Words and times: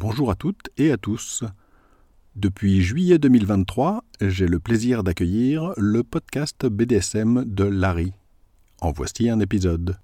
Bonjour 0.00 0.30
à 0.30 0.36
toutes 0.36 0.70
et 0.76 0.92
à 0.92 0.96
tous. 0.96 1.42
Depuis 2.36 2.82
juillet 2.82 3.18
2023, 3.18 4.04
j'ai 4.20 4.46
le 4.46 4.60
plaisir 4.60 5.02
d'accueillir 5.02 5.72
le 5.76 6.04
podcast 6.04 6.66
BDSM 6.66 7.44
de 7.44 7.64
Larry. 7.64 8.12
En 8.80 8.92
voici 8.92 9.28
un 9.28 9.40
épisode. 9.40 9.98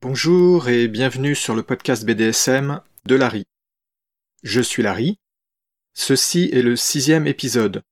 Bonjour 0.00 0.68
et 0.68 0.86
bienvenue 0.86 1.34
sur 1.34 1.56
le 1.56 1.64
podcast 1.64 2.06
BDSM 2.06 2.80
de 3.06 3.16
Larry. 3.16 3.46
Je 4.44 4.60
suis 4.60 4.84
Larry. 4.84 5.18
Ceci 5.92 6.50
est 6.52 6.62
le 6.62 6.76
sixième 6.76 7.26
épisode. 7.26 7.82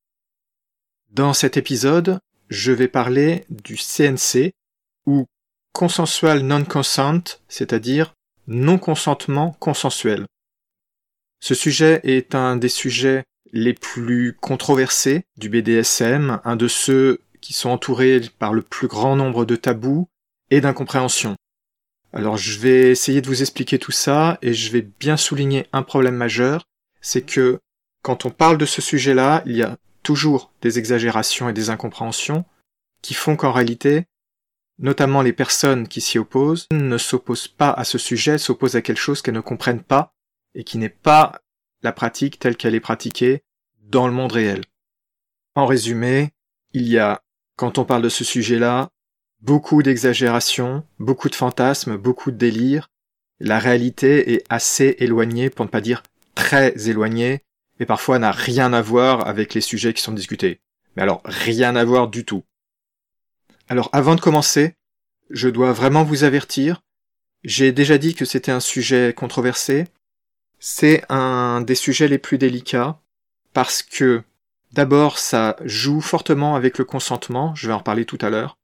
Dans 1.11 1.33
cet 1.33 1.57
épisode, 1.57 2.21
je 2.49 2.71
vais 2.71 2.87
parler 2.87 3.45
du 3.51 3.75
CNC 3.75 4.55
consensual 5.75 6.41
non-consent, 6.41 7.41
c'est-à-dire 7.49 8.15
non-consentement 8.47 9.57
consensuel. 9.59 10.25
Ce 11.41 11.55
sujet 11.55 12.01
est 12.05 12.35
un 12.35 12.57
des 12.57 12.69
sujets 12.71 13.25
les 13.53 13.75
plus 13.75 14.37
controversés 14.41 15.25
du 15.37 15.49
BDSM, 15.51 16.41
un 16.45 16.57
de 16.57 16.69
ceux 16.69 17.21
qui 17.41 17.53
sont 17.53 17.71
entourés 17.71 18.23
par 18.39 18.55
le 18.55 18.63
plus 18.63 18.87
grand 18.87 19.17
nombre 19.17 19.45
de 19.45 19.57
tabous 19.57 20.09
et 20.51 20.61
d'incompréhensions. 20.61 21.37
Alors 22.13 22.37
je 22.37 22.59
vais 22.61 22.91
essayer 22.91 23.21
de 23.21 23.27
vous 23.27 23.43
expliquer 23.43 23.79
tout 23.79 23.93
ça 23.93 24.39
et 24.43 24.55
je 24.55 24.71
vais 24.71 24.83
bien 25.01 25.17
souligner 25.17 25.67
un 25.73 25.83
problème 25.83 26.15
majeur, 26.15 26.65
c'est 27.01 27.23
que 27.23 27.59
quand 28.03 28.25
on 28.27 28.31
parle 28.31 28.59
de 28.59 28.67
ce 28.67 28.81
sujet-là, 28.81 29.43
il 29.45 29.57
y 29.57 29.63
a 29.63 29.77
toujours 30.05 30.53
des 30.63 30.79
exagérations 30.79 31.49
et 31.49 31.53
des 31.53 31.71
incompréhensions 31.71 32.45
qui 33.03 33.15
font 33.15 33.35
qu'en 33.35 33.51
réalité, 33.51 34.07
notamment 34.79 35.23
les 35.23 35.33
personnes 35.33 35.89
qui 35.89 36.01
s'y 36.01 36.19
opposent, 36.19 36.67
ne 36.73 36.99
s'opposent 36.99 37.49
pas 37.49 37.71
à 37.71 37.85
ce 37.85 37.99
sujet, 37.99 38.39
s'opposent 38.39 38.77
à 38.77 38.83
quelque 38.83 39.01
chose 39.01 39.23
qu'elles 39.23 39.35
ne 39.35 39.41
comprennent 39.41 39.83
pas 39.83 40.15
et 40.55 40.65
qui 40.65 40.79
n'est 40.79 40.89
pas 40.89 41.41
la 41.83 41.93
pratique 41.93 42.39
telle 42.39 42.57
qu'elle 42.57 42.75
est 42.75 42.81
pratiquée 42.81 43.43
dans 43.83 44.07
le 44.07 44.13
monde 44.13 44.33
réel. 44.33 44.63
En 45.55 45.67
résumé, 45.67 46.31
il 46.73 46.89
y 46.89 46.99
a, 46.99 47.23
quand 47.57 47.79
on 47.79 47.85
parle 47.85 48.03
de 48.03 48.09
ce 48.09 48.25
sujet-là, 48.25 48.91
beaucoup 49.41 49.83
d'exagérations, 49.83 50.85
beaucoup 50.99 51.29
de 51.29 51.35
fantasmes, 51.35 51.97
beaucoup 51.97 52.31
de 52.31 52.37
délires. 52.37 52.89
La 53.39 53.59
réalité 53.59 54.33
est 54.33 54.45
assez 54.49 54.97
éloignée, 54.99 55.51
pour 55.51 55.65
ne 55.65 55.71
pas 55.71 55.81
dire 55.81 56.03
très 56.35 56.89
éloignée, 56.89 57.43
et 57.79 57.87
parfois 57.87 58.19
n'a 58.19 58.33
rien 58.33 58.73
à 58.73 58.81
voir 58.81 59.27
avec 59.27 59.55
les 59.55 59.61
sujets 59.61 59.93
qui 59.93 60.03
sont 60.03 60.13
discutés. 60.13 60.61
Mais 60.97 61.03
alors, 61.03 61.21
rien 61.25 61.77
à 61.77 61.85
voir 61.85 62.09
du 62.09 62.25
tout. 62.25 62.45
Alors 63.69 63.89
avant 63.93 64.15
de 64.15 64.21
commencer, 64.21 64.75
je 65.31 65.49
dois 65.49 65.73
vraiment 65.73 66.05
vous 66.05 66.25
avertir, 66.25 66.83
j'ai 67.45 67.73
déjà 67.73 67.97
dit 67.97 68.15
que 68.15 68.25
c'était 68.25 68.53
un 68.53 68.61
sujet 68.61 69.15
controversé, 69.17 69.87
c'est 70.59 71.03
un 71.09 71.63
des 71.63 71.75
sujets 71.75 72.09
les 72.09 72.19
plus 72.19 72.37
délicats, 72.37 73.01
parce 73.55 73.83
que 73.83 74.23
d'abord 74.73 75.19
ça 75.19 75.57
joue 75.65 76.03
fortement 76.03 76.57
avec 76.57 76.77
le 76.77 76.85
consentement, 76.85 77.55
je 77.55 77.67
vais 77.67 77.73
en 77.73 77.79
reparler 77.79 78.05
tout 78.05 78.19
à 78.21 78.29
l'heure, 78.29 78.59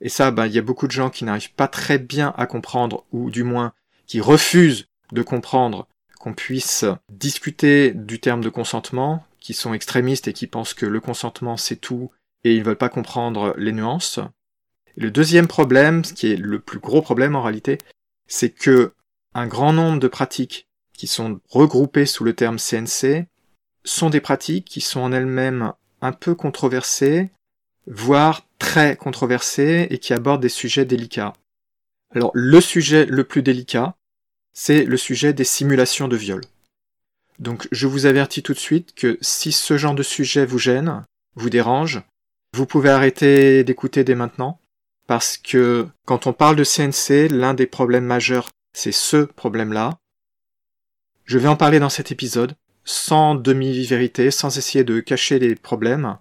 et 0.00 0.08
ça, 0.08 0.30
ben, 0.30 0.46
il 0.46 0.54
y 0.54 0.58
a 0.58 0.62
beaucoup 0.62 0.86
de 0.86 0.92
gens 0.92 1.10
qui 1.10 1.24
n'arrivent 1.24 1.52
pas 1.52 1.68
très 1.68 1.98
bien 1.98 2.32
à 2.38 2.46
comprendre, 2.46 3.04
ou 3.12 3.30
du 3.30 3.44
moins 3.44 3.74
qui 4.06 4.20
refusent 4.20 4.86
de 5.12 5.22
comprendre 5.22 5.86
qu'on 6.18 6.32
puisse 6.32 6.86
discuter 7.10 7.92
du 7.92 8.20
terme 8.20 8.40
de 8.40 8.48
consentement, 8.48 9.24
qui 9.38 9.52
sont 9.52 9.74
extrémistes 9.74 10.28
et 10.28 10.32
qui 10.32 10.46
pensent 10.46 10.74
que 10.74 10.86
le 10.86 11.00
consentement 11.00 11.58
c'est 11.58 11.76
tout 11.76 12.10
et 12.44 12.54
ils 12.54 12.60
ne 12.60 12.64
veulent 12.64 12.76
pas 12.76 12.88
comprendre 12.88 13.54
les 13.56 13.72
nuances. 13.72 14.20
le 14.96 15.10
deuxième 15.10 15.46
problème, 15.46 16.04
ce 16.04 16.12
qui 16.12 16.32
est 16.32 16.36
le 16.36 16.58
plus 16.58 16.78
gros 16.78 17.02
problème 17.02 17.36
en 17.36 17.42
réalité, 17.42 17.78
c'est 18.26 18.50
que 18.50 18.92
un 19.34 19.46
grand 19.46 19.72
nombre 19.72 20.00
de 20.00 20.08
pratiques 20.08 20.68
qui 20.92 21.06
sont 21.06 21.40
regroupées 21.48 22.06
sous 22.06 22.24
le 22.24 22.34
terme 22.34 22.58
CNC 22.58 23.26
sont 23.84 24.10
des 24.10 24.20
pratiques 24.20 24.66
qui 24.66 24.80
sont 24.80 25.00
en 25.00 25.12
elles-mêmes 25.12 25.72
un 26.02 26.12
peu 26.12 26.34
controversées, 26.34 27.30
voire 27.86 28.46
très 28.58 28.96
controversées 28.96 29.86
et 29.90 29.98
qui 29.98 30.12
abordent 30.12 30.42
des 30.42 30.48
sujets 30.48 30.84
délicats. 30.84 31.32
Alors 32.14 32.30
le 32.34 32.60
sujet 32.60 33.06
le 33.06 33.24
plus 33.24 33.42
délicat, 33.42 33.96
c'est 34.52 34.84
le 34.84 34.96
sujet 34.96 35.32
des 35.32 35.44
simulations 35.44 36.08
de 36.08 36.16
viol. 36.16 36.42
Donc 37.38 37.68
je 37.72 37.86
vous 37.86 38.06
avertis 38.06 38.42
tout 38.42 38.52
de 38.52 38.58
suite 38.58 38.94
que 38.94 39.16
si 39.20 39.52
ce 39.52 39.78
genre 39.78 39.94
de 39.94 40.02
sujet 40.02 40.44
vous 40.44 40.58
gêne, 40.58 41.04
vous 41.36 41.50
dérange, 41.50 42.02
vous 42.52 42.66
pouvez 42.66 42.90
arrêter 42.90 43.64
d'écouter 43.64 44.04
dès 44.04 44.14
maintenant, 44.14 44.60
parce 45.06 45.38
que 45.38 45.86
quand 46.04 46.26
on 46.26 46.32
parle 46.32 46.56
de 46.56 46.64
CNC, 46.64 47.28
l'un 47.30 47.54
des 47.54 47.66
problèmes 47.66 48.04
majeurs, 48.04 48.48
c'est 48.72 48.92
ce 48.92 49.18
problème-là. 49.18 49.98
Je 51.24 51.38
vais 51.38 51.48
en 51.48 51.56
parler 51.56 51.78
dans 51.78 51.88
cet 51.88 52.10
épisode, 52.12 52.56
sans 52.84 53.34
demi-vérité, 53.34 54.30
sans 54.30 54.58
essayer 54.58 54.84
de 54.84 55.00
cacher 55.00 55.38
les 55.38 55.54
problèmes. 55.54 56.18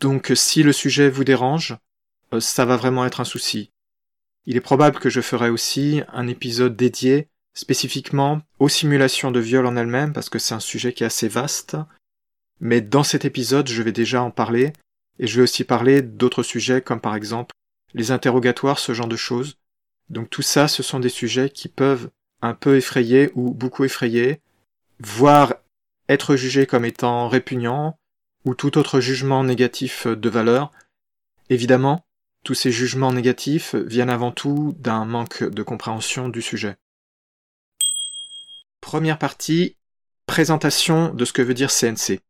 Donc 0.00 0.32
si 0.34 0.62
le 0.62 0.72
sujet 0.72 1.08
vous 1.08 1.24
dérange, 1.24 1.76
euh, 2.32 2.40
ça 2.40 2.64
va 2.64 2.76
vraiment 2.76 3.06
être 3.06 3.20
un 3.20 3.24
souci. 3.24 3.70
Il 4.46 4.56
est 4.56 4.60
probable 4.60 4.98
que 4.98 5.10
je 5.10 5.20
ferai 5.20 5.50
aussi 5.50 6.02
un 6.12 6.28
épisode 6.28 6.76
dédié 6.76 7.28
spécifiquement 7.54 8.40
aux 8.60 8.68
simulations 8.68 9.30
de 9.30 9.40
viol 9.40 9.66
en 9.66 9.76
elles-mêmes, 9.76 10.12
parce 10.12 10.28
que 10.28 10.38
c'est 10.38 10.54
un 10.54 10.60
sujet 10.60 10.92
qui 10.92 11.02
est 11.02 11.06
assez 11.06 11.28
vaste. 11.28 11.76
Mais 12.60 12.80
dans 12.80 13.02
cet 13.02 13.24
épisode, 13.24 13.68
je 13.68 13.82
vais 13.82 13.92
déjà 13.92 14.22
en 14.22 14.30
parler, 14.30 14.72
et 15.18 15.26
je 15.26 15.36
vais 15.36 15.42
aussi 15.42 15.64
parler 15.64 16.02
d'autres 16.02 16.42
sujets 16.42 16.80
comme 16.80 17.00
par 17.00 17.14
exemple 17.14 17.54
les 17.94 18.10
interrogatoires, 18.10 18.78
ce 18.78 18.92
genre 18.92 19.08
de 19.08 19.16
choses. 19.16 19.56
Donc 20.10 20.30
tout 20.30 20.42
ça, 20.42 20.68
ce 20.68 20.82
sont 20.82 21.00
des 21.00 21.08
sujets 21.08 21.50
qui 21.50 21.68
peuvent 21.68 22.10
un 22.42 22.54
peu 22.54 22.76
effrayer 22.76 23.30
ou 23.34 23.52
beaucoup 23.52 23.84
effrayer, 23.84 24.40
voire 25.00 25.54
être 26.08 26.36
jugés 26.36 26.66
comme 26.66 26.84
étant 26.84 27.28
répugnants 27.28 27.98
ou 28.44 28.54
tout 28.54 28.78
autre 28.78 29.00
jugement 29.00 29.44
négatif 29.44 30.06
de 30.06 30.28
valeur. 30.28 30.70
Évidemment, 31.50 32.04
tous 32.44 32.54
ces 32.54 32.70
jugements 32.70 33.12
négatifs 33.12 33.74
viennent 33.74 34.10
avant 34.10 34.32
tout 34.32 34.74
d'un 34.78 35.04
manque 35.04 35.42
de 35.42 35.62
compréhension 35.62 36.28
du 36.28 36.40
sujet. 36.40 36.76
Première 38.80 39.18
partie, 39.18 39.76
présentation 40.26 41.12
de 41.12 41.24
ce 41.24 41.32
que 41.32 41.42
veut 41.42 41.54
dire 41.54 41.70
CNC. 41.70 42.20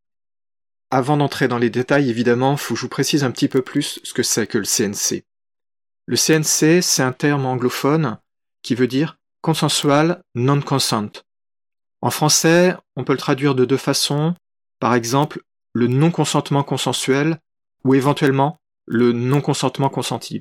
Avant 0.91 1.19
d'entrer 1.19 1.49
dans 1.49 1.59
les 1.59 1.69
détails, 1.69 2.09
évidemment, 2.09 2.57
faut 2.57 2.75
que 2.75 2.81
je 2.81 2.85
vous 2.87 2.89
précise 2.89 3.23
un 3.23 3.31
petit 3.31 3.49
peu 3.49 3.61
plus 3.61 4.01
ce 4.05 4.15
que 4.15 4.23
c'est 4.23 4.47
que 4.47 4.57
le 4.57 4.65
CNC. 4.65 5.25
Le 6.07 6.17
CNC, 6.17 6.83
c'est 6.83 7.03
un 7.03 7.13
terme 7.13 7.45
anglophone 7.45 8.19
qui 8.63 8.75
veut 8.75 8.87
dire 8.87 9.19
consensual 9.43 10.23
non-consent. 10.35 11.11
En 12.01 12.11
français, 12.11 12.75
on 12.97 13.05
peut 13.05 13.13
le 13.13 13.19
traduire 13.19 13.55
de 13.55 13.67
deux 13.67 13.77
façons, 13.77 14.35
par 14.81 14.95
exemple 14.95 15.43
le 15.75 15.89
non-consentement 15.89 16.63
consensuel 16.63 17.39
ou 17.85 17.95
éventuellement 17.95 18.59
le 18.87 19.13
non-consentement 19.13 19.91
consenti. 19.91 20.41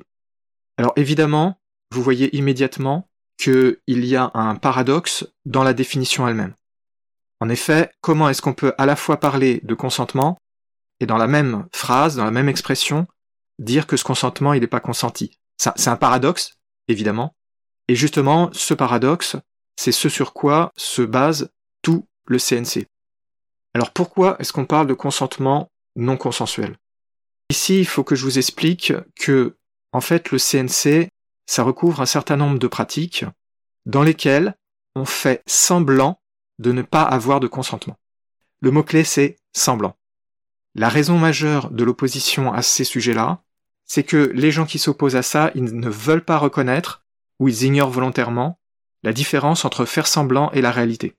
Alors 0.78 0.92
évidemment, 0.96 1.60
vous 1.92 2.02
voyez 2.02 2.34
immédiatement 2.36 3.08
qu'il 3.36 3.76
y 3.86 4.16
a 4.16 4.30
un 4.34 4.54
paradoxe 4.54 5.26
dans 5.44 5.62
la 5.62 5.74
définition 5.74 6.26
elle-même. 6.26 6.54
En 7.40 7.48
effet, 7.48 7.90
comment 8.00 8.28
est-ce 8.28 8.42
qu'on 8.42 8.54
peut 8.54 8.74
à 8.78 8.86
la 8.86 8.96
fois 8.96 9.20
parler 9.20 9.60
de 9.62 9.74
consentement 9.74 10.38
et 11.00 11.06
dans 11.06 11.18
la 11.18 11.28
même 11.28 11.66
phrase, 11.72 12.16
dans 12.16 12.24
la 12.24 12.30
même 12.30 12.48
expression, 12.48 13.06
dire 13.58 13.86
que 13.86 13.96
ce 13.96 14.04
consentement 14.04 14.52
il 14.52 14.60
n'est 14.60 14.66
pas 14.66 14.80
consenti? 14.80 15.38
C'est 15.56 15.88
un 15.88 15.96
paradoxe, 15.96 16.58
évidemment. 16.88 17.34
Et 17.88 17.94
justement, 17.94 18.50
ce 18.52 18.74
paradoxe, 18.74 19.36
c'est 19.76 19.92
ce 19.92 20.08
sur 20.08 20.32
quoi 20.32 20.72
se 20.76 21.02
base 21.02 21.50
tout 21.82 22.06
le 22.26 22.38
CNC. 22.38 22.86
Alors 23.74 23.92
pourquoi 23.92 24.36
est-ce 24.40 24.52
qu'on 24.52 24.66
parle 24.66 24.86
de 24.86 24.94
consentement 24.94 25.70
non 25.96 26.16
consensuel? 26.16 26.76
Ici, 27.50 27.78
il 27.78 27.86
faut 27.86 28.04
que 28.04 28.14
je 28.14 28.24
vous 28.24 28.38
explique 28.38 28.92
que, 29.16 29.56
en 29.92 30.00
fait, 30.00 30.30
le 30.30 30.38
CNC, 30.38 31.08
ça 31.46 31.62
recouvre 31.62 32.02
un 32.02 32.06
certain 32.06 32.36
nombre 32.36 32.58
de 32.58 32.66
pratiques 32.66 33.24
dans 33.86 34.02
lesquelles 34.02 34.54
on 34.94 35.04
fait 35.04 35.42
semblant 35.46 36.20
de 36.58 36.72
ne 36.72 36.82
pas 36.82 37.02
avoir 37.02 37.40
de 37.40 37.46
consentement. 37.46 37.96
Le 38.60 38.70
mot-clé, 38.70 39.04
c'est 39.04 39.36
semblant. 39.52 39.96
La 40.74 40.88
raison 40.88 41.18
majeure 41.18 41.70
de 41.70 41.84
l'opposition 41.84 42.52
à 42.52 42.62
ces 42.62 42.84
sujets-là, 42.84 43.42
c'est 43.84 44.04
que 44.04 44.30
les 44.34 44.50
gens 44.50 44.66
qui 44.66 44.78
s'opposent 44.78 45.16
à 45.16 45.22
ça, 45.22 45.50
ils 45.54 45.64
ne 45.64 45.88
veulent 45.88 46.24
pas 46.24 46.38
reconnaître, 46.38 47.04
ou 47.38 47.48
ils 47.48 47.64
ignorent 47.64 47.90
volontairement, 47.90 48.58
la 49.02 49.12
différence 49.12 49.64
entre 49.64 49.84
faire 49.84 50.06
semblant 50.06 50.50
et 50.52 50.60
la 50.60 50.70
réalité. 50.70 51.14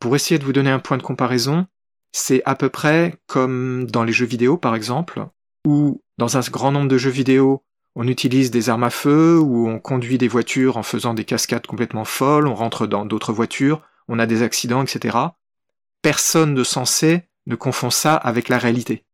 Pour 0.00 0.14
essayer 0.14 0.38
de 0.38 0.44
vous 0.44 0.52
donner 0.52 0.70
un 0.70 0.78
point 0.78 0.96
de 0.96 1.02
comparaison, 1.02 1.66
c'est 2.12 2.42
à 2.44 2.54
peu 2.54 2.68
près 2.68 3.16
comme 3.26 3.86
dans 3.90 4.04
les 4.04 4.12
jeux 4.12 4.26
vidéo 4.26 4.56
par 4.56 4.74
exemple, 4.74 5.26
où 5.66 6.02
dans 6.18 6.36
un 6.36 6.40
grand 6.40 6.72
nombre 6.72 6.88
de 6.88 6.98
jeux 6.98 7.10
vidéo, 7.10 7.64
on 7.94 8.06
utilise 8.06 8.50
des 8.50 8.68
armes 8.68 8.84
à 8.84 8.90
feu, 8.90 9.38
ou 9.38 9.68
on 9.68 9.80
conduit 9.80 10.18
des 10.18 10.28
voitures 10.28 10.76
en 10.76 10.82
faisant 10.82 11.14
des 11.14 11.24
cascades 11.24 11.66
complètement 11.66 12.04
folles, 12.04 12.46
on 12.46 12.54
rentre 12.54 12.86
dans 12.86 13.04
d'autres 13.04 13.32
voitures, 13.32 13.82
on 14.08 14.18
a 14.18 14.26
des 14.26 14.42
accidents, 14.42 14.82
etc. 14.82 15.16
Personne 16.02 16.54
de 16.54 16.64
sensé 16.64 17.28
ne 17.46 17.54
confond 17.54 17.90
ça 17.90 18.14
avec 18.14 18.48
la 18.48 18.58
réalité. 18.58 19.04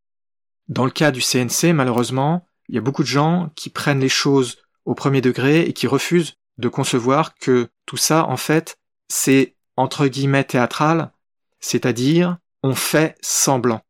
Dans 0.69 0.85
le 0.85 0.91
cas 0.91 1.11
du 1.11 1.20
CNC, 1.20 1.75
malheureusement, 1.75 2.46
il 2.69 2.75
y 2.75 2.79
a 2.79 2.81
beaucoup 2.82 3.02
de 3.02 3.08
gens 3.08 3.50
qui 3.55 3.70
prennent 3.70 4.00
les 4.00 4.08
choses 4.08 4.58
au 4.85 4.94
premier 4.94 5.20
degré 5.20 5.62
et 5.62 5.73
qui 5.73 5.87
refusent 5.87 6.37
de 6.58 6.69
concevoir 6.69 7.35
que 7.35 7.69
tout 7.87 7.96
ça, 7.96 8.26
en 8.26 8.37
fait, 8.37 8.79
c'est 9.08 9.56
entre 9.76 10.06
guillemets 10.06 10.44
théâtral, 10.44 11.11
c'est-à-dire 11.61 12.38
on 12.62 12.75
fait 12.75 13.17
semblant. 13.20 13.82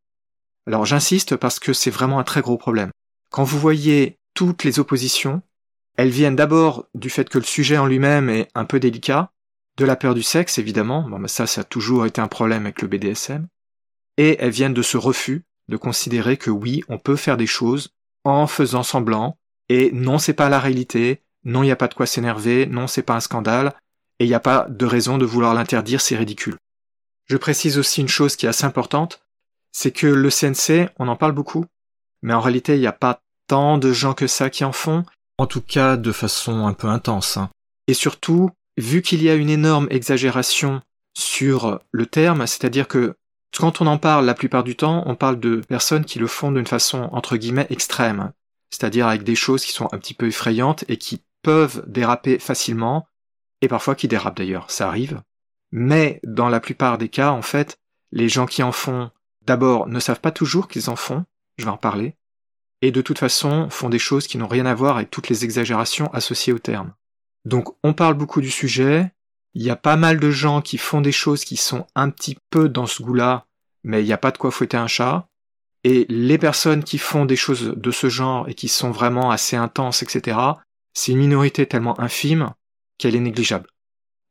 Alors 0.67 0.85
j'insiste 0.85 1.35
parce 1.35 1.59
que 1.59 1.73
c'est 1.73 1.91
vraiment 1.91 2.19
un 2.19 2.23
très 2.23 2.41
gros 2.41 2.57
problème. 2.57 2.91
Quand 3.29 3.43
vous 3.43 3.59
voyez 3.59 4.19
toutes 4.33 4.63
les 4.63 4.79
oppositions, 4.79 5.41
elles 5.95 6.09
viennent 6.09 6.35
d'abord 6.35 6.87
du 6.93 7.09
fait 7.09 7.29
que 7.29 7.37
le 7.37 7.43
sujet 7.45 7.77
en 7.77 7.85
lui-même 7.85 8.29
est 8.29 8.49
un 8.55 8.65
peu 8.65 8.79
délicat, 8.79 9.31
de 9.77 9.85
la 9.85 9.95
peur 9.95 10.13
du 10.13 10.23
sexe 10.23 10.57
évidemment, 10.57 11.07
bon, 11.09 11.27
ça 11.27 11.47
ça 11.47 11.61
a 11.61 11.63
toujours 11.63 12.05
été 12.05 12.21
un 12.21 12.27
problème 12.27 12.63
avec 12.63 12.81
le 12.81 12.87
BDSM, 12.87 13.47
et 14.17 14.37
elles 14.39 14.51
viennent 14.51 14.73
de 14.73 14.81
ce 14.81 14.97
refus 14.97 15.43
de 15.67 15.77
considérer 15.77 16.37
que 16.37 16.51
oui, 16.51 16.83
on 16.89 16.99
peut 16.99 17.15
faire 17.15 17.37
des 17.37 17.47
choses 17.47 17.89
en 18.23 18.47
faisant 18.47 18.83
semblant, 18.83 19.37
et 19.69 19.91
non 19.91 20.19
c'est 20.19 20.33
pas 20.33 20.49
la 20.49 20.59
réalité, 20.59 21.21
non 21.43 21.63
il 21.63 21.67
n'y 21.67 21.71
a 21.71 21.75
pas 21.75 21.87
de 21.87 21.93
quoi 21.93 22.05
s'énerver, 22.05 22.65
non 22.67 22.87
c'est 22.87 23.03
pas 23.03 23.15
un 23.15 23.19
scandale, 23.19 23.73
et 24.19 24.25
il 24.25 24.27
n'y 24.27 24.35
a 24.35 24.39
pas 24.39 24.67
de 24.69 24.85
raison 24.85 25.17
de 25.17 25.25
vouloir 25.25 25.53
l'interdire, 25.53 26.01
c'est 26.01 26.15
ridicule. 26.15 26.57
Je 27.25 27.37
précise 27.37 27.77
aussi 27.77 28.01
une 28.01 28.07
chose 28.07 28.35
qui 28.35 28.45
est 28.45 28.49
assez 28.49 28.65
importante, 28.65 29.25
c'est 29.71 29.91
que 29.91 30.07
le 30.07 30.29
CNC, 30.29 30.89
on 30.99 31.07
en 31.07 31.15
parle 31.15 31.33
beaucoup, 31.33 31.65
mais 32.21 32.33
en 32.33 32.39
réalité 32.39 32.75
il 32.75 32.79
n'y 32.79 32.87
a 32.87 32.93
pas 32.93 33.21
tant 33.47 33.77
de 33.77 33.91
gens 33.91 34.13
que 34.13 34.27
ça 34.27 34.49
qui 34.49 34.63
en 34.63 34.71
font, 34.71 35.03
en 35.37 35.47
tout 35.47 35.61
cas 35.61 35.97
de 35.97 36.11
façon 36.11 36.65
un 36.65 36.73
peu 36.73 36.87
intense. 36.87 37.37
Hein. 37.37 37.49
Et 37.87 37.93
surtout, 37.93 38.51
vu 38.77 39.01
qu'il 39.01 39.23
y 39.23 39.29
a 39.29 39.35
une 39.35 39.49
énorme 39.49 39.87
exagération 39.89 40.81
sur 41.13 41.79
le 41.91 42.05
terme, 42.05 42.45
c'est-à-dire 42.45 42.87
que 42.87 43.15
quand 43.57 43.81
on 43.81 43.87
en 43.87 43.97
parle 43.97 44.25
la 44.25 44.33
plupart 44.33 44.63
du 44.63 44.75
temps, 44.75 45.03
on 45.05 45.15
parle 45.15 45.39
de 45.39 45.61
personnes 45.67 46.03
qui 46.03 46.19
le 46.19 46.27
font 46.27 46.51
d'une 46.51 46.67
façon 46.67 47.09
entre 47.13 47.37
guillemets 47.37 47.67
extrême, 47.69 48.33
c'est-à-dire 48.69 49.07
avec 49.07 49.23
des 49.23 49.35
choses 49.35 49.63
qui 49.63 49.71
sont 49.71 49.87
un 49.93 49.97
petit 49.97 50.13
peu 50.13 50.27
effrayantes 50.27 50.83
et 50.89 50.97
qui 50.97 51.23
peuvent 51.41 51.83
déraper 51.87 52.39
facilement, 52.39 53.07
et 53.61 53.67
parfois 53.67 53.95
qui 53.95 54.07
dérapent 54.07 54.37
d'ailleurs, 54.37 54.69
ça 54.69 54.87
arrive. 54.87 55.21
Mais 55.71 56.19
dans 56.23 56.49
la 56.49 56.59
plupart 56.59 56.97
des 56.97 57.09
cas, 57.09 57.31
en 57.31 57.41
fait, 57.41 57.79
les 58.11 58.27
gens 58.27 58.45
qui 58.45 58.63
en 58.63 58.71
font, 58.71 59.09
d'abord, 59.45 59.87
ne 59.87 59.99
savent 59.99 60.19
pas 60.19 60.31
toujours 60.31 60.67
qu'ils 60.67 60.89
en 60.89 60.95
font, 60.95 61.23
je 61.57 61.63
vais 61.63 61.71
en 61.71 61.77
parler, 61.77 62.15
et 62.81 62.91
de 62.91 63.01
toute 63.01 63.19
façon 63.19 63.69
font 63.69 63.89
des 63.89 63.99
choses 63.99 64.27
qui 64.27 64.37
n'ont 64.37 64.47
rien 64.47 64.65
à 64.65 64.73
voir 64.75 64.97
avec 64.97 65.11
toutes 65.11 65.29
les 65.29 65.45
exagérations 65.45 66.13
associées 66.13 66.53
au 66.53 66.59
terme. 66.59 66.93
Donc 67.45 67.75
on 67.83 67.93
parle 67.93 68.15
beaucoup 68.15 68.41
du 68.41 68.51
sujet, 68.51 69.11
il 69.53 69.63
y 69.63 69.69
a 69.69 69.75
pas 69.75 69.95
mal 69.95 70.19
de 70.19 70.31
gens 70.31 70.61
qui 70.61 70.77
font 70.77 71.01
des 71.01 71.11
choses 71.11 71.45
qui 71.45 71.57
sont 71.57 71.87
un 71.95 72.09
petit 72.09 72.37
peu 72.49 72.67
dans 72.67 72.87
ce 72.87 73.01
goût-là, 73.01 73.45
mais 73.83 74.03
il 74.03 74.05
n'y 74.05 74.13
a 74.13 74.17
pas 74.17 74.31
de 74.31 74.37
quoi 74.37 74.51
fouetter 74.51 74.77
un 74.77 74.87
chat, 74.87 75.27
et 75.83 76.05
les 76.09 76.39
personnes 76.39 76.83
qui 76.83 76.97
font 76.97 77.25
des 77.25 77.35
choses 77.35 77.73
de 77.77 77.91
ce 77.91 78.09
genre 78.09 78.49
et 78.49 78.55
qui 78.55 78.67
sont 78.67 78.91
vraiment 78.91 79.29
assez 79.29 79.55
intenses, 79.55 80.01
etc., 80.01 80.37
c'est 80.93 81.11
une 81.11 81.19
minorité 81.19 81.67
tellement 81.67 81.99
infime 81.99 82.53
qu'elle 82.97 83.15
est 83.15 83.19
négligeable. 83.19 83.67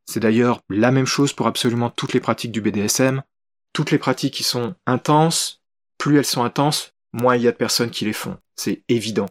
C'est 0.06 0.20
d'ailleurs 0.20 0.60
la 0.68 0.90
même 0.90 1.06
chose 1.06 1.32
pour 1.32 1.46
absolument 1.46 1.90
toutes 1.90 2.12
les 2.12 2.20
pratiques 2.20 2.52
du 2.52 2.60
BDSM. 2.60 3.22
Toutes 3.72 3.90
les 3.90 3.98
pratiques 3.98 4.34
qui 4.34 4.42
sont 4.42 4.74
intenses, 4.86 5.62
plus 5.98 6.18
elles 6.18 6.24
sont 6.24 6.44
intenses, 6.44 6.92
moins 7.12 7.36
il 7.36 7.42
y 7.42 7.48
a 7.48 7.52
de 7.52 7.56
personnes 7.56 7.90
qui 7.90 8.04
les 8.04 8.12
font. 8.12 8.36
C'est 8.56 8.82
évident. 8.88 9.28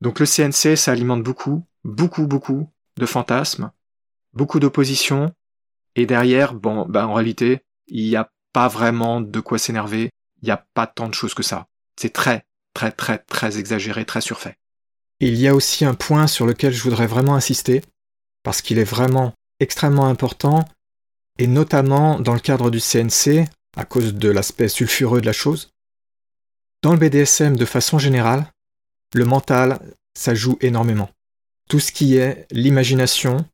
Donc 0.00 0.20
le 0.20 0.26
CNC, 0.26 0.76
ça 0.76 0.92
alimente 0.92 1.22
beaucoup, 1.22 1.64
beaucoup, 1.84 2.26
beaucoup 2.26 2.68
de 2.96 3.06
fantasmes, 3.06 3.70
beaucoup 4.32 4.60
d'opposition, 4.60 5.34
et 5.94 6.06
derrière, 6.06 6.54
bon, 6.54 6.86
bah 6.88 7.06
en 7.06 7.14
réalité, 7.14 7.60
il 7.86 8.08
n'y 8.08 8.16
a 8.16 8.30
pas 8.52 8.68
vraiment 8.68 9.20
de 9.20 9.40
quoi 9.40 9.58
s'énerver, 9.58 10.10
il 10.42 10.46
n'y 10.46 10.50
a 10.50 10.66
pas 10.74 10.86
tant 10.86 11.08
de 11.08 11.14
choses 11.14 11.34
que 11.34 11.42
ça. 11.42 11.68
C'est 11.96 12.12
très, 12.12 12.46
très, 12.74 12.92
très, 12.92 13.18
très 13.18 13.58
exagéré, 13.58 14.04
très 14.04 14.20
surfait. 14.20 14.56
Il 15.20 15.36
y 15.36 15.48
a 15.48 15.54
aussi 15.54 15.84
un 15.84 15.94
point 15.94 16.26
sur 16.26 16.46
lequel 16.46 16.72
je 16.72 16.82
voudrais 16.82 17.06
vraiment 17.06 17.34
insister, 17.34 17.82
parce 18.42 18.62
qu'il 18.62 18.78
est 18.78 18.84
vraiment 18.84 19.34
extrêmement 19.60 20.06
important, 20.06 20.64
et 21.38 21.46
notamment 21.46 22.18
dans 22.20 22.34
le 22.34 22.40
cadre 22.40 22.70
du 22.70 22.80
CNC, 22.80 23.46
à 23.76 23.84
cause 23.84 24.14
de 24.14 24.28
l'aspect 24.30 24.68
sulfureux 24.68 25.20
de 25.20 25.26
la 25.26 25.32
chose, 25.32 25.70
dans 26.82 26.92
le 26.92 26.98
BDSM, 26.98 27.56
de 27.56 27.64
façon 27.64 27.98
générale, 27.98 28.46
le 29.14 29.24
mental, 29.24 29.78
ça 30.14 30.34
joue 30.34 30.58
énormément. 30.60 31.10
Tout 31.72 31.80
ce 31.80 31.90
qui 31.90 32.16
est 32.18 32.46
l'imagination, 32.50 33.46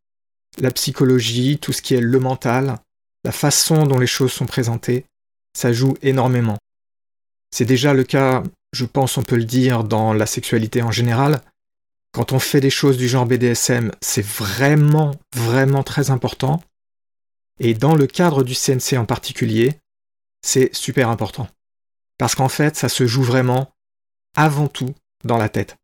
la 0.58 0.72
psychologie, 0.72 1.56
tout 1.60 1.72
ce 1.72 1.80
qui 1.80 1.94
est 1.94 2.00
le 2.00 2.18
mental, 2.18 2.80
la 3.22 3.30
façon 3.30 3.86
dont 3.86 4.00
les 4.00 4.08
choses 4.08 4.32
sont 4.32 4.44
présentées, 4.44 5.04
ça 5.56 5.72
joue 5.72 5.94
énormément. 6.02 6.58
C'est 7.52 7.64
déjà 7.64 7.94
le 7.94 8.02
cas, 8.02 8.42
je 8.72 8.86
pense 8.86 9.18
on 9.18 9.22
peut 9.22 9.36
le 9.36 9.44
dire, 9.44 9.84
dans 9.84 10.12
la 10.12 10.26
sexualité 10.26 10.82
en 10.82 10.90
général. 10.90 11.42
Quand 12.10 12.32
on 12.32 12.40
fait 12.40 12.58
des 12.58 12.70
choses 12.70 12.96
du 12.96 13.06
genre 13.06 13.24
BDSM, 13.24 13.92
c'est 14.00 14.26
vraiment, 14.26 15.14
vraiment 15.36 15.84
très 15.84 16.10
important. 16.10 16.60
Et 17.60 17.72
dans 17.72 17.94
le 17.94 18.08
cadre 18.08 18.42
du 18.42 18.56
CNC 18.56 18.98
en 18.98 19.06
particulier, 19.06 19.78
c'est 20.44 20.74
super 20.74 21.08
important. 21.08 21.46
Parce 22.18 22.34
qu'en 22.34 22.48
fait, 22.48 22.74
ça 22.74 22.88
se 22.88 23.06
joue 23.06 23.22
vraiment 23.22 23.70
avant 24.34 24.66
tout 24.66 24.92
dans 25.22 25.38
la 25.38 25.48
tête. 25.48 25.76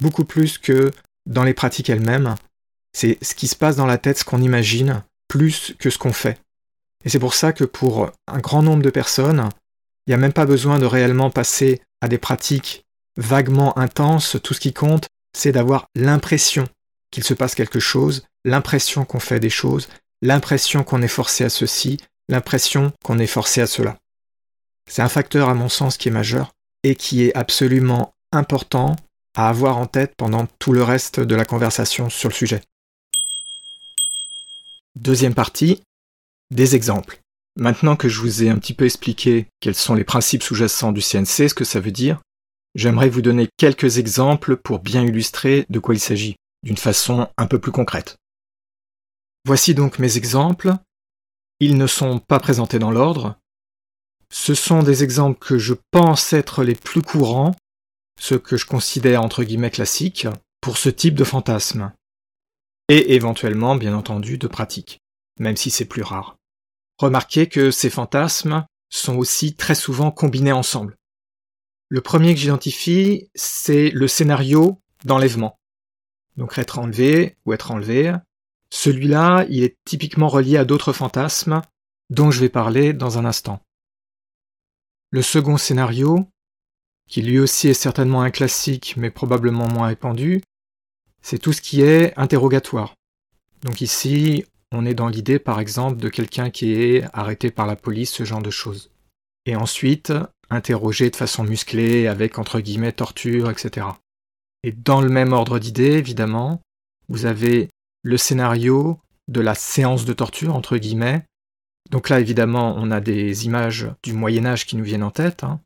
Beaucoup 0.00 0.24
plus 0.24 0.58
que 0.58 0.92
dans 1.26 1.44
les 1.44 1.54
pratiques 1.54 1.90
elles-mêmes. 1.90 2.34
C'est 2.92 3.18
ce 3.22 3.34
qui 3.34 3.48
se 3.48 3.56
passe 3.56 3.76
dans 3.76 3.86
la 3.86 3.98
tête, 3.98 4.18
ce 4.18 4.24
qu'on 4.24 4.40
imagine, 4.40 5.04
plus 5.28 5.74
que 5.78 5.90
ce 5.90 5.98
qu'on 5.98 6.12
fait. 6.12 6.38
Et 7.04 7.08
c'est 7.08 7.18
pour 7.18 7.34
ça 7.34 7.52
que 7.52 7.64
pour 7.64 8.10
un 8.26 8.38
grand 8.38 8.62
nombre 8.62 8.82
de 8.82 8.90
personnes, 8.90 9.48
il 10.06 10.10
n'y 10.10 10.14
a 10.14 10.18
même 10.18 10.32
pas 10.32 10.46
besoin 10.46 10.78
de 10.78 10.86
réellement 10.86 11.30
passer 11.30 11.80
à 12.00 12.08
des 12.08 12.18
pratiques 12.18 12.84
vaguement 13.16 13.78
intenses. 13.78 14.36
Tout 14.42 14.54
ce 14.54 14.60
qui 14.60 14.72
compte, 14.72 15.08
c'est 15.36 15.52
d'avoir 15.52 15.86
l'impression 15.94 16.66
qu'il 17.10 17.24
se 17.24 17.34
passe 17.34 17.54
quelque 17.54 17.80
chose, 17.80 18.24
l'impression 18.44 19.04
qu'on 19.04 19.20
fait 19.20 19.40
des 19.40 19.50
choses, 19.50 19.88
l'impression 20.22 20.84
qu'on 20.84 21.02
est 21.02 21.08
forcé 21.08 21.44
à 21.44 21.48
ceci, 21.48 21.98
l'impression 22.28 22.92
qu'on 23.04 23.18
est 23.18 23.26
forcé 23.26 23.60
à 23.60 23.66
cela. 23.66 23.96
C'est 24.88 25.02
un 25.02 25.08
facteur 25.08 25.48
à 25.48 25.54
mon 25.54 25.68
sens 25.68 25.96
qui 25.96 26.08
est 26.08 26.12
majeur 26.12 26.52
et 26.82 26.94
qui 26.94 27.24
est 27.24 27.36
absolument 27.36 28.14
important 28.32 28.96
à 29.36 29.48
avoir 29.48 29.76
en 29.76 29.86
tête 29.86 30.14
pendant 30.16 30.46
tout 30.58 30.72
le 30.72 30.82
reste 30.82 31.20
de 31.20 31.34
la 31.34 31.44
conversation 31.44 32.10
sur 32.10 32.28
le 32.28 32.34
sujet. 32.34 32.62
Deuxième 34.96 35.34
partie, 35.34 35.82
des 36.50 36.74
exemples. 36.74 37.20
Maintenant 37.56 37.96
que 37.96 38.08
je 38.08 38.20
vous 38.20 38.42
ai 38.42 38.48
un 38.48 38.58
petit 38.58 38.74
peu 38.74 38.84
expliqué 38.84 39.46
quels 39.60 39.74
sont 39.74 39.94
les 39.94 40.04
principes 40.04 40.42
sous-jacents 40.42 40.92
du 40.92 41.00
CNC, 41.00 41.48
ce 41.48 41.54
que 41.54 41.64
ça 41.64 41.80
veut 41.80 41.92
dire, 41.92 42.20
j'aimerais 42.74 43.08
vous 43.08 43.22
donner 43.22 43.48
quelques 43.56 43.98
exemples 43.98 44.56
pour 44.56 44.80
bien 44.80 45.04
illustrer 45.04 45.66
de 45.70 45.78
quoi 45.78 45.94
il 45.94 46.00
s'agit, 46.00 46.36
d'une 46.62 46.76
façon 46.76 47.28
un 47.36 47.46
peu 47.46 47.58
plus 47.58 47.72
concrète. 47.72 48.16
Voici 49.44 49.74
donc 49.74 49.98
mes 49.98 50.16
exemples. 50.16 50.72
Ils 51.60 51.78
ne 51.78 51.86
sont 51.86 52.18
pas 52.18 52.40
présentés 52.40 52.78
dans 52.78 52.90
l'ordre, 52.90 53.38
ce 54.30 54.54
sont 54.54 54.82
des 54.82 55.04
exemples 55.04 55.38
que 55.38 55.58
je 55.58 55.74
pense 55.90 56.32
être 56.32 56.64
les 56.64 56.74
plus 56.74 57.02
courants, 57.02 57.54
ceux 58.18 58.38
que 58.38 58.56
je 58.56 58.66
considère 58.66 59.22
entre 59.22 59.44
guillemets 59.44 59.70
classiques, 59.70 60.26
pour 60.60 60.78
ce 60.78 60.88
type 60.88 61.14
de 61.14 61.24
fantasme. 61.24 61.92
Et 62.88 63.14
éventuellement, 63.14 63.76
bien 63.76 63.94
entendu, 63.94 64.38
de 64.38 64.46
pratiques, 64.46 65.00
même 65.38 65.56
si 65.56 65.70
c'est 65.70 65.84
plus 65.84 66.02
rare. 66.02 66.36
Remarquez 66.98 67.48
que 67.48 67.70
ces 67.70 67.90
fantasmes 67.90 68.64
sont 68.88 69.16
aussi 69.16 69.54
très 69.54 69.74
souvent 69.74 70.10
combinés 70.10 70.52
ensemble. 70.52 70.96
Le 71.88 72.00
premier 72.00 72.34
que 72.34 72.40
j'identifie, 72.40 73.30
c'est 73.34 73.90
le 73.90 74.08
scénario 74.08 74.80
d'enlèvement. 75.04 75.58
Donc 76.36 76.58
être 76.58 76.78
enlevé 76.78 77.36
ou 77.44 77.52
être 77.52 77.70
enlevé. 77.70 78.14
Celui-là, 78.70 79.46
il 79.48 79.62
est 79.62 79.76
typiquement 79.84 80.28
relié 80.28 80.56
à 80.56 80.64
d'autres 80.64 80.92
fantasmes 80.92 81.62
dont 82.10 82.30
je 82.30 82.40
vais 82.40 82.48
parler 82.48 82.92
dans 82.92 83.18
un 83.18 83.24
instant. 83.24 83.60
Le 85.10 85.22
second 85.22 85.56
scénario, 85.56 86.28
qui 87.08 87.22
lui 87.22 87.38
aussi 87.38 87.68
est 87.68 87.74
certainement 87.74 88.22
un 88.22 88.30
classique 88.30 88.94
mais 88.96 89.10
probablement 89.10 89.68
moins 89.68 89.88
répandu, 89.88 90.42
c'est 91.22 91.38
tout 91.38 91.52
ce 91.52 91.60
qui 91.60 91.82
est 91.82 92.16
interrogatoire. 92.18 92.94
Donc 93.62 93.80
ici, 93.80 94.44
on 94.72 94.86
est 94.86 94.94
dans 94.94 95.08
l'idée 95.08 95.38
par 95.38 95.60
exemple 95.60 95.98
de 95.98 96.08
quelqu'un 96.08 96.50
qui 96.50 96.72
est 96.72 97.04
arrêté 97.12 97.50
par 97.50 97.66
la 97.66 97.76
police, 97.76 98.12
ce 98.12 98.24
genre 98.24 98.42
de 98.42 98.50
choses. 98.50 98.90
Et 99.46 99.56
ensuite, 99.56 100.12
interrogé 100.50 101.10
de 101.10 101.16
façon 101.16 101.44
musclée 101.44 102.06
avec 102.06 102.38
entre 102.38 102.60
guillemets 102.60 102.92
torture, 102.92 103.50
etc. 103.50 103.86
Et 104.62 104.72
dans 104.72 105.00
le 105.00 105.08
même 105.08 105.32
ordre 105.32 105.58
d'idée, 105.58 105.92
évidemment, 105.92 106.60
vous 107.08 107.26
avez 107.26 107.70
le 108.02 108.16
scénario 108.16 108.98
de 109.28 109.40
la 109.40 109.54
séance 109.54 110.04
de 110.04 110.12
torture, 110.12 110.54
entre 110.54 110.76
guillemets, 110.76 111.24
donc 111.90 112.08
là, 112.08 112.20
évidemment, 112.20 112.74
on 112.76 112.90
a 112.90 113.00
des 113.00 113.46
images 113.46 113.88
du 114.02 114.12
Moyen 114.12 114.46
Âge 114.46 114.66
qui 114.66 114.76
nous 114.76 114.84
viennent 114.84 115.02
en 115.02 115.10
tête. 115.10 115.44
Hein. 115.44 115.60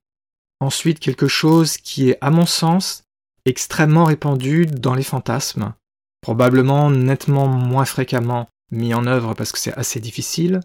Ensuite, 0.61 1.01
quelque 1.01 1.29
chose 1.29 1.77
qui 1.77 2.11
est, 2.11 2.19
à 2.21 2.31
mon 2.31 2.47
sens, 2.47 3.05
extrêmement 3.47 4.05
répandu 4.05 4.67
dans 4.67 4.95
les 4.95 5.03
fantasmes, 5.03 5.73
probablement 6.21 6.91
nettement 6.91 7.49
moins 7.49 7.85
fréquemment 7.87 8.49
mis 8.71 8.95
en 8.95 9.07
œuvre 9.07 9.35
parce 9.35 9.53
que 9.53 9.59
c'est 9.59 9.75
assez 9.75 10.01
difficile, 10.01 10.61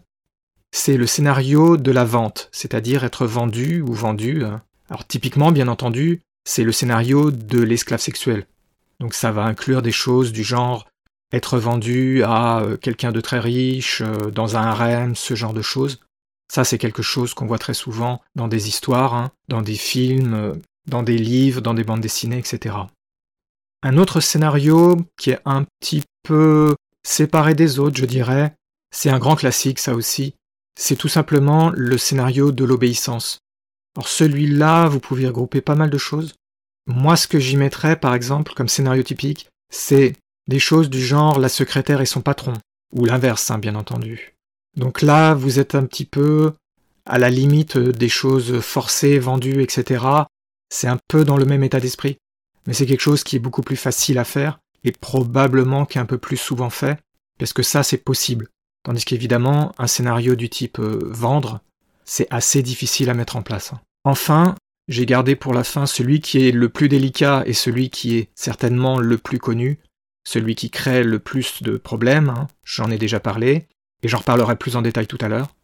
c'est 0.70 0.96
le 0.96 1.06
scénario 1.06 1.76
de 1.76 1.90
la 1.90 2.04
vente, 2.04 2.48
c'est-à-dire 2.52 3.04
être 3.04 3.26
vendu 3.26 3.80
ou 3.80 3.92
vendu. 3.92 4.44
Alors 4.88 5.06
typiquement, 5.06 5.50
bien 5.50 5.68
entendu, 5.68 6.20
c'est 6.44 6.64
le 6.64 6.72
scénario 6.72 7.30
de 7.30 7.60
l'esclave 7.60 8.00
sexuel. 8.00 8.46
Donc 9.00 9.14
ça 9.14 9.32
va 9.32 9.44
inclure 9.44 9.82
des 9.82 9.92
choses 9.92 10.32
du 10.32 10.44
genre 10.44 10.86
être 11.32 11.58
vendu 11.58 12.22
à 12.22 12.60
euh, 12.60 12.76
quelqu'un 12.76 13.10
de 13.10 13.20
très 13.20 13.40
riche, 13.40 14.00
euh, 14.00 14.30
dans 14.30 14.56
un 14.56 14.62
harem, 14.62 15.16
ce 15.16 15.34
genre 15.34 15.52
de 15.52 15.62
choses. 15.62 16.00
Ça, 16.52 16.64
c'est 16.64 16.78
quelque 16.78 17.02
chose 17.02 17.34
qu'on 17.34 17.46
voit 17.46 17.58
très 17.58 17.74
souvent 17.74 18.22
dans 18.34 18.48
des 18.48 18.68
histoires, 18.68 19.14
hein, 19.14 19.32
dans 19.48 19.62
des 19.62 19.74
films, 19.74 20.34
euh, 20.34 20.54
dans 20.86 21.02
des 21.02 21.18
livres, 21.18 21.60
dans 21.60 21.74
des 21.74 21.84
bandes 21.84 22.00
dessinées, 22.00 22.38
etc. 22.38 22.76
Un 23.82 23.98
autre 23.98 24.20
scénario 24.20 24.96
qui 25.18 25.30
est 25.30 25.40
un 25.44 25.64
petit 25.80 26.04
peu 26.22 26.74
séparé 27.04 27.54
des 27.54 27.78
autres, 27.78 27.96
je 27.96 28.06
dirais, 28.06 28.54
c'est 28.90 29.10
un 29.10 29.18
grand 29.18 29.36
classique, 29.36 29.78
ça 29.78 29.94
aussi. 29.94 30.34
C'est 30.78 30.96
tout 30.96 31.08
simplement 31.08 31.70
le 31.74 31.98
scénario 31.98 32.52
de 32.52 32.64
l'obéissance. 32.64 33.40
Alors 33.96 34.08
celui-là, 34.08 34.88
vous 34.88 35.00
pouvez 35.00 35.26
regrouper 35.26 35.60
pas 35.60 35.74
mal 35.74 35.90
de 35.90 35.98
choses. 35.98 36.34
Moi, 36.86 37.16
ce 37.16 37.26
que 37.26 37.40
j'y 37.40 37.56
mettrais, 37.56 37.96
par 37.98 38.14
exemple, 38.14 38.52
comme 38.54 38.68
scénario 38.68 39.02
typique, 39.02 39.48
c'est 39.70 40.14
des 40.48 40.58
choses 40.60 40.90
du 40.90 41.04
genre 41.04 41.38
la 41.40 41.48
secrétaire 41.48 42.00
et 42.00 42.06
son 42.06 42.20
patron, 42.20 42.52
ou 42.92 43.04
l'inverse, 43.04 43.50
hein, 43.50 43.58
bien 43.58 43.74
entendu. 43.74 44.35
Donc 44.76 45.02
là, 45.02 45.34
vous 45.34 45.58
êtes 45.58 45.74
un 45.74 45.84
petit 45.84 46.04
peu 46.04 46.52
à 47.06 47.18
la 47.18 47.30
limite 47.30 47.78
des 47.78 48.08
choses 48.08 48.60
forcées, 48.60 49.18
vendues, 49.18 49.62
etc. 49.62 50.04
C'est 50.68 50.88
un 50.88 50.98
peu 51.08 51.24
dans 51.24 51.36
le 51.36 51.44
même 51.44 51.64
état 51.64 51.80
d'esprit. 51.80 52.18
Mais 52.66 52.72
c'est 52.72 52.86
quelque 52.86 53.00
chose 53.00 53.24
qui 53.24 53.36
est 53.36 53.40
beaucoup 53.40 53.62
plus 53.62 53.76
facile 53.76 54.18
à 54.18 54.24
faire, 54.24 54.58
et 54.84 54.92
probablement 54.92 55.86
qui 55.86 55.98
est 55.98 56.00
un 56.00 56.06
peu 56.06 56.18
plus 56.18 56.36
souvent 56.36 56.70
fait, 56.70 56.98
parce 57.38 57.52
que 57.52 57.62
ça, 57.62 57.82
c'est 57.82 57.98
possible. 57.98 58.48
Tandis 58.82 59.04
qu'évidemment, 59.04 59.72
un 59.78 59.86
scénario 59.86 60.34
du 60.34 60.48
type 60.48 60.78
euh, 60.78 60.98
vendre, 61.04 61.60
c'est 62.04 62.26
assez 62.30 62.62
difficile 62.62 63.10
à 63.10 63.14
mettre 63.14 63.36
en 63.36 63.42
place. 63.42 63.72
Enfin, 64.04 64.54
j'ai 64.88 65.06
gardé 65.06 65.34
pour 65.34 65.54
la 65.54 65.64
fin 65.64 65.86
celui 65.86 66.20
qui 66.20 66.46
est 66.46 66.52
le 66.52 66.68
plus 66.68 66.88
délicat 66.88 67.42
et 67.46 67.52
celui 67.52 67.90
qui 67.90 68.16
est 68.16 68.28
certainement 68.34 68.98
le 68.98 69.18
plus 69.18 69.38
connu, 69.38 69.78
celui 70.24 70.54
qui 70.54 70.70
crée 70.70 71.02
le 71.02 71.18
plus 71.18 71.62
de 71.62 71.76
problèmes, 71.76 72.30
hein. 72.30 72.46
j'en 72.64 72.90
ai 72.90 72.98
déjà 72.98 73.18
parlé, 73.18 73.66
et 74.02 74.08
j'en 74.08 74.18
reparlerai 74.18 74.56
plus 74.56 74.76
en 74.76 74.82
détail 74.82 75.06
tout 75.06 75.18
à 75.20 75.28
l'heure. 75.28 75.54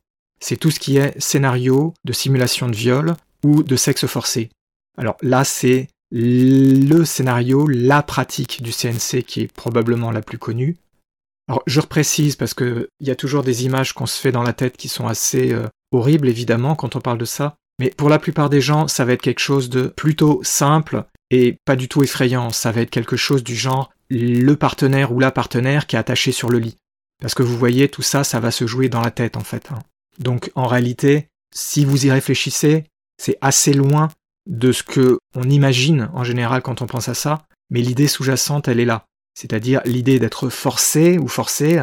C'est 0.41 0.57
tout 0.57 0.71
ce 0.71 0.81
qui 0.81 0.97
est 0.97 1.19
scénario 1.21 1.95
de 2.05 2.13
simulation 2.13 2.69
de 2.69 2.77
viol 2.77 3.15
ou 3.45 3.63
de 3.63 3.77
sexe 3.77 4.07
forcé. 4.07 4.51
Alors 4.99 5.17
là, 5.23 5.45
c'est 5.45 5.89
le 6.11 7.05
scénario, 7.05 7.67
la 7.67 8.03
pratique 8.03 8.63
du 8.63 8.73
CNC 8.73 9.23
qui 9.23 9.43
est 9.43 9.53
probablement 9.53 10.11
la 10.11 10.21
plus 10.21 10.39
connue, 10.39 10.77
alors, 11.49 11.63
je 11.67 11.81
reprécise 11.81 12.37
parce 12.37 12.55
qu'il 12.55 12.87
y 13.01 13.11
a 13.11 13.17
toujours 13.17 13.43
des 13.43 13.65
images 13.65 13.93
qu'on 13.93 14.07
se 14.07 14.21
fait 14.21 14.33
dans 14.33 14.43
la 14.43 14.53
tête 14.53 14.77
qui 14.77 14.89
sont 14.89 15.07
assez 15.07 15.53
euh, 15.53 15.67
horribles, 15.91 16.29
évidemment, 16.29 16.75
quand 16.75 16.97
on 16.97 17.01
parle 17.01 17.19
de 17.19 17.25
ça. 17.25 17.57
Mais 17.79 17.91
pour 17.91 18.09
la 18.09 18.19
plupart 18.19 18.49
des 18.49 18.61
gens, 18.61 18.87
ça 18.87 19.05
va 19.05 19.13
être 19.13 19.23
quelque 19.23 19.41
chose 19.41 19.69
de 19.69 19.89
plutôt 19.89 20.41
simple 20.45 21.05
et 21.31 21.59
pas 21.65 21.77
du 21.77 21.89
tout 21.89 22.03
effrayant. 22.03 22.51
Ça 22.51 22.71
va 22.71 22.83
être 22.83 22.91
quelque 22.91 23.17
chose 23.17 23.43
du 23.43 23.57
genre 23.57 23.91
le 24.09 24.55
partenaire 24.55 25.13
ou 25.13 25.21
la 25.21 25.31
partenaire 25.31 25.87
qui 25.87 25.97
est 25.97 25.99
attaché 25.99 26.33
sur 26.33 26.49
le 26.49 26.59
lit. 26.59 26.77
Parce 27.23 27.35
que 27.35 27.43
vous 27.43 27.57
voyez, 27.57 27.89
tout 27.89 28.03
ça, 28.03 28.25
ça 28.25 28.41
va 28.41 28.51
se 28.51 28.67
jouer 28.67 28.89
dans 28.89 29.01
la 29.01 29.13
tête, 29.13 29.37
en 29.37 29.45
fait. 29.45 29.71
Hein. 29.71 29.79
Donc, 30.19 30.51
en 30.55 30.67
réalité, 30.67 31.29
si 31.55 31.85
vous 31.85 32.05
y 32.05 32.11
réfléchissez, 32.11 32.85
c'est 33.17 33.39
assez 33.41 33.73
loin 33.73 34.11
de 34.51 34.73
ce 34.73 34.83
que 34.83 35.19
on 35.37 35.49
imagine 35.49 36.11
en 36.15 36.25
général 36.25 36.63
quand 36.63 36.83
on 36.83 36.87
pense 36.87 37.09
à 37.09 37.15
ça, 37.15 37.47
mais 37.71 37.81
l'idée 37.81 38.09
sous-jacente, 38.09 38.67
elle 38.67 38.81
est 38.81 38.85
là. 38.85 39.05
C'est-à-dire 39.39 39.81
l'idée 39.85 40.19
d'être 40.19 40.49
forcé 40.49 41.17
ou 41.19 41.29
forcé, 41.29 41.81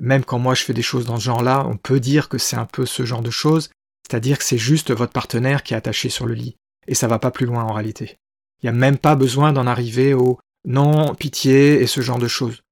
même 0.00 0.24
quand 0.24 0.38
moi 0.38 0.54
je 0.54 0.62
fais 0.62 0.74
des 0.74 0.82
choses 0.82 1.06
dans 1.06 1.16
ce 1.16 1.24
genre-là, 1.24 1.64
on 1.66 1.76
peut 1.76 1.98
dire 1.98 2.28
que 2.28 2.38
c'est 2.38 2.56
un 2.56 2.66
peu 2.66 2.84
ce 2.84 3.04
genre 3.04 3.22
de 3.22 3.30
choses, 3.30 3.70
c'est-à-dire 4.06 4.38
que 4.38 4.44
c'est 4.44 4.58
juste 4.58 4.92
votre 4.92 5.12
partenaire 5.12 5.62
qui 5.62 5.74
est 5.74 5.76
attaché 5.76 6.10
sur 6.10 6.26
le 6.26 6.34
lit, 6.34 6.56
et 6.86 6.94
ça 6.94 7.08
va 7.08 7.18
pas 7.18 7.30
plus 7.30 7.46
loin 7.46 7.64
en 7.64 7.72
réalité. 7.72 8.18
Il 8.62 8.66
n'y 8.66 8.70
a 8.70 8.78
même 8.78 8.98
pas 8.98 9.16
besoin 9.16 9.52
d'en 9.52 9.66
arriver 9.66 10.14
au 10.14 10.38
non, 10.66 11.14
pitié 11.14 11.80
et 11.80 11.86
ce 11.86 12.00
genre 12.00 12.18
de 12.18 12.28
choses. 12.28 12.62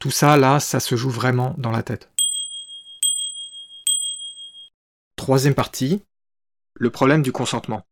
Tout 0.00 0.10
ça, 0.10 0.36
là, 0.36 0.60
ça 0.60 0.80
se 0.80 0.96
joue 0.96 1.10
vraiment 1.10 1.54
dans 1.58 1.70
la 1.70 1.82
tête. 1.82 2.08
Troisième 5.16 5.54
partie, 5.54 6.02
le 6.74 6.90
problème 6.90 7.22
du 7.22 7.32
consentement. 7.32 7.82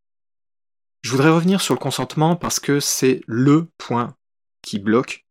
Je 1.03 1.11
voudrais 1.11 1.31
revenir 1.31 1.61
sur 1.61 1.75
le 1.75 1.81
consentement 1.81 2.37
parce 2.37 2.61
que 2.61 2.81
c'est 2.81 3.23
le 3.27 3.69
point 3.79 4.15
qui 4.63 4.79
bloque 4.79 5.25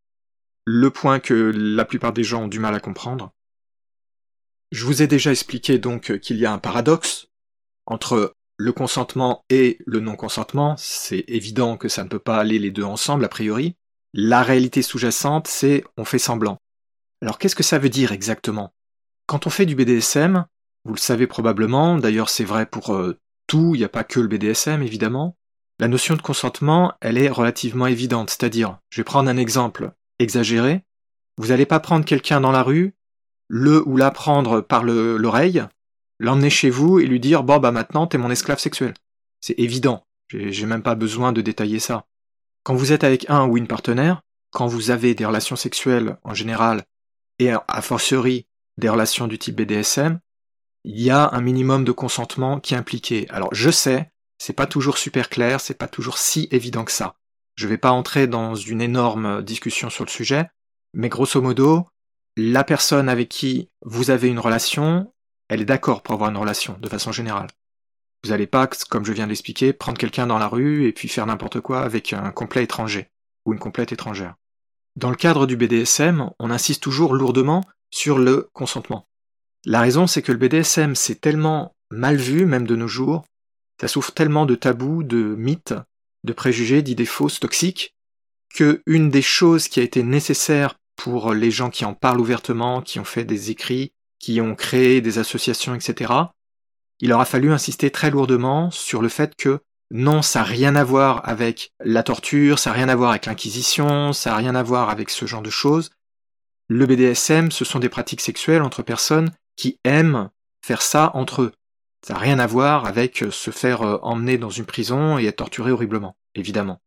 le 0.66 0.90
point 0.92 1.20
que 1.20 1.52
la 1.56 1.86
plupart 1.86 2.14
des 2.14 2.24
gens 2.24 2.44
ont 2.44 2.48
du 2.48 2.60
mal 2.60 2.74
à 2.76 2.80
comprendre. 2.80 3.32
Je 4.72 4.86
vous 4.86 5.02
ai 5.02 5.08
déjà 5.08 5.32
expliqué 5.32 5.78
donc 5.78 6.18
qu'il 6.20 6.38
y 6.38 6.46
a 6.46 6.54
un 6.54 6.58
paradoxe 6.58 7.28
entre 7.86 8.36
le 8.58 8.72
consentement 8.72 9.44
et 9.50 9.78
le 9.86 10.00
non-consentement. 10.00 10.76
C'est 10.78 11.26
évident 11.28 11.78
que 11.78 11.90
ça 11.90 12.04
ne 12.04 12.10
peut 12.10 12.20
pas 12.20 12.38
aller 12.38 12.60
les 12.60 12.72
deux 12.72 12.84
ensemble 12.84 13.26
a 13.26 13.30
priori. 13.30 13.76
La 14.14 14.42
réalité 14.42 14.82
sous-jacente, 14.82 15.48
c'est 15.48 15.84
on 15.98 16.06
fait 16.06 16.20
semblant. 16.20 16.60
Alors 17.24 17.38
qu'est-ce 17.38 17.56
que 17.56 17.64
ça 17.64 17.80
veut 17.80 17.88
dire 17.88 18.12
exactement? 18.12 18.74
Quand 19.28 19.48
on 19.48 19.50
fait 19.50 19.66
du 19.66 19.76
BDSM, 19.76 20.46
vous 20.84 20.94
le 20.94 21.00
savez 21.00 21.26
probablement, 21.26 21.98
d'ailleurs 21.98 22.28
c'est 22.28 22.44
vrai 22.44 22.66
pour 22.66 22.94
euh, 22.94 23.18
tout, 23.48 23.76
il 23.76 23.78
n'y 23.78 23.86
a 23.86 23.90
pas 23.90 24.04
que 24.04 24.20
le 24.20 24.28
BDSM 24.28 24.84
évidemment, 24.84 25.38
la 25.80 25.88
notion 25.88 26.18
de 26.18 26.22
consentement, 26.22 26.92
elle 27.00 27.18
est 27.18 27.30
relativement 27.30 27.88
évidente, 27.88 28.30
c'est-à-dire, 28.30 28.78
je 28.90 29.00
vais 29.00 29.06
prendre 29.06 29.30
un 29.30 29.38
exemple 29.38 29.94
exagéré. 30.20 30.84
Vous 31.38 31.48
n'allez 31.48 31.66
pas 31.66 31.80
prendre 31.80 32.04
quelqu'un 32.04 32.42
dans 32.42 32.52
la 32.52 32.62
rue, 32.62 32.94
le 33.48 33.88
ou 33.88 33.96
la 33.96 34.12
prendre 34.12 34.60
par 34.60 34.84
l'oreille, 34.84 35.64
l'emmener 36.20 36.50
chez 36.50 36.70
vous 36.70 37.00
et 37.00 37.06
lui 37.06 37.22
dire 37.22 37.44
bon 37.44 37.58
bah 37.58 37.72
maintenant 37.72 38.06
t'es 38.06 38.18
mon 38.18 38.32
esclave 38.32 38.60
sexuel. 38.60 38.96
C'est 39.40 39.58
évident. 39.58 40.04
J'ai 40.28 40.66
même 40.66 40.84
pas 40.84 40.96
besoin 40.96 41.32
de 41.32 41.40
détailler 41.40 41.80
ça. 41.80 42.04
Quand 42.64 42.76
vous 42.76 42.92
êtes 42.92 43.06
avec 43.06 43.30
un 43.30 43.48
ou 43.48 43.56
une 43.56 43.68
partenaire, 43.68 44.24
quand 44.52 44.68
vous 44.68 44.92
avez 44.92 45.16
des 45.16 45.26
relations 45.26 45.56
sexuelles 45.56 46.18
en 46.26 46.34
général, 46.34 46.84
et 47.40 47.52
a 47.52 47.82
fortiori 47.82 48.48
des 48.78 48.90
relations 48.90 49.28
du 49.28 49.38
type 49.38 49.56
BDSM, 49.56 50.20
il 50.84 51.02
y 51.02 51.10
a 51.10 51.30
un 51.32 51.42
minimum 51.42 51.84
de 51.84 51.92
consentement 51.92 52.60
qui 52.60 52.74
est 52.74 52.78
impliqué. 52.78 53.28
Alors 53.30 53.54
je 53.54 53.70
sais, 53.70 54.12
c'est 54.38 54.54
pas 54.54 54.68
toujours 54.68 54.98
super 54.98 55.30
clair, 55.30 55.62
c'est 55.62 55.78
pas 55.78 55.88
toujours 55.88 56.18
si 56.18 56.48
évident 56.52 56.84
que 56.84 56.92
ça. 56.92 57.16
Je 57.56 57.68
vais 57.68 57.78
pas 57.78 57.92
entrer 57.92 58.28
dans 58.28 58.56
une 58.56 58.82
énorme 58.82 59.44
discussion 59.44 59.90
sur 59.90 60.04
le 60.04 60.10
sujet, 60.10 60.50
mais 60.94 61.10
grosso 61.10 61.42
modo, 61.42 61.88
la 62.36 62.64
personne 62.64 63.10
avec 63.10 63.30
qui 63.30 63.70
vous 63.84 64.10
avez 64.10 64.28
une 64.28 64.40
relation, 64.40 65.14
elle 65.50 65.62
est 65.62 65.66
d'accord 65.66 66.02
pour 66.02 66.16
avoir 66.16 66.32
une 66.32 66.38
relation, 66.38 66.78
de 66.80 66.90
façon 66.90 67.12
générale. 67.12 67.48
Vous 68.24 68.32
n'allez 68.32 68.48
pas, 68.48 68.68
comme 68.90 69.06
je 69.06 69.14
viens 69.14 69.26
de 69.26 69.30
l'expliquer, 69.30 69.74
prendre 69.74 69.98
quelqu'un 69.98 70.28
dans 70.28 70.40
la 70.40 70.48
rue 70.48 70.88
et 70.88 70.94
puis 70.94 71.08
faire 71.08 71.26
n'importe 71.26 71.60
quoi 71.60 71.82
avec 71.82 72.14
un 72.14 72.32
complet 72.32 72.64
étranger, 72.64 73.10
ou 73.46 73.54
une 73.54 73.60
complète 73.60 73.92
étrangère. 73.92 74.36
Dans 74.96 75.10
le 75.10 75.16
cadre 75.16 75.48
du 75.48 75.58
BDSM, 75.58 76.30
on 76.40 76.52
insiste 76.52 76.84
toujours 76.84 77.16
lourdement 77.16 77.66
sur 77.90 78.20
le 78.20 78.50
consentement. 78.54 79.08
La 79.66 79.82
raison, 79.82 80.08
c'est 80.08 80.22
que 80.22 80.32
le 80.32 80.38
BDSM, 80.38 80.96
c'est 80.96 81.20
tellement 81.20 81.76
mal 81.90 82.18
vu, 82.18 82.46
même 82.46 82.68
de 82.68 82.76
nos 82.76 82.88
jours, 82.88 83.26
ça 83.82 83.88
souffre 83.88 84.14
tellement 84.14 84.46
de 84.46 84.56
tabous, 84.56 85.04
de 85.04 85.36
mythes, 85.36 85.74
de 86.24 86.34
préjugés, 86.34 86.82
d'idées 86.82 87.06
fausses, 87.06 87.40
toxiques, 87.40 87.96
que 88.54 88.82
une 88.86 89.10
des 89.10 89.22
choses 89.22 89.68
qui 89.68 89.80
a 89.80 89.84
été 89.84 90.04
nécessaire 90.04 90.76
pour 90.96 91.34
les 91.34 91.52
gens 91.52 91.70
qui 91.70 91.86
en 91.86 91.94
parlent 91.94 92.22
ouvertement, 92.22 92.82
qui 92.82 93.00
ont 93.00 93.06
fait 93.06 93.26
des 93.26 93.50
écrits, 93.52 93.94
qui 94.20 94.40
ont 94.42 94.56
créé 94.56 95.02
des 95.02 95.18
associations, 95.18 95.74
etc., 95.74 96.14
il 97.00 97.12
aura 97.12 97.26
fallu 97.26 97.52
insister 97.52 97.90
très 97.90 98.12
lourdement 98.12 98.72
sur 98.72 99.02
le 99.02 99.10
fait 99.10 99.36
que 99.36 99.60
non, 99.96 100.24
ça 100.24 100.40
n'a 100.40 100.46
rien 100.46 100.76
à 100.76 100.84
voir 100.84 101.22
avec 101.30 101.72
la 101.80 102.02
torture, 102.02 102.58
ça 102.58 102.72
n'a 102.72 102.78
rien 102.78 102.90
à 102.90 102.96
voir 102.96 103.12
avec 103.12 103.28
l'inquisition, 103.28 104.12
ça 104.12 104.32
n'a 104.32 104.38
rien 104.38 104.56
à 104.56 104.64
voir 104.64 104.90
avec 104.90 105.12
ce 105.12 105.28
genre 105.28 105.44
de 105.44 105.52
choses. 105.52 105.92
Le 106.68 106.88
BDSM, 106.88 107.52
ce 107.52 107.64
sont 107.64 107.78
des 107.78 107.90
pratiques 107.90 108.22
sexuelles 108.22 108.64
entre 108.64 108.82
personnes 108.82 109.32
qui 109.56 109.78
aiment 109.84 110.32
faire 110.66 110.82
ça 110.82 111.12
entre 111.14 111.44
eux. 111.44 111.52
Ça 112.04 112.16
n'a 112.16 112.20
rien 112.20 112.40
à 112.40 112.48
voir 112.48 112.88
avec 112.88 113.22
euh, 113.22 113.30
se 113.30 113.52
faire 113.52 113.84
euh, 113.84 114.00
emmener 114.02 114.40
dans 114.40 114.50
une 114.50 114.66
prison 114.66 115.20
et 115.20 115.26
être 115.26 115.36
torturé 115.36 115.72
horriblement, 115.72 116.18
évidemment. 116.34 116.82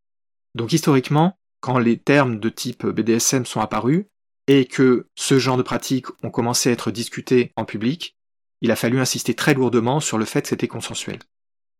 Donc 0.56 0.72
historiquement, 0.72 1.38
quand 1.60 1.78
les 1.78 1.98
termes 1.98 2.40
de 2.40 2.48
type 2.48 2.84
BDSM 2.84 3.46
sont 3.46 3.60
apparus, 3.60 4.06
et 4.48 4.64
que 4.64 5.06
ce 5.14 5.38
genre 5.38 5.56
de 5.56 5.62
pratiques 5.62 6.06
ont 6.24 6.30
commencé 6.30 6.70
à 6.70 6.72
être 6.72 6.90
discutés 6.90 7.52
en 7.54 7.64
public, 7.64 8.16
il 8.62 8.72
a 8.72 8.76
fallu 8.76 8.98
insister 8.98 9.34
très 9.34 9.54
lourdement 9.54 10.00
sur 10.00 10.18
le 10.18 10.24
fait 10.24 10.42
que 10.42 10.48
c'était 10.48 10.66
consensuel. 10.66 11.20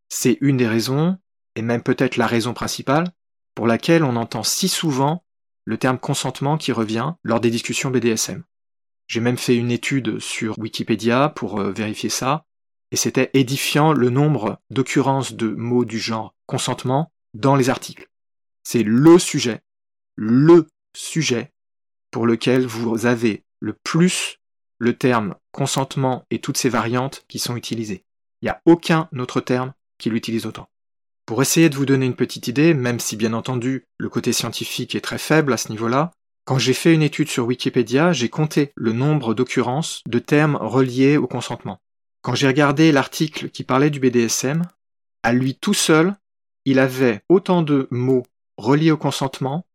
C'est 0.09 0.37
une 0.41 0.57
des 0.57 0.67
raisons, 0.67 1.17
et 1.55 1.61
même 1.61 1.83
peut-être 1.83 2.17
la 2.17 2.27
raison 2.27 2.53
principale, 2.53 3.11
pour 3.55 3.67
laquelle 3.67 4.03
on 4.03 4.15
entend 4.15 4.43
si 4.43 4.67
souvent 4.67 5.23
le 5.65 5.77
terme 5.77 5.99
consentement 5.99 6.57
qui 6.57 6.71
revient 6.71 7.13
lors 7.23 7.39
des 7.39 7.49
discussions 7.49 7.91
BDSM. 7.91 8.43
J'ai 9.07 9.19
même 9.19 9.37
fait 9.37 9.55
une 9.55 9.71
étude 9.71 10.19
sur 10.19 10.57
Wikipédia 10.59 11.29
pour 11.29 11.59
euh, 11.59 11.71
vérifier 11.71 12.09
ça, 12.09 12.45
et 12.91 12.95
c'était 12.95 13.31
édifiant 13.33 13.93
le 13.93 14.09
nombre 14.09 14.61
d'occurrences 14.69 15.33
de 15.33 15.49
mots 15.49 15.85
du 15.85 15.99
genre 15.99 16.35
consentement 16.45 17.11
dans 17.33 17.55
les 17.55 17.69
articles. 17.69 18.09
C'est 18.63 18.83
le 18.83 19.19
sujet, 19.19 19.61
le 20.15 20.67
sujet 20.95 21.53
pour 22.11 22.25
lequel 22.25 22.65
vous 22.65 23.05
avez 23.05 23.43
le 23.59 23.73
plus 23.73 24.39
le 24.79 24.95
terme 24.95 25.35
consentement 25.51 26.25
et 26.29 26.39
toutes 26.39 26.57
ses 26.57 26.69
variantes 26.69 27.25
qui 27.27 27.39
sont 27.39 27.55
utilisées. 27.55 28.05
Il 28.41 28.45
n'y 28.45 28.49
a 28.49 28.61
aucun 28.65 29.09
autre 29.17 29.41
terme 29.41 29.73
qui 29.97 30.09
l'utilise 30.09 30.45
autant. 30.45 30.69
Pour 31.25 31.41
essayer 31.41 31.69
de 31.69 31.75
vous 31.75 31.85
donner 31.85 32.05
une 32.05 32.15
petite 32.15 32.47
idée, 32.47 32.73
même 32.73 32.99
si 32.99 33.17
bien 33.17 33.33
entendu 33.33 33.85
le 33.97 34.09
côté 34.09 34.31
scientifique 34.31 34.95
est 34.95 35.01
très 35.01 35.17
faible 35.17 35.51
à 35.53 35.57
ce 35.57 35.71
niveau-là, 35.71 36.11
quand 36.45 36.57
j'ai 36.57 36.73
fait 36.73 36.93
une 36.93 37.03
étude 37.03 37.27
sur 37.27 37.45
Wikipédia, 37.45 38.13
j'ai 38.13 38.29
compté 38.29 38.71
le 38.75 38.93
nombre 38.93 39.33
d'occurrences 39.33 40.01
de 40.07 40.19
termes 40.19 40.55
reliés 40.55 41.17
au 41.17 41.27
consentement. 41.27 41.81
Quand 42.21 42.35
j'ai 42.35 42.47
regardé 42.47 42.93
l'article 42.93 43.49
qui 43.49 43.65
parlait 43.65 43.89
du 43.89 43.99
BDSM, 43.99 44.63
à 45.23 45.33
lui 45.33 45.55
tout 45.55 45.73
seul, 45.73 46.15
il 46.63 46.79
avait 46.79 47.21
autant 47.27 47.63
de 47.63 47.87
mots 47.91 48.25
reliés 48.57 48.91
au 48.91 48.97
consentement 48.97 49.65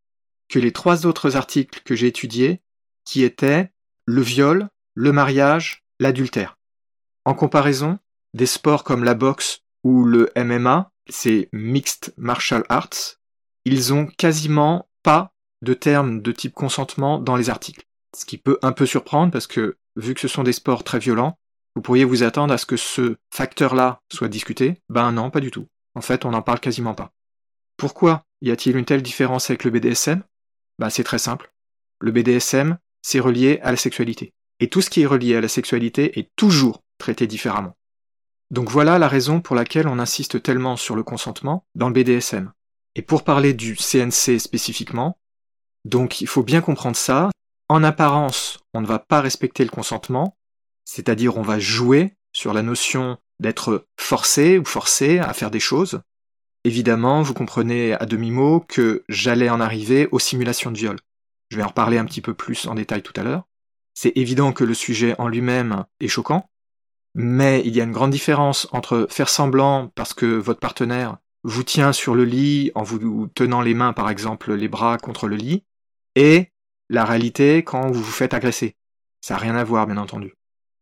que 0.49 0.59
les 0.59 0.73
trois 0.73 1.07
autres 1.07 1.37
articles 1.37 1.83
que 1.85 1.95
j'ai 1.95 2.07
étudiés, 2.07 2.61
qui 3.05 3.23
étaient 3.23 3.71
le 4.07 4.23
viol, 4.23 4.69
le 4.95 5.12
mariage, 5.12 5.85
l'adultère. 6.00 6.59
En 7.25 7.35
comparaison, 7.35 7.99
des 8.35 8.47
sports 8.47 8.85
comme 8.85 9.05
la 9.05 9.14
boxe 9.14 9.62
ou 9.84 10.04
le 10.04 10.30
MMA, 10.36 10.90
c'est 11.08 11.48
Mixed 11.52 12.14
Martial 12.16 12.64
Arts, 12.68 13.18
ils 13.64 13.92
ont 13.92 14.06
quasiment 14.06 14.88
pas 15.02 15.32
de 15.62 15.74
termes 15.74 16.22
de 16.22 16.32
type 16.32 16.54
consentement 16.54 17.18
dans 17.18 17.36
les 17.36 17.50
articles. 17.50 17.86
Ce 18.16 18.24
qui 18.24 18.38
peut 18.38 18.58
un 18.62 18.72
peu 18.72 18.86
surprendre 18.86 19.32
parce 19.32 19.46
que, 19.46 19.76
vu 19.96 20.14
que 20.14 20.20
ce 20.20 20.28
sont 20.28 20.42
des 20.42 20.52
sports 20.52 20.84
très 20.84 20.98
violents, 20.98 21.38
vous 21.74 21.82
pourriez 21.82 22.04
vous 22.04 22.22
attendre 22.22 22.52
à 22.52 22.58
ce 22.58 22.66
que 22.66 22.76
ce 22.76 23.16
facteur-là 23.30 24.00
soit 24.12 24.28
discuté. 24.28 24.76
Ben 24.88 25.12
non, 25.12 25.30
pas 25.30 25.40
du 25.40 25.50
tout. 25.50 25.66
En 25.94 26.00
fait, 26.00 26.24
on 26.24 26.30
n'en 26.30 26.42
parle 26.42 26.60
quasiment 26.60 26.94
pas. 26.94 27.12
Pourquoi 27.76 28.24
y 28.42 28.50
a-t-il 28.50 28.76
une 28.76 28.84
telle 28.84 29.02
différence 29.02 29.48
avec 29.48 29.64
le 29.64 29.70
BDSM 29.70 30.22
Ben 30.78 30.90
c'est 30.90 31.04
très 31.04 31.18
simple. 31.18 31.52
Le 32.00 32.10
BDSM, 32.10 32.78
c'est 33.00 33.20
relié 33.20 33.60
à 33.62 33.70
la 33.70 33.76
sexualité. 33.76 34.34
Et 34.60 34.68
tout 34.68 34.80
ce 34.80 34.90
qui 34.90 35.02
est 35.02 35.06
relié 35.06 35.36
à 35.36 35.40
la 35.40 35.48
sexualité 35.48 36.18
est 36.18 36.30
toujours 36.36 36.82
traité 36.98 37.26
différemment. 37.26 37.76
Donc 38.52 38.68
voilà 38.68 38.99
la 38.99 39.09
raison 39.09 39.40
pour 39.40 39.56
laquelle 39.56 39.88
on 39.88 39.99
insiste 39.99 40.42
tellement 40.42 40.76
sur 40.76 40.94
le 40.94 41.02
consentement 41.02 41.64
dans 41.75 41.88
le 41.88 41.94
BDSM. 41.94 42.52
Et 42.94 43.00
pour 43.00 43.25
parler 43.25 43.54
du 43.54 43.76
CNC 43.76 44.38
spécifiquement, 44.38 45.18
donc 45.87 46.21
il 46.21 46.26
faut 46.26 46.42
bien 46.42 46.61
comprendre 46.61 46.97
ça. 46.97 47.30
En 47.71 47.82
apparence, 47.82 48.61
on 48.75 48.82
ne 48.82 48.87
va 48.87 48.99
pas 48.99 49.23
respecter 49.23 49.64
le 49.64 49.71
consentement, 49.71 50.37
c'est-à-dire 50.85 51.38
on 51.38 51.42
va 51.42 51.59
jouer 51.59 52.12
sur 52.35 52.52
la 52.52 52.61
notion 52.61 53.16
d'être 53.40 53.87
forcé 53.99 54.59
ou 54.59 54.66
forcé 54.66 55.18
à 55.18 55.32
faire 55.32 55.50
des 55.50 55.59
choses. 55.59 56.02
Évidemment, 56.64 57.23
vous 57.23 57.32
comprenez 57.32 57.94
à 57.94 58.04
demi-mot 58.04 58.61
que 58.61 59.02
j'allais 59.09 59.49
en 59.49 59.62
arriver 59.62 60.09
aux 60.12 60.18
simulations 60.18 60.71
de 60.71 60.76
viol. 60.76 60.99
Je 61.49 61.56
vais 61.56 61.62
en 61.62 61.68
reparler 61.68 61.97
un 61.97 62.04
petit 62.04 62.21
peu 62.21 62.35
plus 62.35 62.66
en 62.66 62.75
détail 62.75 63.02
tout 63.02 63.18
à 63.18 63.23
l'heure. 63.23 63.44
C'est 63.94 64.12
évident 64.14 64.52
que 64.52 64.64
le 64.64 64.75
sujet 64.75 65.14
en 65.18 65.28
lui-même 65.28 65.87
est 66.00 66.09
choquant, 66.09 66.50
mais 67.14 67.62
il 67.64 67.75
y 67.76 67.81
a 67.81 67.85
une 67.85 67.92
grande 67.92 68.11
différence 68.11 68.69
entre 68.73 69.07
faire 69.11 69.28
semblant 69.28 69.90
parce 69.95 70.14
que 70.14 70.26
votre 70.26 70.61
partenaire 70.61 71.19
vous 71.45 71.62
tient 71.62 71.92
sur 71.92 72.14
le 72.14 72.25
lit 72.25 72.71
en 72.75 72.83
vous 72.83 73.26
tenant 73.35 73.61
les 73.61 73.75
mains, 73.75 73.92
par 73.92 74.11
exemple, 74.11 74.54
les 74.54 74.69
bras 74.69 74.99
contre 74.99 75.26
le 75.26 75.37
lit, 75.37 75.64
et 76.14 76.52
la 76.88 77.04
réalité 77.04 77.64
quand 77.64 77.90
vous 77.90 78.02
vous 78.02 78.11
faites 78.11 78.35
agresser. 78.35 78.76
Ça 79.21 79.35
n'a 79.35 79.40
rien 79.40 79.57
à 79.57 79.64
voir, 79.64 79.87
bien 79.87 79.97
entendu. 79.97 80.35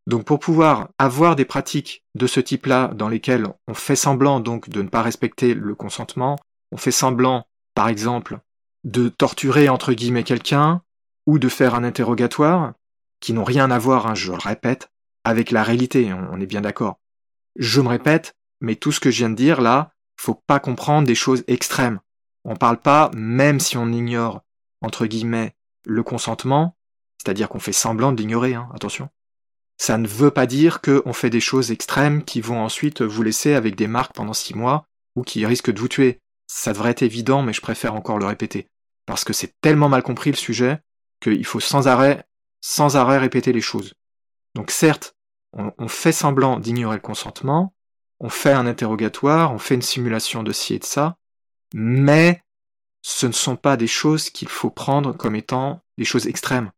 Donc 0.07 0.25
pour 0.25 0.39
pouvoir 0.39 0.89
avoir 0.99 1.37
des 1.37 1.45
pratiques 1.45 2.05
de 2.15 2.27
ce 2.27 2.41
type-là 2.41 2.89
dans 2.89 3.09
lesquelles 3.09 3.47
on 3.69 3.75
fait 3.75 3.97
semblant 3.97 4.41
donc 4.41 4.69
de 4.69 4.83
ne 4.83 4.89
pas 4.89 5.03
respecter 5.03 5.55
le 5.55 5.75
consentement, 5.75 6.39
on 6.73 6.77
fait 6.77 6.91
semblant, 6.91 7.47
par 7.75 7.89
exemple, 7.89 8.41
de 8.85 9.09
torturer 9.09 9.69
entre 9.69 9.93
guillemets 9.93 10.25
quelqu'un, 10.25 10.83
ou 11.27 11.39
de 11.39 11.49
faire 11.49 11.75
un 11.75 11.85
interrogatoire, 11.85 12.73
qui 13.21 13.33
n'ont 13.33 13.45
rien 13.45 13.71
à 13.71 13.79
voir, 13.79 14.07
hein, 14.07 14.15
je 14.15 14.33
le 14.33 14.39
répète, 14.39 14.91
avec 15.25 15.50
la 15.50 15.62
réalité, 15.62 16.12
on, 16.12 16.41
est 16.41 16.47
bien 16.47 16.61
d'accord. 16.61 16.99
Je 17.57 17.81
me 17.81 17.89
répète, 17.89 18.35
mais 18.61 18.77
tout 18.77 18.93
ce 18.93 19.00
que 19.00 19.11
je 19.11 19.19
viens 19.19 19.31
de 19.31 19.35
dire 19.35 19.61
là, 19.61 19.93
faut 20.17 20.35
pas 20.35 20.61
comprendre 20.61 21.07
des 21.07 21.15
choses 21.15 21.45
extrêmes. 21.47 22.00
On 22.45 22.57
parle 22.57 22.79
pas, 22.79 23.11
même 23.15 23.61
si 23.61 23.77
on 23.77 23.93
ignore, 23.93 24.43
entre 24.81 25.07
guillemets, 25.07 25.55
le 25.85 26.03
consentement, 26.03 26.77
c'est-à-dire 27.19 27.49
qu'on 27.49 27.61
fait 27.61 27.73
semblant 27.73 28.12
de 28.12 28.21
l'ignorer, 28.21 28.55
hein, 28.55 28.69
attention. 28.75 29.09
Ça 29.77 29.99
ne 29.99 30.07
veut 30.07 30.31
pas 30.31 30.47
dire 30.47 30.81
qu'on 30.81 31.12
fait 31.12 31.30
des 31.30 31.41
choses 31.41 31.71
extrêmes 31.71 32.23
qui 32.25 32.41
vont 32.41 32.61
ensuite 32.61 33.00
vous 33.02 33.23
laisser 33.23 33.54
avec 33.54 33.76
des 33.76 33.87
marques 33.87 34.15
pendant 34.15 34.35
six 34.35 34.54
mois 34.54 34.85
ou 35.17 35.23
qui 35.23 35.45
risquent 35.47 35.73
de 35.73 35.80
vous 35.80 35.89
tuer. 35.89 36.19
Ça 36.47 36.73
devrait 36.73 36.91
être 36.91 37.02
évident, 37.02 37.43
mais 37.43 37.52
je 37.52 37.61
préfère 37.61 37.95
encore 37.95 38.19
le 38.19 38.26
répéter. 38.26 38.69
Parce 39.06 39.25
que 39.25 39.33
c'est 39.33 39.54
tellement 39.61 39.89
mal 39.89 40.02
compris 40.02 40.30
le 40.30 40.37
sujet 40.37 40.80
qu'il 41.21 41.45
faut 41.45 41.61
sans 41.61 41.89
arrêt, 41.89 42.25
sans 42.61 42.97
arrêt 42.97 43.19
répéter 43.19 43.52
les 43.52 43.61
choses. 43.61 43.95
Donc 44.54 44.71
certes, 44.71 45.15
on, 45.52 45.89
fait 45.89 46.13
semblant 46.13 46.58
d'ignorer 46.58 46.97
le 46.97 47.02
consentement, 47.02 47.75
on 48.21 48.28
fait 48.28 48.52
un 48.52 48.67
interrogatoire, 48.67 49.52
on 49.52 49.58
fait 49.58 49.75
une 49.75 49.82
simulation 49.82 50.43
de 50.43 50.52
ci 50.52 50.75
et 50.75 50.78
de 50.78 50.84
ça, 50.84 51.17
mais 51.75 52.43
ce 53.02 53.26
ne 53.26 53.32
sont 53.32 53.56
pas 53.56 53.76
des 53.76 53.86
choses 53.86 54.30
qu'il 54.30 54.49
faut 54.49 54.71
prendre 54.71 55.13
comme 55.13 55.34
étant 55.34 55.82
des 55.99 56.04
choses 56.04 56.26
extrêmes. 56.26 56.71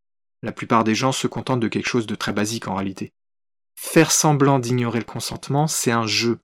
La 0.42 0.52
plupart 0.52 0.84
des 0.84 0.94
gens 0.94 1.12
se 1.12 1.26
contentent 1.26 1.60
de 1.60 1.68
quelque 1.68 1.88
chose 1.88 2.06
de 2.06 2.14
très 2.14 2.32
basique 2.32 2.68
en 2.68 2.74
réalité. 2.74 3.12
Faire 3.74 4.12
semblant 4.12 4.58
d'ignorer 4.58 4.98
le 4.98 5.04
consentement, 5.04 5.66
c'est 5.66 5.92
un 5.92 6.06
jeu. 6.06 6.38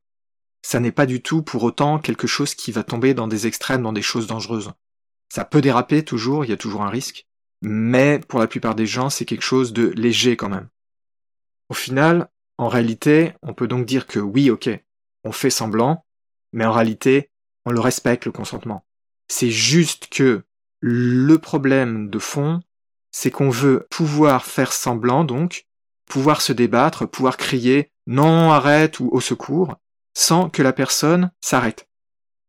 Ça 0.62 0.80
n'est 0.80 0.92
pas 0.92 1.06
du 1.06 1.22
tout 1.22 1.42
pour 1.42 1.62
autant 1.62 1.98
quelque 1.98 2.26
chose 2.26 2.54
qui 2.54 2.72
va 2.72 2.82
tomber 2.82 3.14
dans 3.14 3.28
des 3.28 3.46
extrêmes, 3.46 3.82
dans 3.82 3.92
des 3.92 4.02
choses 4.02 4.26
dangereuses. 4.26 4.72
Ça 5.28 5.44
peut 5.44 5.60
déraper 5.60 6.04
toujours, 6.04 6.44
il 6.44 6.48
y 6.48 6.54
a 6.54 6.56
toujours 6.56 6.82
un 6.82 6.90
risque, 6.90 7.26
mais 7.62 8.18
pour 8.18 8.40
la 8.40 8.46
plupart 8.46 8.74
des 8.74 8.86
gens, 8.86 9.10
c'est 9.10 9.24
quelque 9.24 9.42
chose 9.42 9.72
de 9.72 9.88
léger 9.88 10.36
quand 10.36 10.48
même. 10.48 10.68
Au 11.68 11.74
final, 11.74 12.28
en 12.56 12.68
réalité, 12.68 13.32
on 13.42 13.54
peut 13.54 13.68
donc 13.68 13.86
dire 13.86 14.06
que 14.06 14.18
oui, 14.18 14.50
ok, 14.50 14.70
on 15.24 15.32
fait 15.32 15.50
semblant, 15.50 16.04
mais 16.52 16.64
en 16.64 16.72
réalité, 16.72 17.30
on 17.64 17.70
le 17.70 17.80
respecte, 17.80 18.26
le 18.26 18.32
consentement. 18.32 18.84
C'est 19.28 19.50
juste 19.50 20.08
que 20.08 20.44
le 20.80 21.38
problème 21.38 22.08
de 22.08 22.18
fond, 22.18 22.60
c'est 23.10 23.30
qu'on 23.30 23.50
veut 23.50 23.86
pouvoir 23.90 24.44
faire 24.44 24.72
semblant, 24.72 25.24
donc, 25.24 25.66
pouvoir 26.06 26.40
se 26.40 26.52
débattre, 26.52 27.06
pouvoir 27.06 27.36
crier 27.36 27.90
non, 28.06 28.50
arrête 28.50 29.00
ou 29.00 29.10
au 29.12 29.20
secours, 29.20 29.76
sans 30.14 30.48
que 30.48 30.62
la 30.62 30.72
personne 30.72 31.30
s'arrête. 31.42 31.88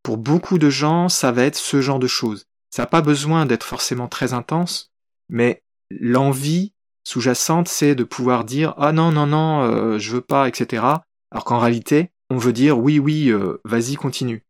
Pour 0.03 0.17
beaucoup 0.17 0.57
de 0.57 0.69
gens, 0.69 1.09
ça 1.09 1.33
va 1.33 1.43
être 1.43 1.57
ce 1.57 1.81
genre 1.81 1.99
de 1.99 2.07
choses. 2.07 2.45
Ça 2.69 2.83
n'a 2.83 2.87
pas 2.87 3.01
besoin 3.01 3.45
d'être 3.45 3.65
forcément 3.65 4.07
très 4.07 4.31
intense, 4.31 4.93
mais 5.27 5.63
l'envie 5.89 6.73
sous-jacente, 7.09 7.67
c'est 7.67 7.95
de 7.95 8.03
pouvoir 8.03 8.45
dire 8.45 8.75
ah 8.77 8.91
non 8.91 9.11
non 9.11 9.25
non, 9.25 9.63
euh, 9.63 9.97
je 9.97 10.11
veux 10.11 10.21
pas, 10.21 10.47
etc. 10.47 10.83
Alors 11.31 11.43
qu'en 11.43 11.57
réalité, 11.57 12.11
on 12.29 12.37
veut 12.37 12.53
dire 12.53 12.77
oui 12.77 12.99
oui, 12.99 13.29
euh, 13.29 13.59
vas-y 13.65 13.95
continue. 13.95 14.45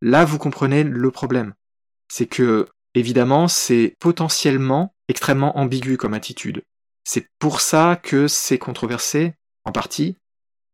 Là, 0.00 0.24
vous 0.24 0.38
comprenez 0.38 0.84
le 0.84 1.10
problème. 1.10 1.52
C'est 2.10 2.26
que 2.26 2.66
évidemment, 2.94 3.46
c'est 3.46 3.94
potentiellement 4.00 4.94
extrêmement 5.08 5.58
ambigu 5.58 5.98
comme 5.98 6.14
attitude. 6.14 6.62
C'est 7.04 7.28
pour 7.38 7.60
ça 7.60 8.00
que 8.02 8.26
c'est 8.26 8.58
controversé, 8.58 9.34
en 9.66 9.72
partie, 9.72 10.16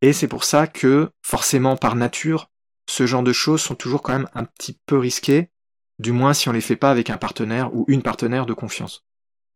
et 0.03 0.13
c'est 0.13 0.29
pour 0.29 0.45
ça 0.45 0.69
que, 0.69 1.11
forcément 1.23 1.77
par 1.77 1.97
nature, 1.97 2.49
ce 2.89 3.07
genre 3.07 3.25
de 3.25 3.33
choses 3.33 3.61
sont 3.61 3.75
toujours 3.75 4.03
quand 4.03 4.13
même 4.13 4.29
un 4.35 4.45
petit 4.45 4.79
peu 4.87 4.99
risquées, 4.99 5.51
du 5.99 6.13
moins 6.13 6.33
si 6.33 6.49
on 6.49 6.53
les 6.53 6.61
fait 6.61 6.77
pas 6.77 6.93
avec 6.93 7.11
un 7.11 7.17
partenaire 7.17 7.75
ou 7.75 7.87
une 7.89 8.03
partenaire 8.03 8.47
de 8.47 8.55
confiance. 8.55 9.05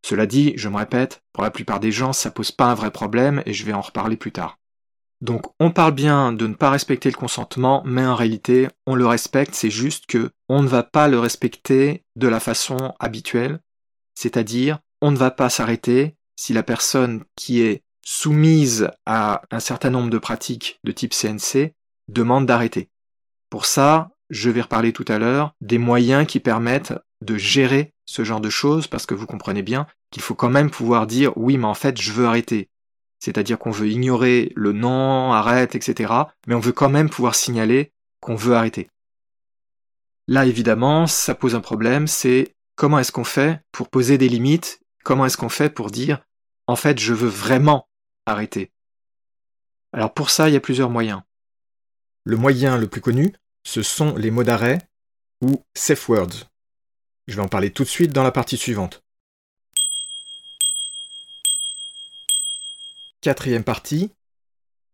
Cela 0.05 0.25
dit, 0.25 0.53
je 0.55 0.69
me 0.69 0.77
répète, 0.77 1.21
pour 1.33 1.43
la 1.43 1.51
plupart 1.51 1.79
des 1.79 1.91
gens, 1.91 2.13
ça 2.13 2.31
pose 2.31 2.51
pas 2.51 2.65
un 2.65 2.73
vrai 2.73 2.91
problème 2.91 3.43
et 3.45 3.53
je 3.53 3.65
vais 3.65 3.73
en 3.73 3.81
reparler 3.81 4.17
plus 4.17 4.31
tard. 4.31 4.57
Donc 5.21 5.47
on 5.59 5.71
parle 5.71 5.93
bien 5.93 6.31
de 6.31 6.47
ne 6.47 6.53
pas 6.53 6.69
respecter 6.69 7.09
le 7.11 7.17
consentement, 7.17 7.83
mais 7.85 8.05
en 8.05 8.15
réalité, 8.15 8.69
on 8.85 8.95
le 8.95 9.05
respecte, 9.05 9.53
c'est 9.53 9.69
juste 9.69 10.05
que 10.05 10.31
on 10.47 10.61
ne 10.61 10.67
va 10.67 10.83
pas 10.83 11.09
le 11.09 11.19
respecter 11.19 12.03
de 12.15 12.27
la 12.27 12.39
façon 12.39 12.93
habituelle, 12.99 13.59
c'est-à-dire 14.15 14.79
on 15.01 15.11
ne 15.11 15.17
va 15.17 15.31
pas 15.31 15.49
s'arrêter 15.49 16.15
si 16.37 16.53
la 16.53 16.63
personne 16.63 17.23
qui 17.35 17.61
est 17.61 17.83
soumise 18.05 18.89
à 19.05 19.41
un 19.51 19.59
certain 19.59 19.89
nombre 19.89 20.09
de 20.09 20.17
pratiques 20.17 20.79
de 20.85 20.93
type 20.93 21.13
CNC 21.13 21.73
demande 22.07 22.45
d'arrêter. 22.45 22.89
Pour 23.49 23.65
ça, 23.65 24.11
je 24.29 24.49
vais 24.49 24.61
reparler 24.61 24.93
tout 24.93 25.05
à 25.07 25.19
l'heure 25.19 25.53
des 25.59 25.77
moyens 25.77 26.25
qui 26.25 26.39
permettent 26.39 26.93
de 27.21 27.37
gérer 27.37 27.93
ce 28.09 28.23
genre 28.23 28.41
de 28.41 28.49
choses 28.49 28.87
parce 28.87 29.05
que 29.05 29.13
vous 29.13 29.27
comprenez 29.27 29.61
bien 29.61 29.85
qu'il 30.09 30.23
faut 30.23 30.33
quand 30.33 30.49
même 30.49 30.71
pouvoir 30.71 31.05
dire 31.05 31.31
oui 31.37 31.59
mais 31.59 31.67
en 31.67 31.75
fait 31.75 32.01
je 32.01 32.11
veux 32.11 32.25
arrêter. 32.25 32.67
C'est-à-dire 33.19 33.59
qu'on 33.59 33.69
veut 33.69 33.87
ignorer 33.87 34.51
le 34.55 34.71
non, 34.71 35.31
arrête, 35.31 35.75
etc. 35.75 36.11
Mais 36.47 36.55
on 36.55 36.59
veut 36.59 36.71
quand 36.71 36.89
même 36.89 37.11
pouvoir 37.11 37.35
signaler 37.35 37.93
qu'on 38.19 38.35
veut 38.35 38.55
arrêter. 38.55 38.89
Là 40.27 40.47
évidemment 40.47 41.05
ça 41.05 41.35
pose 41.35 41.53
un 41.53 41.59
problème, 41.59 42.07
c'est 42.07 42.55
comment 42.75 42.97
est-ce 42.97 43.11
qu'on 43.11 43.23
fait 43.23 43.61
pour 43.71 43.89
poser 43.89 44.17
des 44.17 44.27
limites, 44.27 44.81
comment 45.03 45.27
est-ce 45.27 45.37
qu'on 45.37 45.49
fait 45.49 45.69
pour 45.69 45.91
dire 45.91 46.19
en 46.65 46.75
fait 46.75 46.97
je 46.97 47.13
veux 47.13 47.29
vraiment 47.29 47.87
arrêter? 48.25 48.71
Alors 49.93 50.15
pour 50.15 50.31
ça 50.31 50.49
il 50.49 50.53
y 50.53 50.57
a 50.57 50.61
plusieurs 50.61 50.89
moyens. 50.89 51.21
Le 52.23 52.37
moyen 52.37 52.75
le 52.75 52.87
plus 52.87 53.01
connu, 53.01 53.35
ce 53.63 53.83
sont 53.83 54.15
les 54.15 54.31
mots 54.31 54.43
d'arrêt 54.43 54.79
ou 55.41 55.63
safe 55.75 56.09
words. 56.09 56.48
Je 57.29 57.35
vais 57.35 57.43
en 57.43 57.47
parler 57.47 57.69
tout 57.69 57.83
de 57.83 57.89
suite 57.89 58.11
dans 58.11 58.23
la 58.23 58.31
partie 58.31 58.57
suivante. 58.57 59.03
Quatrième 63.21 63.63
partie, 63.63 64.09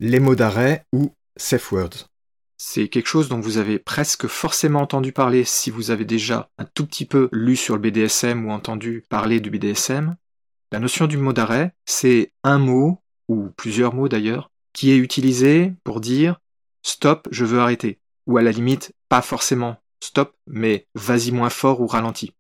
les 0.02 0.20
mots 0.20 0.36
d'arrêt 0.36 0.84
ou 0.92 1.16
safe 1.38 1.72
words. 1.72 2.10
c'est 2.58 2.90
quelque 2.90 3.08
chose 3.08 3.30
dont 3.30 3.40
vous 3.40 3.58
avez 3.58 3.80
presque 3.80 4.28
forcément 4.28 4.82
entendu 4.82 5.14
parler 5.14 5.46
si 5.46 5.70
vous 5.70 5.92
avez 5.92 6.04
déjà 6.04 6.50
un 6.58 6.66
tout 6.66 6.86
petit 6.86 7.06
peu 7.06 7.30
lu 7.32 7.56
sur 7.56 7.76
le 7.76 7.82
BDSM 7.82 8.46
ou 8.46 8.52
entendu 8.52 9.06
parler 9.08 9.40
du 9.40 9.50
BDSM. 9.50 10.18
La 10.74 10.80
notion 10.80 11.08
du 11.08 11.16
mot 11.16 11.32
d'arrêt, 11.32 11.74
c'est 11.86 12.34
un 12.44 12.58
mot, 12.58 13.02
ou 13.30 13.50
plusieurs 13.52 13.94
mots 13.94 14.10
d'ailleurs, 14.10 14.52
qui 14.74 14.92
est 14.92 14.98
utilisé 14.98 15.74
pour 15.86 16.02
dire 16.02 16.42
stop, 16.84 17.30
je 17.32 17.46
veux 17.46 17.60
arrêter. 17.60 18.02
Ou 18.28 18.38
à 18.38 18.42
la 18.42 18.52
limite, 18.52 18.92
pas 19.08 19.22
forcément 19.22 19.78
stop, 20.00 20.36
mais 20.48 20.88
vas-y 20.96 21.32
moins 21.32 21.50
fort 21.50 21.82
ou 21.82 21.88
ralenti. 21.88 22.34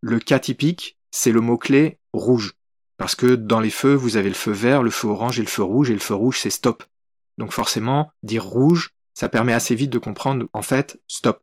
Le 0.00 0.18
cas 0.18 0.38
typique, 0.38 0.98
c'est 1.10 1.32
le 1.32 1.40
mot-clé 1.40 1.98
rouge. 2.12 2.54
Parce 2.96 3.14
que 3.14 3.34
dans 3.34 3.60
les 3.60 3.70
feux, 3.70 3.94
vous 3.94 4.16
avez 4.16 4.28
le 4.28 4.34
feu 4.34 4.52
vert, 4.52 4.82
le 4.82 4.90
feu 4.90 5.08
orange 5.08 5.38
et 5.38 5.42
le 5.42 5.48
feu 5.48 5.62
rouge, 5.62 5.90
et 5.90 5.94
le 5.94 5.98
feu 5.98 6.14
rouge, 6.14 6.38
c'est 6.40 6.50
stop. 6.50 6.84
Donc 7.38 7.52
forcément, 7.52 8.12
dire 8.22 8.44
rouge, 8.44 8.90
ça 9.14 9.28
permet 9.28 9.52
assez 9.52 9.74
vite 9.74 9.90
de 9.90 9.98
comprendre, 9.98 10.46
en 10.52 10.62
fait, 10.62 11.00
stop. 11.08 11.42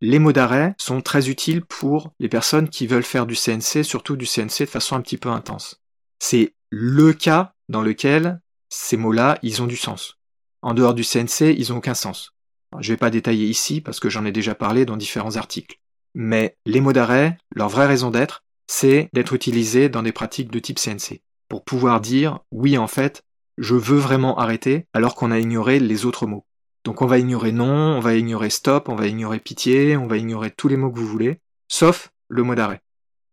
Les 0.00 0.18
mots 0.18 0.32
d'arrêt 0.32 0.74
sont 0.78 1.00
très 1.00 1.28
utiles 1.28 1.64
pour 1.64 2.12
les 2.20 2.28
personnes 2.28 2.68
qui 2.68 2.86
veulent 2.86 3.02
faire 3.02 3.26
du 3.26 3.34
CNC, 3.34 3.82
surtout 3.82 4.16
du 4.16 4.26
CNC 4.26 4.60
de 4.60 4.66
façon 4.66 4.96
un 4.96 5.00
petit 5.00 5.16
peu 5.16 5.28
intense. 5.28 5.82
C'est 6.20 6.54
le 6.70 7.12
cas 7.12 7.54
dans 7.68 7.82
lequel 7.82 8.40
ces 8.68 8.96
mots-là, 8.96 9.38
ils 9.42 9.62
ont 9.62 9.66
du 9.66 9.76
sens. 9.76 10.18
En 10.62 10.74
dehors 10.74 10.94
du 10.94 11.04
CNC, 11.04 11.54
ils 11.56 11.70
n'ont 11.70 11.78
aucun 11.78 11.94
sens. 11.94 12.34
Je 12.80 12.90
ne 12.90 12.94
vais 12.94 12.98
pas 12.98 13.10
détailler 13.10 13.46
ici 13.46 13.80
parce 13.80 14.00
que 14.00 14.08
j'en 14.08 14.24
ai 14.24 14.32
déjà 14.32 14.54
parlé 14.54 14.84
dans 14.84 14.96
différents 14.96 15.36
articles. 15.36 15.78
Mais 16.14 16.56
les 16.66 16.80
mots 16.80 16.92
d'arrêt, 16.92 17.38
leur 17.54 17.68
vraie 17.68 17.86
raison 17.86 18.10
d'être, 18.10 18.44
c'est 18.66 19.08
d'être 19.12 19.34
utilisés 19.34 19.88
dans 19.88 20.02
des 20.02 20.12
pratiques 20.12 20.50
de 20.50 20.58
type 20.58 20.78
CNC. 20.78 21.22
Pour 21.48 21.64
pouvoir 21.64 22.00
dire, 22.00 22.40
oui, 22.50 22.76
en 22.78 22.86
fait, 22.86 23.22
je 23.56 23.74
veux 23.74 23.98
vraiment 23.98 24.38
arrêter 24.38 24.86
alors 24.92 25.14
qu'on 25.14 25.30
a 25.30 25.38
ignoré 25.38 25.80
les 25.80 26.04
autres 26.06 26.26
mots. 26.26 26.44
Donc 26.84 27.02
on 27.02 27.06
va 27.06 27.18
ignorer 27.18 27.52
non, 27.52 27.96
on 27.96 28.00
va 28.00 28.14
ignorer 28.14 28.50
stop, 28.50 28.88
on 28.88 28.94
va 28.94 29.08
ignorer 29.08 29.40
pitié, 29.40 29.96
on 29.96 30.06
va 30.06 30.16
ignorer 30.16 30.50
tous 30.50 30.68
les 30.68 30.76
mots 30.76 30.90
que 30.90 30.98
vous 30.98 31.06
voulez, 31.06 31.40
sauf 31.68 32.12
le 32.28 32.42
mot 32.44 32.54
d'arrêt. 32.54 32.80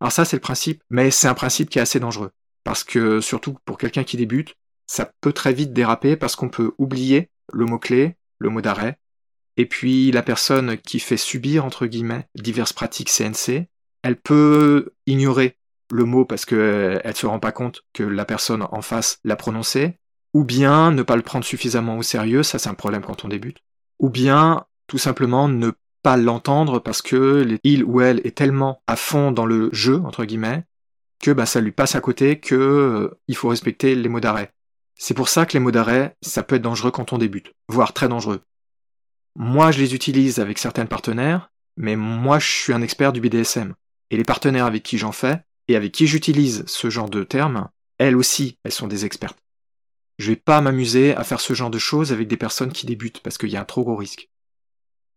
Alors 0.02 0.12
ça 0.12 0.26
c'est 0.26 0.36
le 0.36 0.42
principe, 0.42 0.84
mais 0.90 1.12
c'est 1.12 1.28
un 1.28 1.36
principe 1.36 1.70
qui 1.70 1.80
est 1.80 1.82
assez 1.82 2.00
dangereux. 2.00 2.32
Parce 2.64 2.84
que 2.84 3.22
surtout 3.22 3.56
pour 3.64 3.78
quelqu'un 3.78 4.04
qui 4.04 4.18
débute, 4.18 4.56
ça 4.88 5.12
peut 5.22 5.32
très 5.32 5.54
vite 5.54 5.74
déraper 5.74 6.16
parce 6.16 6.36
qu'on 6.36 6.50
peut 6.50 6.74
oublier 6.78 7.30
le 7.54 7.66
mot-clé, 7.66 8.16
le 8.40 8.50
mot 8.50 8.62
d'arrêt, 8.62 8.98
et 9.58 9.66
puis 9.66 10.12
la 10.12 10.22
personne 10.22 10.78
qui 10.78 11.00
fait 11.00 11.18
subir, 11.18 11.66
entre 11.66 11.86
guillemets, 11.86 12.28
diverses 12.36 12.74
pratiques 12.74 13.10
CNC, 13.10 13.68
elle 14.04 14.18
peut 14.18 14.94
ignorer 15.06 15.58
le 15.92 16.04
mot 16.04 16.26
parce 16.26 16.46
qu'elle 16.46 17.02
ne 17.06 17.14
se 17.14 17.26
rend 17.26 17.40
pas 17.40 17.52
compte 17.52 17.84
que 17.94 18.04
la 18.04 18.26
personne 18.26 18.66
en 18.72 18.82
face 18.82 19.20
l'a 19.24 19.36
prononcé, 19.36 20.00
ou 20.34 20.44
bien 20.44 20.92
ne 20.92 21.04
pas 21.04 21.16
le 21.16 21.22
prendre 21.22 21.46
suffisamment 21.46 21.98
au 21.98 22.04
sérieux, 22.04 22.44
ça 22.44 22.60
c'est 22.60 22.70
un 22.70 22.74
problème 22.74 23.02
quand 23.02 23.24
on 23.24 23.30
débute, 23.30 23.60
ou 24.00 24.10
bien 24.10 24.66
tout 24.88 24.98
simplement 24.98 25.48
ne 25.48 25.72
pas 26.04 26.18
l'entendre 26.18 26.80
parce 26.80 27.02
que 27.02 27.58
il 27.64 27.84
ou 27.84 28.02
elle 28.02 28.22
est 28.26 28.38
tellement 28.38 28.84
à 28.88 28.96
fond 28.96 29.32
dans 29.32 29.46
le 29.46 29.70
jeu, 29.72 30.02
entre 30.06 30.26
guillemets, 30.26 30.66
que 31.20 31.32
bah, 31.32 31.46
ça 31.46 31.62
lui 31.62 31.72
passe 31.72 31.96
à 31.96 32.02
côté 32.02 32.40
que 32.40 32.56
euh, 32.56 33.20
il 33.28 33.36
faut 33.36 33.50
respecter 33.50 33.96
les 33.96 34.10
mots 34.10 34.20
d'arrêt. 34.20 34.52
C'est 34.98 35.14
pour 35.14 35.30
ça 35.30 35.46
que 35.46 35.54
les 35.54 35.60
mots 35.60 35.72
d'arrêt, 35.72 36.16
ça 36.22 36.44
peut 36.44 36.56
être 36.56 36.62
dangereux 36.62 36.92
quand 36.92 37.14
on 37.14 37.18
débute, 37.18 37.54
voire 37.68 37.94
très 37.94 38.08
dangereux. 38.08 38.42
Moi, 39.36 39.72
je 39.72 39.80
les 39.80 39.94
utilise 39.94 40.40
avec 40.40 40.58
certains 40.58 40.86
partenaires, 40.86 41.52
mais 41.78 41.96
moi, 41.96 42.40
je 42.40 42.48
suis 42.48 42.74
un 42.74 42.82
expert 42.82 43.12
du 43.12 43.22
BDSM. 43.22 43.74
Et 44.10 44.18
les 44.18 44.24
partenaires 44.24 44.66
avec 44.66 44.84
qui 44.84 44.98
j'en 44.98 45.12
fais, 45.12 45.42
et 45.68 45.76
avec 45.76 45.92
qui 45.92 46.08
j'utilise 46.08 46.64
ce 46.68 46.90
genre 46.90 47.10
de 47.10 47.24
termes, 47.24 47.70
elles 47.98 48.16
aussi, 48.16 48.58
elles 48.64 48.72
sont 48.72 48.88
des 48.88 49.06
expertes. 49.06 49.38
Je 50.18 50.32
vais 50.32 50.38
pas 50.38 50.62
m'amuser 50.62 51.16
à 51.16 51.24
faire 51.24 51.42
ce 51.42 51.54
genre 51.54 51.70
de 51.70 51.80
choses 51.80 52.14
avec 52.14 52.28
des 52.28 52.38
personnes 52.38 52.72
qui 52.72 52.86
débutent 52.86 53.20
parce 53.20 53.38
qu'il 53.38 53.50
y 53.50 53.58
a 53.58 53.62
un 53.62 53.66
trop 53.66 53.84
gros 53.84 53.96
risque. 53.96 54.30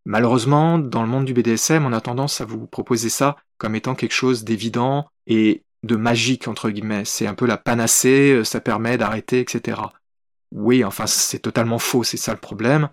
Malheureusement, 0.05 0.79
dans 0.79 1.03
le 1.03 1.09
monde 1.09 1.27
du 1.27 1.35
BDSM, 1.35 1.85
on 1.85 1.93
a 1.93 2.01
tendance 2.01 2.41
à 2.41 2.45
vous 2.45 2.67
proposer 2.67 3.11
ça 3.11 3.37
comme 3.59 3.75
étant 3.75 3.95
quelque 3.95 4.15
chose 4.15 4.43
d'évident 4.43 5.09
et 5.27 5.63
de 5.85 5.97
magique, 5.97 6.49
entre 6.49 6.71
guillemets. 6.71 7.05
C'est 7.05 7.27
un 7.27 7.35
peu 7.35 7.47
la 7.47 7.59
panacée, 7.59 8.33
euh, 8.33 8.45
ça 8.45 8.61
permet 8.61 8.99
d'arrêter, 8.99 9.41
etc. 9.41 9.81
Oui, 10.51 10.83
enfin, 10.83 11.07
c'est 11.07 11.41
totalement 11.41 11.79
faux, 11.79 12.03
c'est 12.03 12.17
ça 12.17 12.33
le 12.33 12.41
problème. 12.41 12.89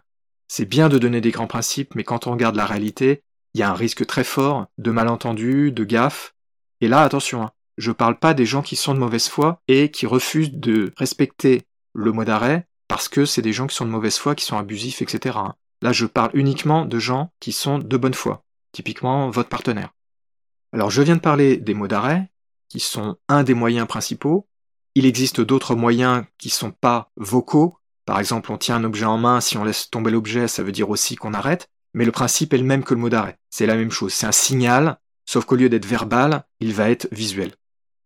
C'est 0.47 0.65
bien 0.65 0.89
de 0.89 0.97
donner 0.97 1.21
des 1.21 1.31
grands 1.31 1.47
principes, 1.47 1.95
mais 1.95 2.03
quand 2.03 2.27
on 2.27 2.31
regarde 2.31 2.55
la 2.55 2.65
réalité, 2.65 3.23
il 3.53 3.59
y 3.59 3.63
a 3.63 3.69
un 3.69 3.75
risque 3.75 4.05
très 4.05 4.23
fort 4.23 4.67
de 4.77 4.91
malentendus, 4.91 5.71
de 5.71 5.83
gaffes. 5.83 6.35
Et 6.81 6.87
là, 6.87 7.01
attention, 7.01 7.43
hein, 7.43 7.51
je 7.77 7.91
parle 7.91 8.19
pas 8.19 8.33
des 8.33 8.45
gens 8.45 8.61
qui 8.61 8.75
sont 8.75 8.93
de 8.93 8.99
mauvaise 8.99 9.27
foi 9.27 9.61
et 9.67 9.91
qui 9.91 10.05
refusent 10.05 10.53
de 10.53 10.93
respecter 10.97 11.63
le 11.93 12.11
mot 12.11 12.25
d'arrêt 12.25 12.67
parce 12.87 13.09
que 13.09 13.25
c'est 13.25 13.41
des 13.41 13.53
gens 13.53 13.67
qui 13.67 13.75
sont 13.75 13.85
de 13.85 13.91
mauvaise 13.91 14.17
foi, 14.17 14.35
qui 14.35 14.45
sont 14.45 14.57
abusifs, 14.57 15.01
etc. 15.01 15.39
Là, 15.81 15.91
je 15.91 16.05
parle 16.05 16.31
uniquement 16.33 16.85
de 16.85 16.99
gens 16.99 17.31
qui 17.39 17.51
sont 17.51 17.79
de 17.79 17.97
bonne 17.97 18.13
foi, 18.13 18.43
typiquement 18.71 19.29
votre 19.29 19.49
partenaire. 19.49 19.93
Alors, 20.71 20.91
je 20.91 21.01
viens 21.01 21.15
de 21.15 21.21
parler 21.21 21.57
des 21.57 21.73
mots 21.73 21.87
d'arrêt, 21.87 22.29
qui 22.69 22.79
sont 22.79 23.17
un 23.27 23.43
des 23.43 23.53
moyens 23.53 23.87
principaux. 23.87 24.47
Il 24.95 25.05
existe 25.05 25.41
d'autres 25.41 25.75
moyens 25.75 26.25
qui 26.37 26.49
sont 26.49 26.71
pas 26.71 27.11
vocaux. 27.15 27.77
Par 28.05 28.19
exemple, 28.19 28.51
on 28.51 28.57
tient 28.57 28.75
un 28.75 28.83
objet 28.83 29.05
en 29.05 29.17
main, 29.17 29.41
si 29.41 29.57
on 29.57 29.63
laisse 29.63 29.89
tomber 29.89 30.11
l'objet, 30.11 30.47
ça 30.47 30.63
veut 30.63 30.71
dire 30.71 30.89
aussi 30.89 31.15
qu'on 31.15 31.33
arrête. 31.33 31.67
Mais 31.93 32.05
le 32.05 32.11
principe 32.11 32.53
est 32.53 32.57
le 32.57 32.63
même 32.63 32.83
que 32.83 32.93
le 32.93 32.99
mot 32.99 33.09
d'arrêt. 33.09 33.37
C'est 33.49 33.65
la 33.65 33.75
même 33.75 33.91
chose. 33.91 34.13
C'est 34.13 34.27
un 34.27 34.31
signal, 34.31 34.99
sauf 35.25 35.45
qu'au 35.45 35.55
lieu 35.55 35.69
d'être 35.69 35.85
verbal, 35.85 36.43
il 36.59 36.73
va 36.73 36.89
être 36.89 37.07
visuel. 37.11 37.53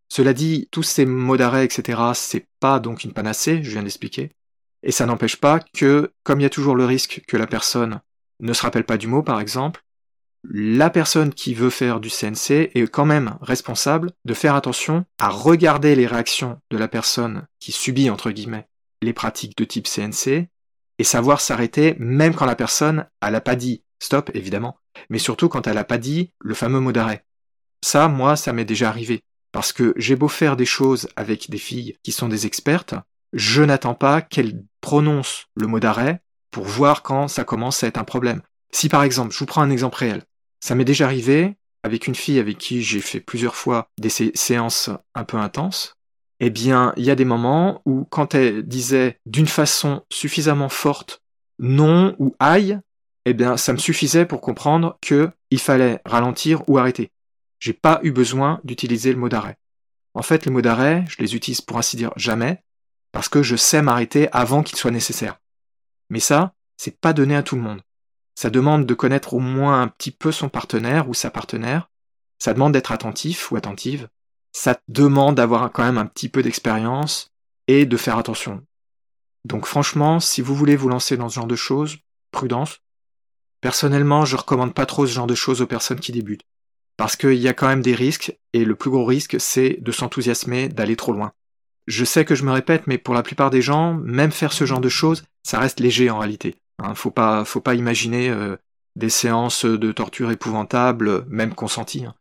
Cela 0.08 0.34
dit, 0.34 0.68
tous 0.72 0.84
ces 0.84 1.06
mots 1.06 1.38
d'arrêt, 1.38 1.66
etc., 1.66 2.00
c'est 2.14 2.48
pas 2.60 2.80
donc 2.80 3.04
une 3.04 3.14
panacée, 3.14 3.64
je 3.64 3.72
viens 3.72 3.84
d'expliquer. 3.84 4.32
Et 4.84 4.92
ça 4.92 5.06
n'empêche 5.06 5.36
pas 5.36 5.60
que, 5.60 6.14
comme 6.24 6.40
il 6.40 6.44
y 6.44 6.48
a 6.48 6.50
toujours 6.50 6.76
le 6.76 6.86
risque 6.86 7.24
que 7.28 7.38
la 7.38 7.48
personne 7.48 8.00
ne 8.40 8.54
se 8.54 8.62
rappelle 8.62 8.86
pas 8.86 8.98
du 8.98 9.08
mot, 9.08 9.22
par 9.22 9.40
exemple, 9.40 9.84
la 10.50 10.90
personne 10.90 11.34
qui 11.34 11.54
veut 11.54 11.70
faire 11.70 12.00
du 12.00 12.10
CNC 12.10 12.72
est 12.74 12.90
quand 12.90 13.06
même 13.06 13.38
responsable 13.42 14.12
de 14.24 14.34
faire 14.34 14.56
attention 14.56 15.06
à 15.20 15.28
regarder 15.28 15.96
les 15.96 16.08
réactions 16.08 16.60
de 16.72 16.78
la 16.78 16.88
personne 16.88 17.46
qui 17.60 17.74
subit, 17.74 18.10
entre 18.10 18.32
guillemets, 18.32 18.69
les 19.02 19.14
pratiques 19.14 19.58
de 19.58 19.66
type 19.66 19.88
CNC 19.88 20.48
et 20.98 21.04
savoir 21.04 21.42
s'arrêter 21.42 21.96
même 22.00 22.36
quand 22.36 22.46
la 22.46 22.56
personne, 22.56 23.08
elle 23.22 23.34
n'a 23.34 23.42
pas 23.42 23.56
dit 23.56 23.84
stop, 24.00 24.32
évidemment, 24.34 24.78
mais 25.10 25.20
surtout 25.20 25.50
quand 25.50 25.68
elle 25.68 25.76
n'a 25.76 25.84
pas 25.84 25.98
dit 25.98 26.34
le 26.40 26.54
fameux 26.54 26.80
mot 26.80 26.92
d'arrêt. 26.92 27.26
Ça, 27.84 28.08
moi, 28.08 28.36
ça 28.36 28.54
m'est 28.54 28.66
déjà 28.66 28.90
arrivé. 28.90 29.24
Parce 29.52 29.74
que 29.74 29.94
j'ai 29.98 30.16
beau 30.16 30.28
faire 30.28 30.56
des 30.56 30.66
choses 30.66 31.08
avec 31.16 31.50
des 31.50 31.58
filles 31.58 31.98
qui 32.04 32.12
sont 32.12 32.30
des 32.30 32.46
expertes, 32.46 32.94
je 33.34 33.64
n'attends 33.64 33.96
pas 33.96 34.22
qu'elles 34.22 34.64
prononcent 34.82 35.46
le 35.56 35.68
mot 35.68 35.80
d'arrêt 35.80 36.22
pour 36.52 36.66
voir 36.66 37.02
quand 37.04 37.28
ça 37.28 37.44
commence 37.44 37.84
à 37.84 37.88
être 37.88 37.98
un 37.98 38.04
problème. 38.04 38.42
Si 38.72 38.90
par 38.90 39.04
exemple, 39.04 39.34
je 39.34 39.40
vous 39.40 39.46
prends 39.46 39.62
un 39.62 39.72
exemple 39.72 39.98
réel, 39.98 40.24
ça 40.60 40.76
m'est 40.76 40.86
déjà 40.86 41.06
arrivé 41.06 41.56
avec 41.84 42.08
une 42.08 42.16
fille 42.16 42.40
avec 42.40 42.58
qui 42.58 42.84
j'ai 42.84 43.00
fait 43.00 43.20
plusieurs 43.20 43.56
fois 43.56 43.90
des 43.98 44.10
séances 44.10 44.90
un 45.16 45.24
peu 45.24 45.38
intenses, 45.38 45.96
eh 46.40 46.50
bien, 46.50 46.94
il 46.96 47.04
y 47.04 47.12
a 47.12 47.16
des 47.16 47.26
moments 47.26 47.82
où 47.86 48.06
quand 48.06 48.34
elle 48.36 48.64
disait 48.64 49.20
d'une 49.26 49.48
façon 49.48 50.04
suffisamment 50.10 50.70
forte 50.70 51.22
non 51.60 52.16
ou 52.20 52.36
aïe, 52.40 52.80
eh 53.26 53.34
bien, 53.34 53.58
ça 53.58 53.74
me 53.74 53.78
suffisait 53.78 54.26
pour 54.26 54.42
comprendre 54.42 54.98
que 55.02 55.32
il 55.52 55.60
fallait 55.60 56.02
ralentir 56.06 56.68
ou 56.70 56.78
arrêter. 56.78 57.12
J'ai 57.60 57.74
pas 57.74 58.00
eu 58.04 58.12
besoin 58.12 58.62
d'utiliser 58.64 59.12
le 59.12 59.20
mot 59.20 59.30
d'arrêt. 59.30 59.58
En 60.14 60.22
fait, 60.22 60.46
les 60.46 60.52
mots 60.52 60.62
d'arrêt, 60.62 61.04
je 61.10 61.18
les 61.20 61.36
utilise 61.36 61.62
pour 61.62 61.78
ainsi 61.78 61.98
dire 61.98 62.12
jamais, 62.16 62.64
parce 63.12 63.30
que 63.30 63.44
je 63.44 63.56
sais 63.56 63.82
m'arrêter 63.82 64.30
avant 64.32 64.64
qu'il 64.64 64.78
soit 64.78 64.92
nécessaire. 64.92 65.40
Mais 66.10 66.20
ça, 66.20 66.54
c'est 66.78 67.00
pas 67.00 67.14
donné 67.14 67.36
à 67.36 67.44
tout 67.44 67.56
le 67.56 67.62
monde. 67.62 67.82
Ça 68.36 68.50
demande 68.50 68.86
de 68.86 68.94
connaître 68.94 69.34
au 69.34 69.40
moins 69.40 69.82
un 69.82 69.90
petit 69.90 70.12
peu 70.12 70.32
son 70.32 70.48
partenaire 70.48 71.10
ou 71.10 71.14
sa 71.14 71.30
partenaire. 71.30 71.90
Ça 72.40 72.54
demande 72.54 72.72
d'être 72.72 72.94
attentif 72.94 73.52
ou 73.52 73.58
attentive. 73.58 74.08
Ça 74.52 74.80
demande 74.88 75.36
d'avoir 75.36 75.72
quand 75.72 75.84
même 75.84 75.98
un 75.98 76.06
petit 76.06 76.30
peu 76.30 76.42
d'expérience 76.42 77.32
et 77.68 77.86
de 77.86 77.98
faire 77.98 78.18
attention. 78.18 78.64
Donc 79.46 79.66
franchement, 79.66 80.20
si 80.20 80.42
vous 80.42 80.56
voulez 80.56 80.76
vous 80.76 80.90
lancer 80.90 81.18
dans 81.18 81.30
ce 81.30 81.36
genre 81.36 81.48
de 81.48 81.56
choses, 81.56 81.98
prudence. 82.32 82.82
Personnellement, 83.62 84.26
je 84.26 84.36
recommande 84.36 84.74
pas 84.74 84.86
trop 84.86 85.06
ce 85.06 85.14
genre 85.14 85.28
de 85.28 85.36
choses 85.36 85.62
aux 85.62 85.68
personnes 85.68 86.00
qui 86.00 86.12
débutent. 86.12 86.46
Parce 86.98 87.16
qu'il 87.16 87.36
y 87.36 87.48
a 87.48 87.54
quand 87.54 87.68
même 87.68 87.82
des 87.82 87.96
risques, 87.96 88.38
et 88.54 88.66
le 88.66 88.76
plus 88.76 88.90
gros 88.90 89.06
risque, 89.06 89.38
c'est 89.40 89.78
de 89.82 89.92
s'enthousiasmer, 89.92 90.70
d'aller 90.70 90.96
trop 90.96 91.14
loin. 91.14 91.32
Je 91.88 92.06
sais 92.06 92.26
que 92.26 92.36
je 92.36 92.44
me 92.44 92.52
répète, 92.52 92.88
mais 92.88 92.98
pour 92.98 93.14
la 93.14 93.24
plupart 93.24 93.50
des 93.50 93.62
gens, 93.62 93.94
même 93.94 94.32
faire 94.32 94.54
ce 94.54 94.66
genre 94.66 94.82
de 94.82 94.90
choses, 94.90 95.24
ça 95.44 95.60
reste 95.60 95.80
léger 95.80 96.10
en 96.10 96.20
réalité. 96.20 96.56
Hein, 96.80 96.96
faut 96.96 97.12
pas, 97.12 97.46
faut 97.46 97.62
pas 97.62 97.76
imaginer 97.76 98.30
euh, 98.30 98.58
des 98.96 99.10
séances 99.10 99.66
de 99.66 99.92
torture 99.92 100.32
épouvantables, 100.32 101.26
même 101.28 101.56
consenties. 101.56 102.06
Hein. 102.06 102.16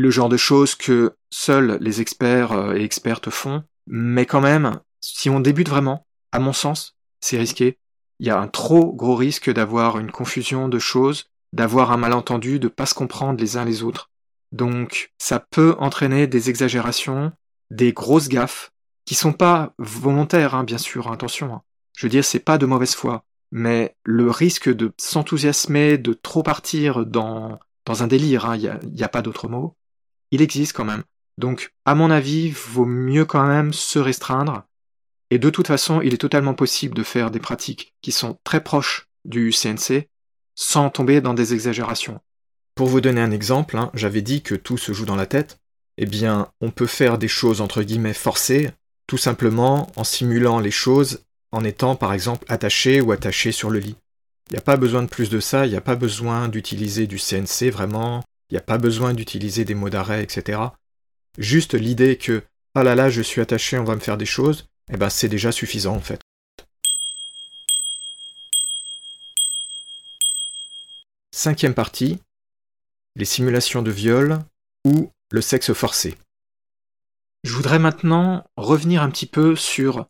Le 0.00 0.10
genre 0.10 0.30
de 0.30 0.38
choses 0.38 0.74
que 0.74 1.14
seuls 1.28 1.76
les 1.82 2.00
experts 2.00 2.52
euh, 2.52 2.74
et 2.74 2.84
expertes 2.84 3.28
font. 3.28 3.64
Mais 3.86 4.24
quand 4.24 4.40
même, 4.40 4.80
si 5.02 5.28
on 5.28 5.40
débute 5.40 5.68
vraiment, 5.68 6.06
à 6.32 6.38
mon 6.38 6.54
sens, 6.54 6.96
c'est 7.20 7.36
risqué. 7.36 7.76
Il 8.18 8.26
y 8.26 8.30
a 8.30 8.40
un 8.40 8.48
trop 8.48 8.94
gros 8.94 9.14
risque 9.14 9.52
d'avoir 9.52 9.98
une 9.98 10.10
confusion 10.10 10.70
de 10.70 10.78
choses, 10.78 11.26
d'avoir 11.52 11.92
un 11.92 11.98
malentendu, 11.98 12.58
de 12.58 12.68
pas 12.68 12.86
se 12.86 12.94
comprendre 12.94 13.38
les 13.38 13.58
uns 13.58 13.66
les 13.66 13.82
autres. 13.82 14.10
Donc, 14.52 15.12
ça 15.18 15.38
peut 15.38 15.76
entraîner 15.78 16.26
des 16.26 16.48
exagérations, 16.48 17.32
des 17.70 17.92
grosses 17.92 18.28
gaffes, 18.28 18.72
qui 19.04 19.14
sont 19.14 19.34
pas 19.34 19.74
volontaires, 19.76 20.54
hein, 20.54 20.64
bien 20.64 20.78
sûr, 20.78 21.12
attention. 21.12 21.52
Hein. 21.52 21.62
Je 21.94 22.06
veux 22.06 22.10
dire, 22.10 22.24
c'est 22.24 22.38
pas 22.40 22.56
de 22.56 22.64
mauvaise 22.64 22.94
foi 22.94 23.26
mais 23.52 23.96
le 24.04 24.30
risque 24.30 24.72
de 24.72 24.92
s'enthousiasmer, 24.96 25.98
de 25.98 26.12
trop 26.12 26.42
partir 26.42 27.04
dans, 27.04 27.58
dans 27.84 28.02
un 28.02 28.06
délire, 28.06 28.44
il 28.54 28.68
hein, 28.68 28.78
n'y 28.84 29.02
a, 29.02 29.06
a 29.06 29.08
pas 29.08 29.22
d'autre 29.22 29.48
mot, 29.48 29.76
il 30.30 30.42
existe 30.42 30.72
quand 30.72 30.84
même. 30.84 31.04
Donc, 31.38 31.72
à 31.84 31.94
mon 31.94 32.10
avis, 32.10 32.50
vaut 32.50 32.84
mieux 32.84 33.24
quand 33.24 33.46
même 33.46 33.72
se 33.72 33.98
restreindre. 33.98 34.64
Et 35.30 35.38
de 35.38 35.50
toute 35.50 35.68
façon, 35.68 36.00
il 36.00 36.12
est 36.12 36.18
totalement 36.18 36.54
possible 36.54 36.94
de 36.94 37.02
faire 37.02 37.30
des 37.30 37.38
pratiques 37.38 37.94
qui 38.02 38.12
sont 38.12 38.38
très 38.44 38.62
proches 38.62 39.08
du 39.24 39.52
CNC 39.52 40.08
sans 40.54 40.90
tomber 40.90 41.20
dans 41.20 41.34
des 41.34 41.54
exagérations. 41.54 42.20
Pour 42.74 42.88
vous 42.88 43.00
donner 43.00 43.20
un 43.20 43.30
exemple, 43.30 43.76
hein, 43.76 43.90
j'avais 43.94 44.22
dit 44.22 44.42
que 44.42 44.54
tout 44.54 44.76
se 44.76 44.92
joue 44.92 45.06
dans 45.06 45.16
la 45.16 45.26
tête. 45.26 45.58
Eh 45.96 46.06
bien, 46.06 46.50
on 46.60 46.70
peut 46.70 46.86
faire 46.86 47.18
des 47.18 47.28
choses 47.28 47.60
entre 47.60 47.82
guillemets 47.82 48.14
forcées, 48.14 48.70
tout 49.06 49.18
simplement 49.18 49.90
en 49.96 50.04
simulant 50.04 50.58
les 50.58 50.70
choses 50.70 51.24
en 51.52 51.64
étant 51.64 51.96
par 51.96 52.12
exemple 52.12 52.44
attaché 52.48 53.00
ou 53.00 53.12
attaché 53.12 53.52
sur 53.52 53.70
le 53.70 53.78
lit. 53.78 53.96
Il 54.50 54.54
n'y 54.54 54.58
a 54.58 54.62
pas 54.62 54.76
besoin 54.76 55.02
de 55.02 55.08
plus 55.08 55.30
de 55.30 55.40
ça, 55.40 55.66
il 55.66 55.70
n'y 55.70 55.76
a 55.76 55.80
pas 55.80 55.96
besoin 55.96 56.48
d'utiliser 56.48 57.06
du 57.06 57.18
CNC 57.18 57.70
vraiment, 57.70 58.22
il 58.50 58.54
n'y 58.54 58.58
a 58.58 58.62
pas 58.62 58.78
besoin 58.78 59.14
d'utiliser 59.14 59.64
des 59.64 59.74
mots 59.74 59.90
d'arrêt, 59.90 60.22
etc. 60.22 60.60
Juste 61.38 61.74
l'idée 61.74 62.16
que 62.16 62.42
ah 62.74 62.82
là 62.82 62.94
là, 62.94 63.10
je 63.10 63.22
suis 63.22 63.40
attaché, 63.40 63.78
on 63.78 63.84
va 63.84 63.94
me 63.94 64.00
faire 64.00 64.16
des 64.16 64.26
choses, 64.26 64.68
eh 64.92 64.96
ben 64.96 65.10
c'est 65.10 65.28
déjà 65.28 65.52
suffisant 65.52 65.96
en 65.96 66.00
fait. 66.00 66.20
Cinquième 71.32 71.74
partie, 71.74 72.18
les 73.16 73.24
simulations 73.24 73.82
de 73.82 73.90
viol 73.90 74.40
ou 74.84 75.10
le 75.30 75.40
sexe 75.40 75.72
forcé. 75.72 76.16
Je 77.44 77.54
voudrais 77.54 77.78
maintenant 77.78 78.44
revenir 78.56 79.02
un 79.02 79.10
petit 79.10 79.26
peu 79.26 79.56
sur 79.56 80.06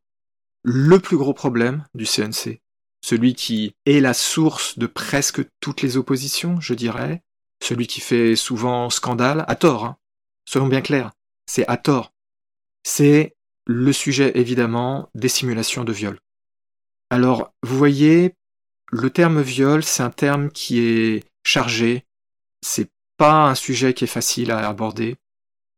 le 0.62 0.98
plus 0.98 1.16
gros 1.16 1.34
problème 1.34 1.84
du 1.94 2.04
CNC, 2.04 2.60
celui 3.02 3.34
qui 3.34 3.74
est 3.86 4.00
la 4.00 4.14
source 4.14 4.78
de 4.78 4.86
presque 4.86 5.42
toutes 5.60 5.82
les 5.82 5.96
oppositions, 5.96 6.60
je 6.60 6.74
dirais, 6.74 7.22
celui 7.62 7.86
qui 7.86 8.00
fait 8.00 8.36
souvent 8.36 8.90
scandale, 8.90 9.44
à 9.48 9.54
tort, 9.54 9.84
hein. 9.84 9.96
soyons 10.44 10.66
bien 10.66 10.80
clairs, 10.80 11.12
c'est 11.46 11.66
à 11.68 11.76
tort. 11.76 12.12
C'est 12.82 13.36
le 13.66 13.92
sujet 13.92 14.32
évidemment 14.34 15.10
des 15.14 15.28
simulations 15.28 15.84
de 15.84 15.92
viol. 15.92 16.18
Alors, 17.10 17.52
vous 17.62 17.76
voyez, 17.76 18.34
le 18.90 19.10
terme 19.10 19.42
viol, 19.42 19.84
c'est 19.84 20.02
un 20.02 20.10
terme 20.10 20.50
qui 20.50 20.80
est 20.80 21.24
chargé, 21.44 22.04
c'est 22.62 22.90
pas 23.16 23.48
un 23.48 23.54
sujet 23.54 23.94
qui 23.94 24.04
est 24.04 24.08
facile 24.08 24.50
à 24.50 24.68
aborder, 24.68 25.16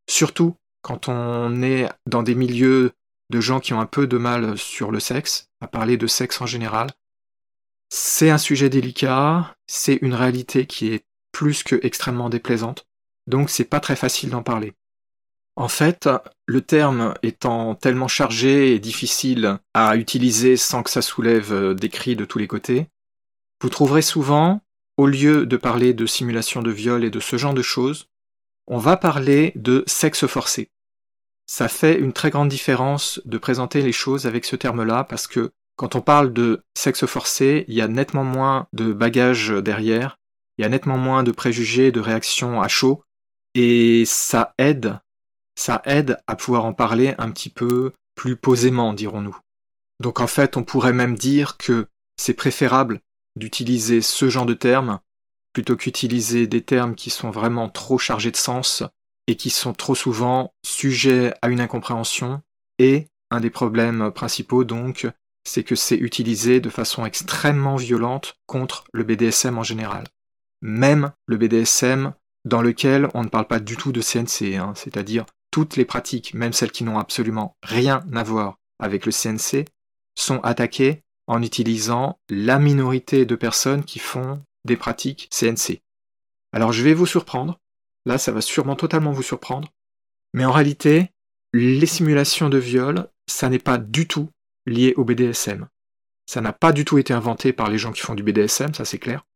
surtout 0.09 0.57
quand 0.83 1.09
on 1.09 1.63
est 1.63 1.89
dans 2.07 2.23
des 2.23 2.35
milieux 2.35 2.93
de 3.31 3.41
gens 3.41 3.61
qui 3.61 3.73
ont 3.73 3.81
un 3.81 3.87
peu 3.87 4.07
de 4.07 4.19
mal 4.19 4.59
sur 4.59 4.91
le 4.91 5.01
sexe, 5.01 5.49
à 5.61 5.67
parler 5.67 5.97
de 5.97 6.07
sexe 6.07 6.41
en 6.41 6.47
général. 6.47 6.89
C'est 7.89 8.31
un 8.31 8.39
sujet 8.39 8.69
délicat, 8.69 9.57
c'est 9.67 9.99
une 10.03 10.15
réalité 10.15 10.67
qui 10.67 10.89
est 10.89 11.05
plus 11.33 11.63
que 11.63 11.81
extrêmement 11.83 12.31
déplaisante, 12.31 12.87
donc 13.27 13.51
c'est 13.51 13.65
pas 13.65 13.81
très 13.81 13.97
facile 13.97 14.31
d'en 14.31 14.43
parler. 14.43 14.75
En 15.57 15.69
fait, 15.69 16.09
le 16.47 16.61
terme 16.63 17.15
étant 17.23 17.75
tellement 17.75 18.09
chargé 18.09 18.75
et 18.75 18.79
difficile 18.79 19.59
à 19.75 19.97
utiliser 19.97 20.57
sans 20.57 20.83
que 20.83 20.91
ça 20.91 21.03
soulève 21.03 21.75
des 21.75 21.89
cris 21.89 22.17
de 22.17 22.25
tous 22.25 22.39
les 22.39 22.47
côtés, 22.47 22.89
vous 23.63 23.69
trouverez 23.69 24.03
souvent, 24.03 24.63
au 24.97 25.07
lieu 25.07 25.47
de 25.47 25.57
parler 25.57 25.95
de 25.95 26.07
simulation 26.07 26.63
de 26.63 26.71
viol 26.71 27.05
et 27.05 27.11
de 27.11 27.21
ce 27.21 27.37
genre 27.37 27.55
de 27.55 27.63
choses, 27.63 28.09
on 28.67 28.79
va 28.79 28.97
parler 28.97 29.53
de 29.57 29.85
sexe 29.87 30.27
forcé. 30.27 30.71
Ça 31.47 31.69
fait 31.69 31.99
une 31.99 32.13
très 32.13 32.31
grande 32.31 32.49
différence 32.49 33.21
de 33.25 33.39
présenter 33.39 33.83
les 33.83 33.93
choses 33.93 34.27
avec 34.27 34.45
ce 34.45 34.57
terme-là 34.57 35.05
parce 35.05 35.27
que 35.27 35.53
quand 35.77 35.97
on 35.97 36.01
parle 36.01 36.33
de 36.33 36.63
sexe 36.75 37.07
forcé, 37.07 37.65
il 37.69 37.75
y 37.75 37.83
a 37.83 37.89
nettement 37.89 38.25
moins 38.25 38.69
de 38.73 38.93
bagages 38.93 39.51
derrière, 39.51 40.19
il 40.63 40.67
y 40.67 40.67
a 40.67 40.69
nettement 40.69 40.97
moins 40.97 41.25
de 41.25 41.33
préjugés, 41.33 41.91
de 41.91 41.99
réactions 41.99 42.63
à 42.63 42.69
chaud, 42.69 43.03
et 43.57 44.05
ça 44.07 44.55
aide, 44.59 45.01
ça 45.57 45.83
aide 45.85 46.19
à 46.29 46.37
pouvoir 46.37 46.67
en 46.67 46.73
parler 46.73 47.17
un 47.19 47.33
petit 47.33 47.51
peu 47.51 47.91
plus 48.15 48.37
posément, 48.37 48.93
dirons-nous. 48.93 49.37
Donc 49.99 50.21
en 50.21 50.29
fait, 50.29 50.57
on 50.57 50.63
pourrait 50.63 50.93
même 50.93 51.17
dire 51.17 51.57
que 51.57 51.89
c'est 52.17 52.35
préférable 52.35 53.01
d'utiliser 53.35 54.03
ce 54.03 54.29
genre 54.29 54.47
de 54.47 54.55
termes 54.55 55.01
plutôt 55.53 55.75
qu'utiliser 55.75 56.47
des 56.47 56.63
termes 56.63 56.95
qui 56.95 57.11
sont 57.11 57.31
vraiment 57.31 57.69
trop 57.69 57.99
chargés 57.99 58.31
de 58.31 58.37
sens 58.37 58.85
et 59.27 59.35
qui 59.35 59.51
sont 59.51 59.73
trop 59.73 59.97
souvent 59.97 60.55
sujets 60.65 61.35
à 61.43 61.49
une 61.49 61.61
incompréhension. 61.61 62.41
Et 62.79 63.09
un 63.33 63.41
des 63.41 63.51
problèmes 63.51 64.13
principaux, 64.13 64.63
donc, 64.63 65.09
c'est 65.43 65.65
que 65.65 65.75
c'est 65.75 65.97
utilisé 65.97 66.61
de 66.61 66.71
façon 66.71 67.05
extrêmement 67.05 67.75
violente 67.75 68.37
contre 68.47 68.85
le 68.93 69.03
BDSM 69.03 69.59
en 69.59 69.65
général. 69.65 70.05
Même 70.63 71.13
le 71.27 71.37
BDSM 71.37 72.15
dans 72.45 72.63
lequel 72.63 73.09
on 73.15 73.23
ne 73.23 73.29
parle 73.29 73.47
pas 73.47 73.61
du 73.61 73.77
tout 73.77 73.93
de 73.93 74.01
CNC, 74.01 74.57
hein, 74.57 74.73
c'est-à-dire 74.75 75.27
toutes 75.51 75.77
les 75.77 75.85
pratiques, 75.85 76.35
même 76.35 76.53
celles 76.53 76.73
qui 76.73 76.85
n'ont 76.85 76.99
absolument 76.99 77.57
rien 77.63 78.05
à 78.15 78.23
voir 78.23 78.59
avec 78.79 79.07
le 79.07 79.13
CNC, 79.13 79.67
sont 80.17 80.41
attaquées 80.41 81.03
en 81.27 81.43
utilisant 81.43 82.19
la 82.29 82.59
minorité 82.59 83.27
de 83.27 83.37
personnes 83.37 83.85
qui 83.85 83.99
font 83.99 84.43
des 84.65 84.77
pratiques 84.77 85.29
CNC. 85.31 85.83
Alors 86.53 86.73
je 86.73 86.83
vais 86.83 86.95
vous 86.95 87.07
surprendre, 87.07 87.59
là 88.07 88.19
ça 88.19 88.33
va 88.33 88.41
sûrement 88.41 88.77
totalement 88.77 89.13
vous 89.13 89.23
surprendre, 89.23 89.69
mais 90.35 90.45
en 90.45 90.53
réalité, 90.53 91.11
les 91.53 91.87
simulations 91.87 92.49
de 92.49 92.59
viol, 92.59 93.09
ça 93.29 93.49
n'est 93.49 93.59
pas 93.59 93.79
du 93.79 94.09
tout 94.09 94.31
lié 94.67 94.95
au 94.97 95.05
BDSM. 95.05 95.69
Ça 96.27 96.41
n'a 96.41 96.53
pas 96.53 96.73
du 96.73 96.85
tout 96.85 96.99
été 96.99 97.13
inventé 97.13 97.53
par 97.53 97.71
les 97.71 97.79
gens 97.79 97.93
qui 97.93 98.01
font 98.01 98.15
du 98.15 98.23
BDSM, 98.23 98.75
ça 98.75 98.85
c'est 98.85 98.99
clair, 98.99 99.27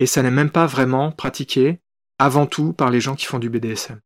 et 0.00 0.06
ça 0.06 0.22
n'est 0.22 0.30
même 0.30 0.50
pas 0.50 0.66
vraiment 0.66 1.12
pratiqué 1.12 1.78
avant 2.18 2.46
tout 2.46 2.72
par 2.72 2.90
les 2.90 3.00
gens 3.00 3.14
qui 3.14 3.26
font 3.26 3.38
du 3.38 3.50
BDSM. 3.50 4.00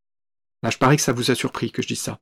Je 0.71 0.79
parie 0.79 0.97
que 0.97 1.03
ça 1.03 1.13
vous 1.13 1.31
a 1.31 1.35
surpris 1.35 1.71
que 1.71 1.83
je 1.83 1.89
dise 1.89 2.01
ça. 2.01 2.21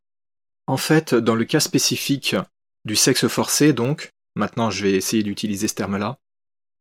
En 0.66 0.76
fait, 0.76 1.14
dans 1.14 1.34
le 1.34 1.44
cas 1.44 1.60
spécifique 1.60 2.36
du 2.84 2.96
sexe 2.96 3.26
forcé, 3.26 3.72
donc, 3.72 4.12
maintenant 4.36 4.70
je 4.70 4.84
vais 4.84 4.92
essayer 4.92 5.22
d'utiliser 5.22 5.68
ce 5.68 5.74
terme-là, 5.74 6.18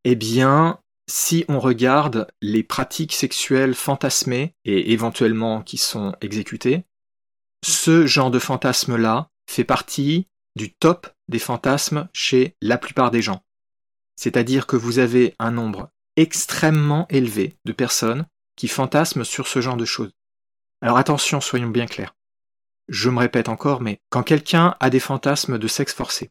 eh 0.04 0.16
bien, 0.16 0.80
si 1.08 1.44
on 1.48 1.60
regarde 1.60 2.28
les 2.40 2.62
pratiques 2.62 3.12
sexuelles 3.12 3.74
fantasmées 3.74 4.54
et 4.64 4.92
éventuellement 4.92 5.62
qui 5.62 5.78
sont 5.78 6.14
exécutées, 6.20 6.84
ce 7.64 8.06
genre 8.06 8.30
de 8.30 8.38
fantasme-là 8.38 9.30
fait 9.48 9.64
partie 9.64 10.26
du 10.56 10.72
top 10.72 11.08
des 11.28 11.38
fantasmes 11.38 12.08
chez 12.12 12.56
la 12.60 12.78
plupart 12.78 13.10
des 13.10 13.22
gens. 13.22 13.42
C'est-à-dire 14.16 14.66
que 14.66 14.76
vous 14.76 14.98
avez 14.98 15.34
un 15.38 15.50
nombre 15.50 15.90
extrêmement 16.16 17.06
élevé 17.08 17.56
de 17.64 17.72
personnes 17.72 18.26
qui 18.56 18.68
fantasment 18.68 19.24
sur 19.24 19.48
ce 19.48 19.60
genre 19.60 19.76
de 19.76 19.84
choses. 19.84 20.12
Alors 20.80 20.98
attention, 20.98 21.40
soyons 21.40 21.68
bien 21.68 21.86
clairs. 21.86 22.14
Je 22.88 23.08
me 23.08 23.20
répète 23.20 23.48
encore, 23.48 23.80
mais 23.80 24.00
quand 24.10 24.22
quelqu'un 24.22 24.74
a 24.80 24.90
des 24.90 25.00
fantasmes 25.00 25.58
de 25.58 25.68
sexe 25.68 25.94
forcé, 25.94 26.30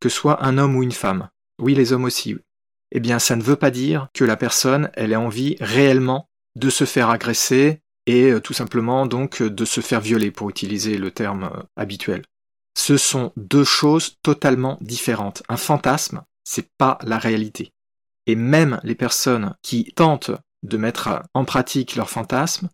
que 0.00 0.08
soit 0.08 0.44
un 0.44 0.58
homme 0.58 0.76
ou 0.76 0.82
une 0.82 0.92
femme, 0.92 1.30
oui 1.58 1.74
les 1.74 1.92
hommes 1.92 2.04
aussi, 2.04 2.36
eh 2.92 3.00
bien 3.00 3.18
ça 3.18 3.36
ne 3.36 3.42
veut 3.42 3.56
pas 3.56 3.70
dire 3.70 4.08
que 4.14 4.24
la 4.24 4.36
personne, 4.36 4.90
elle 4.94 5.12
ait 5.12 5.16
envie 5.16 5.56
réellement 5.60 6.28
de 6.54 6.70
se 6.70 6.84
faire 6.84 7.10
agresser 7.10 7.80
et 8.06 8.30
euh, 8.30 8.40
tout 8.40 8.52
simplement 8.52 9.06
donc 9.06 9.42
de 9.42 9.64
se 9.64 9.80
faire 9.80 10.00
violer 10.00 10.30
pour 10.30 10.48
utiliser 10.48 10.96
le 10.96 11.10
terme 11.10 11.44
euh, 11.44 11.62
habituel. 11.76 12.22
Ce 12.76 12.96
sont 12.96 13.32
deux 13.36 13.64
choses 13.64 14.16
totalement 14.22 14.78
différentes. 14.80 15.42
Un 15.48 15.56
fantasme, 15.56 16.22
c'est 16.44 16.70
pas 16.78 16.98
la 17.02 17.18
réalité. 17.18 17.72
Et 18.26 18.34
même 18.34 18.80
les 18.82 18.94
personnes 18.94 19.54
qui 19.62 19.92
tentent 19.94 20.32
de 20.62 20.76
mettre 20.76 21.22
en 21.34 21.44
pratique 21.44 21.96
leur 21.96 22.10
fantasme, 22.10 22.68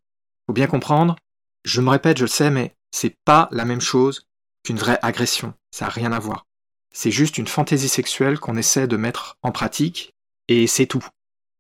faut 0.47 0.53
bien 0.53 0.67
comprendre, 0.67 1.17
je 1.65 1.81
me 1.81 1.91
répète, 1.91 2.19
je 2.19 2.25
le 2.25 2.29
sais, 2.29 2.51
mais 2.51 2.75
c'est 2.91 3.17
pas 3.25 3.49
la 3.53 3.65
même 3.65 3.81
chose 3.81 4.27
qu'une 4.65 4.79
vraie 4.79 4.99
agression. 5.03 5.55
Ça 5.71 5.87
n'a 5.87 5.91
rien 5.91 6.13
à 6.13 6.19
voir. 6.19 6.47
C'est 6.93 7.11
juste 7.11 7.39
une 7.39 7.47
fantaisie 7.47 7.89
sexuelle 7.89 8.39
qu'on 8.39 8.57
essaie 8.57 8.87
de 8.87 8.97
mettre 8.97 9.39
en 9.43 9.53
pratique, 9.53 10.15
et 10.49 10.67
c'est 10.67 10.87
tout. 10.87 11.07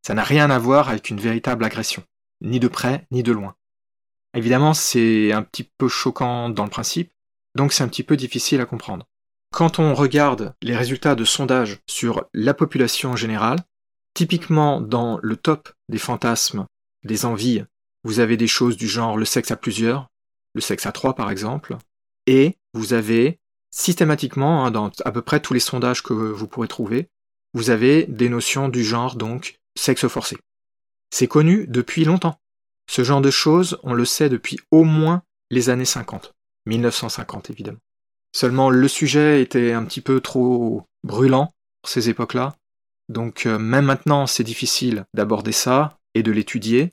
Ça 0.06 0.14
n'a 0.14 0.24
rien 0.24 0.50
à 0.50 0.58
voir 0.58 0.88
avec 0.88 1.10
une 1.10 1.20
véritable 1.20 1.64
agression, 1.64 2.02
ni 2.40 2.60
de 2.60 2.68
près, 2.68 3.06
ni 3.10 3.22
de 3.22 3.32
loin. 3.32 3.54
Évidemment, 4.34 4.74
c'est 4.74 5.32
un 5.32 5.42
petit 5.42 5.64
peu 5.64 5.88
choquant 5.88 6.48
dans 6.48 6.64
le 6.64 6.70
principe, 6.70 7.12
donc 7.54 7.72
c'est 7.72 7.84
un 7.84 7.88
petit 7.88 8.02
peu 8.02 8.16
difficile 8.16 8.60
à 8.60 8.66
comprendre. 8.66 9.06
Quand 9.52 9.78
on 9.78 9.94
regarde 9.94 10.54
les 10.62 10.76
résultats 10.76 11.14
de 11.14 11.24
sondages 11.24 11.80
sur 11.86 12.24
la 12.32 12.54
population 12.54 13.10
en 13.10 13.16
général, 13.16 13.58
typiquement 14.14 14.80
dans 14.80 15.18
le 15.22 15.36
top 15.36 15.72
des 15.88 15.98
fantasmes, 15.98 16.66
des 17.04 17.24
envies, 17.24 17.64
vous 18.04 18.20
avez 18.20 18.36
des 18.36 18.46
choses 18.46 18.76
du 18.76 18.88
genre 18.88 19.16
le 19.16 19.24
sexe 19.24 19.50
à 19.50 19.56
plusieurs, 19.56 20.08
le 20.54 20.60
sexe 20.60 20.86
à 20.86 20.92
trois 20.92 21.14
par 21.14 21.30
exemple, 21.30 21.76
et 22.26 22.56
vous 22.74 22.92
avez 22.92 23.38
systématiquement, 23.70 24.64
hein, 24.64 24.70
dans 24.70 24.90
à 25.04 25.12
peu 25.12 25.22
près 25.22 25.40
tous 25.40 25.54
les 25.54 25.60
sondages 25.60 26.02
que 26.02 26.12
vous 26.12 26.46
pourrez 26.46 26.68
trouver, 26.68 27.08
vous 27.54 27.70
avez 27.70 28.04
des 28.04 28.28
notions 28.28 28.68
du 28.68 28.84
genre, 28.84 29.16
donc 29.16 29.58
sexe 29.76 30.06
forcé. 30.06 30.36
C'est 31.10 31.26
connu 31.26 31.66
depuis 31.68 32.04
longtemps. 32.04 32.38
Ce 32.88 33.04
genre 33.04 33.20
de 33.20 33.30
choses, 33.30 33.78
on 33.82 33.94
le 33.94 34.04
sait 34.04 34.28
depuis 34.28 34.58
au 34.70 34.84
moins 34.84 35.22
les 35.50 35.70
années 35.70 35.84
50, 35.84 36.34
1950 36.66 37.50
évidemment. 37.50 37.78
Seulement 38.34 38.70
le 38.70 38.88
sujet 38.88 39.42
était 39.42 39.72
un 39.72 39.84
petit 39.84 40.00
peu 40.00 40.20
trop 40.20 40.84
brûlant 41.04 41.52
pour 41.82 41.90
ces 41.90 42.08
époques-là, 42.08 42.56
Donc 43.12 43.44
euh, 43.44 43.58
même 43.58 43.84
maintenant, 43.84 44.26
c'est 44.26 44.42
difficile 44.42 45.04
d'aborder 45.12 45.52
ça 45.52 45.98
et 46.14 46.22
de 46.22 46.32
l'étudier. 46.32 46.92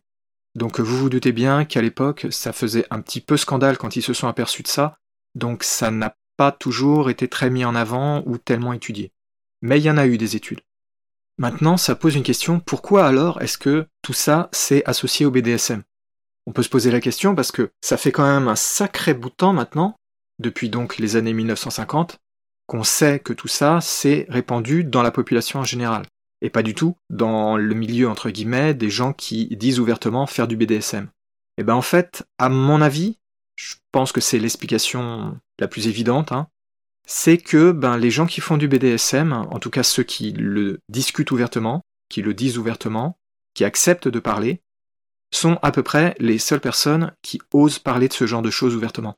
Donc 0.54 0.80
vous 0.80 0.98
vous 0.98 1.10
doutez 1.10 1.32
bien 1.32 1.64
qu'à 1.64 1.82
l'époque, 1.82 2.28
ça 2.30 2.52
faisait 2.52 2.86
un 2.92 3.00
petit 3.02 3.22
peu 3.22 3.38
scandale 3.38 3.78
quand 3.78 3.96
ils 3.96 4.02
se 4.02 4.14
sont 4.14 4.28
aperçus 4.28 4.64
de 4.64 4.68
ça. 4.68 4.98
Donc 5.36 5.64
ça 5.64 5.92
n'a 5.92 6.18
pas 6.36 6.52
toujours 6.52 7.10
été 7.10 7.30
très 7.30 7.50
mis 7.50 7.64
en 7.64 7.74
avant 7.74 8.22
ou 8.26 8.38
tellement 8.38 8.74
étudié. 8.74 9.14
Mais 9.62 9.80
il 9.80 9.84
y 9.84 9.90
en 9.90 9.98
a 9.98 10.08
eu 10.08 10.18
des 10.18 10.36
études. 10.36 10.62
Maintenant, 11.38 11.78
ça 11.78 11.96
pose 11.96 12.16
une 12.16 12.24
question, 12.24 12.60
pourquoi 12.60 13.08
alors 13.08 13.42
est-ce 13.42 13.58
que 13.58 13.88
tout 14.02 14.14
ça 14.14 14.50
s'est 14.52 14.84
associé 14.86 15.26
au 15.26 15.32
BDSM 15.32 15.84
On 16.46 16.52
peut 16.52 16.64
se 16.64 16.70
poser 16.70 16.92
la 16.92 17.00
question 17.00 17.34
parce 17.34 17.54
que 17.54 17.72
ça 17.80 17.96
fait 17.96 18.12
quand 18.12 18.28
même 18.28 18.50
un 18.50 18.58
sacré 18.58 19.14
bout 19.14 19.30
de 19.30 19.36
temps 19.36 19.54
maintenant, 19.54 19.96
depuis 20.40 20.70
donc 20.70 20.98
les 20.98 21.16
années 21.16 21.32
1950, 21.32 22.20
qu'on 22.70 22.84
sait 22.84 23.20
que 23.20 23.34
tout 23.34 23.48
ça 23.48 23.82
s'est 23.82 24.28
répandu 24.30 24.84
dans 24.84 25.02
la 25.02 25.10
population 25.10 25.60
en 25.60 25.64
général, 25.64 26.06
et 26.42 26.52
pas 26.52 26.62
du 26.62 26.76
tout 26.76 26.96
dans 27.10 27.58
le 27.58 27.74
milieu 27.74 28.08
entre 28.08 28.30
guillemets 28.30 28.76
des 28.76 28.92
gens 28.92 29.12
qui 29.12 29.48
disent 29.58 29.80
ouvertement 29.80 30.28
faire 30.28 30.48
du 30.48 30.56
BDSM. 30.56 31.06
Et 31.58 31.62
eh 31.62 31.64
ben 31.64 31.74
en 31.74 31.82
fait, 31.82 32.28
à 32.38 32.48
mon 32.48 32.80
avis, 32.82 33.18
je 33.56 33.76
pense 33.92 34.12
que 34.12 34.22
c'est 34.22 34.38
l'explication 34.38 35.36
la 35.60 35.68
plus 35.68 35.88
évidente, 35.88 36.32
hein, 36.32 36.48
c'est 37.08 37.40
que 37.40 37.72
ben, 37.72 37.98
les 37.98 38.12
gens 38.12 38.28
qui 38.28 38.40
font 38.40 38.56
du 38.56 38.68
BDSM, 38.68 39.34
en 39.34 39.60
tout 39.60 39.72
cas 39.72 39.84
ceux 39.84 40.04
qui 40.04 40.32
le 40.32 40.80
discutent 40.90 41.32
ouvertement, 41.32 41.82
qui 42.08 42.22
le 42.22 42.36
disent 42.36 42.60
ouvertement, 42.60 43.18
qui 43.56 43.66
acceptent 43.66 44.08
de 44.08 44.20
parler, 44.20 44.62
sont 45.32 45.58
à 45.64 45.72
peu 45.72 45.82
près 45.82 46.16
les 46.20 46.38
seules 46.38 46.62
personnes 46.62 47.14
qui 47.24 47.42
osent 47.52 47.80
parler 47.80 48.08
de 48.08 48.14
ce 48.14 48.28
genre 48.28 48.44
de 48.44 48.52
choses 48.52 48.76
ouvertement. 48.76 49.16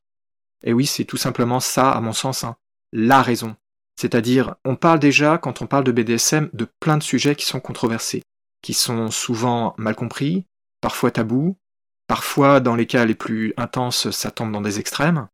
Et 0.63 0.71
oui, 0.71 0.85
c'est 0.85 1.05
tout 1.05 1.17
simplement 1.17 1.59
ça, 1.59 1.91
à 1.91 1.99
mon 1.99 2.13
sens, 2.13 2.45
hein, 2.45 2.55
la 2.91 3.21
raison. 3.21 3.55
C'est-à-dire, 3.95 4.55
on 4.65 4.75
parle 4.75 4.99
déjà, 4.99 5.37
quand 5.37 5.61
on 5.61 5.67
parle 5.67 5.83
de 5.83 5.91
BDSM, 5.91 6.49
de 6.53 6.67
plein 6.79 6.97
de 6.97 7.03
sujets 7.03 7.35
qui 7.35 7.45
sont 7.45 7.59
controversés, 7.59 8.23
qui 8.61 8.73
sont 8.73 9.11
souvent 9.11 9.75
mal 9.77 9.95
compris, 9.95 10.45
parfois 10.81 11.11
tabous, 11.11 11.57
parfois 12.07 12.59
dans 12.59 12.75
les 12.75 12.87
cas 12.87 13.05
les 13.05 13.15
plus 13.15 13.53
intenses, 13.57 14.09
ça 14.11 14.31
tombe 14.31 14.51
dans 14.51 14.61
des 14.61 14.79
extrêmes, 14.79 15.27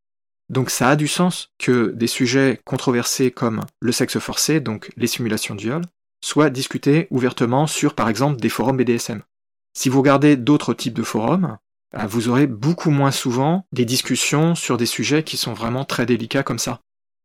donc 0.50 0.70
ça 0.70 0.90
a 0.90 0.96
du 0.96 1.08
sens 1.08 1.52
que 1.58 1.92
des 1.92 2.08
sujets 2.08 2.62
controversés 2.66 3.32
comme 3.32 3.62
le 3.82 3.92
sexe 3.92 4.20
forcé, 4.20 4.60
donc 4.60 4.92
les 4.96 5.08
simulations 5.08 5.56
de 5.56 5.62
viol, 5.62 5.82
soient 6.24 6.50
discutés 6.50 7.08
ouvertement 7.10 7.68
sur 7.68 7.96
par 7.96 8.10
exemple 8.10 8.40
des 8.40 8.50
forums 8.50 8.78
BDSM. 8.78 9.24
Si 9.74 9.90
vous 9.90 10.00
regardez 10.00 10.38
d'autres 10.38 10.74
types 10.74 10.94
de 10.94 11.04
forums, 11.04 11.58
euh, 11.96 12.06
vous 12.08 12.30
aurez 12.30 12.48
beaucoup 12.48 12.90
moins 12.90 13.12
souvent 13.12 13.66
des 13.72 13.86
discussions 13.86 14.56
sur 14.56 14.78
des 14.78 14.86
sujets 14.86 15.24
qui 15.24 15.38
sont 15.38 15.54
vraiment 15.54 15.86
très 15.86 16.06
délicats 16.06 16.44
comme 16.44 16.60
ça. 16.60 16.82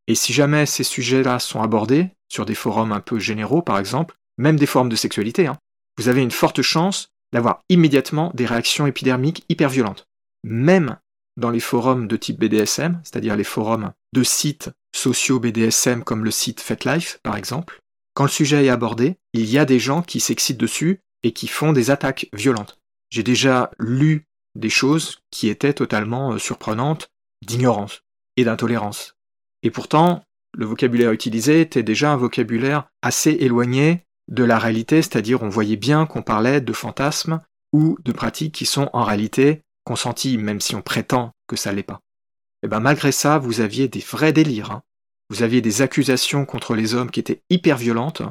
Et 0.07 0.15
si 0.15 0.33
jamais 0.33 0.67
ces 0.67 0.85
sujets-là 0.85 1.39
sont 1.39 1.63
abordés, 1.63 2.11
sur 2.29 2.47
des 2.47 2.55
forums 2.55 2.93
un 2.93 3.01
peu 3.01 3.19
généraux 3.19 3.63
par 3.63 3.79
exemple, 3.79 4.17
même 4.39 4.57
des 4.57 4.67
forums 4.67 4.89
de 4.89 4.97
sexualité, 4.97 5.47
hein, 5.47 5.59
vous 5.99 6.09
avez 6.09 6.23
une 6.23 6.31
forte 6.31 6.63
chance 6.63 7.09
d'avoir 7.33 7.63
immédiatement 7.69 8.31
des 8.35 8.47
réactions 8.47 8.87
épidermiques 8.87 9.45
hyper 9.49 9.69
violentes. 9.69 10.07
Même 10.45 10.99
dans 11.37 11.51
les 11.51 11.61
forums 11.61 12.09
de 12.09 12.17
type 12.17 12.39
BDSM, 12.39 13.01
c'est-à-dire 13.05 13.37
les 13.37 13.45
forums 13.45 13.93
de 14.13 14.23
sites 14.23 14.71
sociaux 14.95 15.41
BDSM 15.41 16.05
comme 16.05 16.25
le 16.25 16.31
site 16.31 16.61
FetLife 16.61 17.19
par 17.23 17.37
exemple, 17.37 17.81
quand 18.15 18.25
le 18.25 18.31
sujet 18.31 18.67
est 18.67 18.71
abordé, 18.71 19.17
il 19.33 19.47
y 19.47 19.59
a 19.59 19.65
des 19.65 19.79
gens 19.79 20.03
qui 20.03 20.21
s'excitent 20.21 20.59
dessus 20.59 21.01
et 21.23 21.33
qui 21.33 21.49
font 21.49 21.73
des 21.73 21.91
attaques 21.91 22.29
violentes. 22.33 22.79
J'ai 23.11 23.23
déjà 23.23 23.71
lu 23.79 24.27
des 24.55 24.71
choses 24.71 25.21
qui 25.31 25.49
étaient 25.49 25.73
totalement 25.73 26.33
euh, 26.33 26.39
surprenantes 26.39 27.11
d'ignorance 27.47 28.03
et 28.37 28.45
d'intolérance. 28.45 29.17
Et 29.63 29.71
pourtant, 29.71 30.25
le 30.55 30.67
vocabulaire 30.67 31.13
utilisé 31.13 31.61
était 31.61 31.83
déjà 31.83 32.13
un 32.13 32.17
vocabulaire 32.17 32.89
assez 33.01 33.31
éloigné 33.31 34.05
de 34.29 34.45
la 34.45 34.59
réalité, 34.59 35.03
c'est-à-dire 35.03 35.43
on 35.43 35.49
voyait 35.49 35.77
bien 35.77 36.07
qu'on 36.07 36.23
parlait 36.23 36.61
de 36.61 36.73
fantasmes 36.73 37.41
ou 37.73 37.97
de 38.05 38.13
pratiques 38.13 38.55
qui 38.55 38.67
sont 38.67 38.91
en 38.93 39.05
réalité 39.05 39.63
consenti, 39.85 40.39
même 40.39 40.61
si 40.61 40.75
on 40.75 40.83
prétend 40.83 41.33
que 41.47 41.57
ça 41.57 41.73
l'est 41.73 41.83
pas. 41.83 42.01
Et 42.63 42.67
eh 42.67 42.69
ben 42.69 42.81
malgré 42.81 43.11
ça, 43.11 43.39
vous 43.39 43.61
aviez 43.61 43.89
des 43.89 44.01
vrais 44.01 44.33
délires. 44.33 44.71
Hein. 44.71 44.83
Vous 45.31 45.43
aviez 45.43 45.61
des 45.61 45.83
accusations 45.83 46.45
contre 46.45 46.75
les 46.75 46.95
hommes 46.95 47.11
qui 47.11 47.19
étaient 47.19 47.43
hyper 47.51 47.77
violentes. 47.77 48.23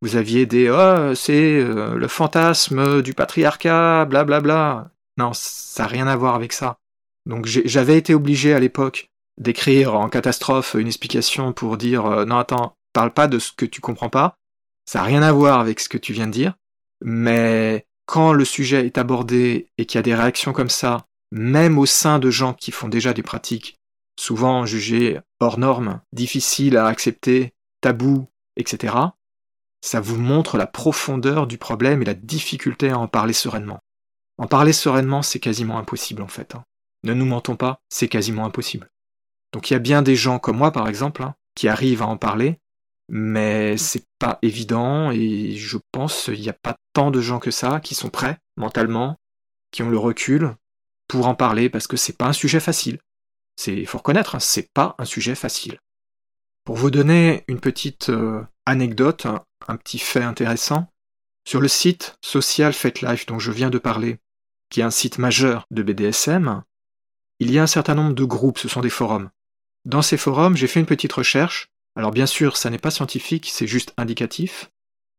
Vous 0.00 0.16
aviez 0.16 0.46
des 0.46 0.70
oh 0.70 1.14
c'est 1.14 1.60
euh, 1.60 1.94
le 1.96 2.08
fantasme 2.08 3.02
du 3.02 3.12
patriarcat, 3.12 4.06
blablabla. 4.06 4.40
Bla, 4.40 4.40
bla. 4.40 4.90
Non, 5.18 5.32
ça 5.34 5.82
n'a 5.82 5.88
rien 5.88 6.06
à 6.06 6.16
voir 6.16 6.34
avec 6.34 6.52
ça. 6.52 6.78
Donc 7.26 7.46
j'avais 7.46 7.98
été 7.98 8.14
obligé 8.14 8.54
à 8.54 8.60
l'époque 8.60 9.10
d'écrire 9.38 9.94
en 9.94 10.08
catastrophe 10.08 10.74
une 10.74 10.86
explication 10.86 11.52
pour 11.52 11.76
dire 11.76 12.06
euh, 12.06 12.24
non 12.24 12.38
attends, 12.38 12.76
parle 12.92 13.12
pas 13.12 13.26
de 13.26 13.38
ce 13.38 13.52
que 13.52 13.66
tu 13.66 13.80
comprends 13.80 14.10
pas. 14.10 14.36
Ça 14.86 15.00
n'a 15.00 15.04
rien 15.04 15.22
à 15.22 15.32
voir 15.32 15.60
avec 15.60 15.80
ce 15.80 15.88
que 15.88 15.98
tu 15.98 16.12
viens 16.12 16.26
de 16.26 16.32
dire. 16.32 16.54
Mais 17.02 17.86
quand 18.06 18.32
le 18.32 18.44
sujet 18.44 18.86
est 18.86 18.98
abordé 18.98 19.68
et 19.78 19.86
qu'il 19.86 19.98
y 19.98 20.00
a 20.00 20.02
des 20.02 20.14
réactions 20.14 20.52
comme 20.52 20.70
ça, 20.70 21.06
même 21.30 21.78
au 21.78 21.86
sein 21.86 22.18
de 22.18 22.30
gens 22.30 22.54
qui 22.54 22.70
font 22.70 22.88
déjà 22.88 23.12
des 23.12 23.22
pratiques 23.22 23.76
souvent 24.18 24.66
jugées 24.66 25.18
hors 25.40 25.58
normes, 25.58 26.00
difficiles 26.12 26.76
à 26.76 26.86
accepter, 26.86 27.52
tabous, 27.80 28.28
etc., 28.56 28.94
ça 29.80 30.00
vous 30.00 30.16
montre 30.16 30.56
la 30.56 30.66
profondeur 30.66 31.46
du 31.46 31.58
problème 31.58 32.00
et 32.00 32.06
la 32.06 32.14
difficulté 32.14 32.90
à 32.90 32.98
en 32.98 33.08
parler 33.08 33.34
sereinement. 33.34 33.80
En 34.38 34.46
parler 34.46 34.72
sereinement, 34.72 35.22
c'est 35.22 35.40
quasiment 35.40 35.78
impossible 35.78 36.22
en 36.22 36.28
fait. 36.28 36.54
Hein. 36.54 36.64
Ne 37.02 37.12
nous 37.12 37.26
mentons 37.26 37.56
pas, 37.56 37.80
c'est 37.90 38.08
quasiment 38.08 38.46
impossible. 38.46 38.88
Donc 39.54 39.70
il 39.70 39.74
y 39.74 39.76
a 39.76 39.80
bien 39.80 40.02
des 40.02 40.16
gens 40.16 40.40
comme 40.40 40.56
moi 40.56 40.72
par 40.72 40.88
exemple, 40.88 41.22
hein, 41.22 41.36
qui 41.54 41.68
arrivent 41.68 42.02
à 42.02 42.06
en 42.06 42.16
parler, 42.16 42.58
mais 43.08 43.76
c'est 43.76 44.04
pas 44.18 44.40
évident 44.42 45.12
et 45.12 45.52
je 45.52 45.78
pense 45.92 46.24
qu'il 46.24 46.40
n'y 46.40 46.48
a 46.48 46.54
pas 46.54 46.74
tant 46.92 47.12
de 47.12 47.20
gens 47.20 47.38
que 47.38 47.52
ça 47.52 47.78
qui 47.78 47.94
sont 47.94 48.10
prêts 48.10 48.38
mentalement, 48.56 49.16
qui 49.70 49.84
ont 49.84 49.90
le 49.90 49.96
recul 49.96 50.56
pour 51.06 51.28
en 51.28 51.36
parler 51.36 51.70
parce 51.70 51.86
que 51.86 51.96
c'est 51.96 52.18
pas 52.18 52.26
un 52.26 52.32
sujet 52.32 52.58
facile. 52.58 52.98
C'est 53.54 53.84
faut 53.84 53.98
reconnaître, 53.98 54.34
hein, 54.34 54.40
c'est 54.40 54.72
pas 54.74 54.96
un 54.98 55.04
sujet 55.04 55.36
facile. 55.36 55.78
Pour 56.64 56.74
vous 56.74 56.90
donner 56.90 57.44
une 57.46 57.60
petite 57.60 58.08
euh, 58.08 58.42
anecdote, 58.66 59.26
un, 59.68 59.76
petit 59.76 60.00
fait 60.00 60.24
intéressant, 60.24 60.88
sur 61.46 61.60
le 61.60 61.68
site 61.68 62.16
Social 62.22 62.72
Life 63.02 63.26
dont 63.26 63.38
je 63.38 63.52
viens 63.52 63.70
de 63.70 63.78
parler, 63.78 64.18
qui 64.68 64.80
est 64.80 64.84
un 64.84 64.90
site 64.90 65.18
majeur 65.18 65.64
de 65.70 65.84
BDSM, 65.84 66.64
il 67.38 67.52
y 67.52 67.58
a 67.60 67.62
un 67.62 67.68
certain 67.68 67.94
nombre 67.94 68.14
de 68.14 68.24
groupes, 68.24 68.58
ce 68.58 68.68
sont 68.68 68.80
des 68.80 68.90
forums. 68.90 69.30
Dans 69.84 70.02
ces 70.02 70.16
forums, 70.16 70.56
j'ai 70.56 70.66
fait 70.66 70.80
une 70.80 70.86
petite 70.86 71.12
recherche 71.12 71.68
alors 71.96 72.10
bien 72.10 72.26
sûr, 72.26 72.56
ça 72.56 72.70
n'est 72.70 72.78
pas 72.78 72.90
scientifique, 72.90 73.50
c'est 73.52 73.66
juste 73.66 73.92
indicatif. 73.96 74.70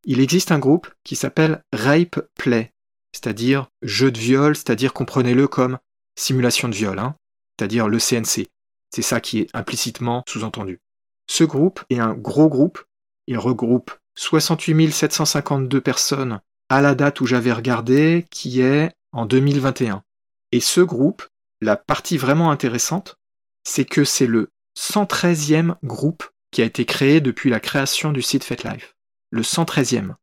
Il 0.06 0.20
existe 0.20 0.52
un 0.52 0.60
groupe 0.60 0.94
qui 1.04 1.16
s'appelle 1.16 1.64
Rape 1.72 2.20
Play, 2.36 2.74
c'est-à-dire 3.14 3.68
jeu 3.82 4.12
de 4.12 4.20
viol, 4.20 4.56
c'est-à-dire 4.56 4.94
comprenez-le 4.94 5.48
comme 5.48 5.80
simulation 6.16 6.68
de 6.68 6.76
viol, 6.76 7.00
hein, 7.00 7.16
c'est-à-dire 7.58 7.88
le 7.88 7.98
CNC. 7.98 8.48
C'est 8.94 9.02
ça 9.02 9.22
qui 9.22 9.40
est 9.40 9.50
implicitement 9.54 10.24
sous-entendu. 10.28 10.82
Ce 11.28 11.44
groupe 11.44 11.84
est 11.90 12.00
un 12.00 12.14
gros 12.14 12.50
groupe, 12.50 12.84
il 13.28 13.38
regroupe 13.38 13.92
68 14.16 14.92
752 14.92 15.82
personnes 15.82 16.42
à 16.70 16.82
la 16.82 16.94
date 16.94 17.22
où 17.22 17.26
j'avais 17.26 17.52
regardé, 17.52 18.26
qui 18.30 18.62
est 18.62 18.92
en 19.12 19.26
2021. 19.26 20.04
Et 20.52 20.60
ce 20.60 20.82
groupe, 20.82 21.24
la 21.62 21.78
partie 21.78 22.18
vraiment 22.18 22.52
intéressante, 22.52 23.18
c'est 23.64 23.86
que 23.86 24.04
c'est 24.04 24.28
le 24.28 24.52
113e 24.78 25.76
groupe 25.84 26.24
qui 26.52 26.62
a 26.62 26.66
été 26.66 26.86
créé 26.86 27.22
depuis 27.22 27.50
la 27.50 27.60
création 27.60 28.12
du 28.12 28.22
site 28.22 28.44
FetLife, 28.44 28.96
le 29.30 29.42
113e. 29.42 30.16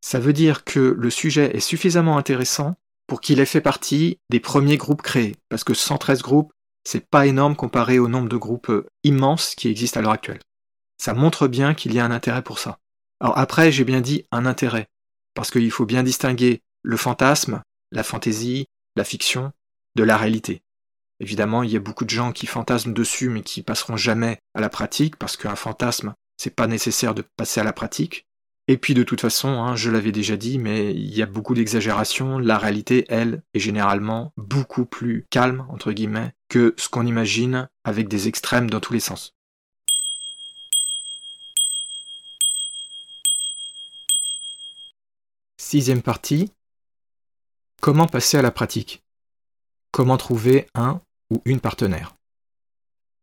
Ça 0.00 0.18
veut 0.18 0.32
dire 0.32 0.64
que 0.64 0.80
le 0.80 1.10
sujet 1.10 1.56
est 1.56 1.60
suffisamment 1.60 2.18
intéressant 2.18 2.76
pour 3.06 3.20
qu'il 3.20 3.40
ait 3.40 3.46
fait 3.46 3.60
partie 3.60 4.18
des 4.30 4.40
premiers 4.40 4.76
groupes 4.76 5.02
créés, 5.02 5.36
parce 5.48 5.64
que 5.64 5.74
113 5.74 6.22
groupes, 6.22 6.52
c'est 6.84 7.08
pas 7.08 7.26
énorme 7.26 7.56
comparé 7.56 7.98
au 7.98 8.08
nombre 8.08 8.28
de 8.28 8.36
groupes 8.36 8.70
euh, 8.70 8.86
immenses 9.04 9.54
qui 9.54 9.68
existent 9.68 10.00
à 10.00 10.02
l'heure 10.02 10.12
actuelle. 10.12 10.40
Ça 10.98 11.14
montre 11.14 11.46
bien 11.46 11.74
qu'il 11.74 11.94
y 11.94 12.00
a 12.00 12.04
un 12.04 12.10
intérêt 12.10 12.42
pour 12.42 12.58
ça. 12.58 12.78
Alors 13.20 13.38
après, 13.38 13.70
j'ai 13.70 13.84
bien 13.84 14.00
dit 14.00 14.26
un 14.32 14.46
intérêt, 14.46 14.88
parce 15.34 15.50
qu'il 15.50 15.70
faut 15.70 15.86
bien 15.86 16.02
distinguer 16.02 16.62
le 16.82 16.96
fantasme, 16.96 17.62
la 17.92 18.02
fantaisie, 18.02 18.66
la 18.96 19.04
fiction, 19.04 19.52
de 19.94 20.02
la 20.02 20.16
réalité. 20.16 20.62
Évidemment, 21.22 21.62
il 21.62 21.70
y 21.70 21.76
a 21.76 21.80
beaucoup 21.80 22.04
de 22.04 22.10
gens 22.10 22.32
qui 22.32 22.46
fantasment 22.46 22.92
dessus, 22.92 23.28
mais 23.28 23.42
qui 23.42 23.62
passeront 23.62 23.96
jamais 23.96 24.40
à 24.54 24.60
la 24.60 24.68
pratique, 24.68 25.14
parce 25.14 25.36
qu'un 25.36 25.54
fantasme, 25.54 26.14
c'est 26.36 26.56
pas 26.56 26.66
nécessaire 26.66 27.14
de 27.14 27.22
passer 27.22 27.60
à 27.60 27.64
la 27.64 27.72
pratique. 27.72 28.26
Et 28.66 28.76
puis 28.76 28.92
de 28.92 29.04
toute 29.04 29.20
façon, 29.20 29.48
hein, 29.62 29.76
je 29.76 29.88
l'avais 29.88 30.10
déjà 30.10 30.36
dit, 30.36 30.58
mais 30.58 30.92
il 30.92 31.14
y 31.14 31.22
a 31.22 31.26
beaucoup 31.26 31.54
d'exagération. 31.54 32.40
La 32.40 32.58
réalité, 32.58 33.04
elle, 33.08 33.44
est 33.54 33.60
généralement 33.60 34.32
beaucoup 34.36 34.84
plus 34.84 35.24
calme, 35.30 35.64
entre 35.68 35.92
guillemets, 35.92 36.32
que 36.48 36.74
ce 36.76 36.88
qu'on 36.88 37.06
imagine 37.06 37.68
avec 37.84 38.08
des 38.08 38.26
extrêmes 38.26 38.68
dans 38.68 38.80
tous 38.80 38.92
les 38.92 38.98
sens. 38.98 39.32
Sixième 45.56 46.02
partie. 46.02 46.50
Comment 47.80 48.08
passer 48.08 48.38
à 48.38 48.42
la 48.42 48.50
pratique? 48.50 49.04
Comment 49.92 50.16
trouver 50.16 50.66
un 50.74 51.00
une 51.44 51.60
partenaire. 51.60 52.16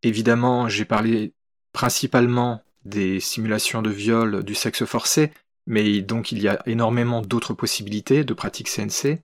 Évidemment, 0.04 0.70
j'ai 0.70 0.86
parlé 0.86 1.34
principalement 1.74 2.64
des 2.86 3.20
simulations 3.20 3.82
de 3.82 3.90
viol 3.90 4.44
du 4.44 4.56
sexe 4.56 4.86
forcé, 4.86 5.32
mais 5.68 6.02
donc 6.02 6.32
il 6.32 6.42
y 6.42 6.48
a 6.48 6.62
énormément 6.66 7.22
d'autres 7.22 7.54
possibilités 7.54 8.24
de 8.24 8.34
pratique 8.34 8.70
CNC. 8.70 9.20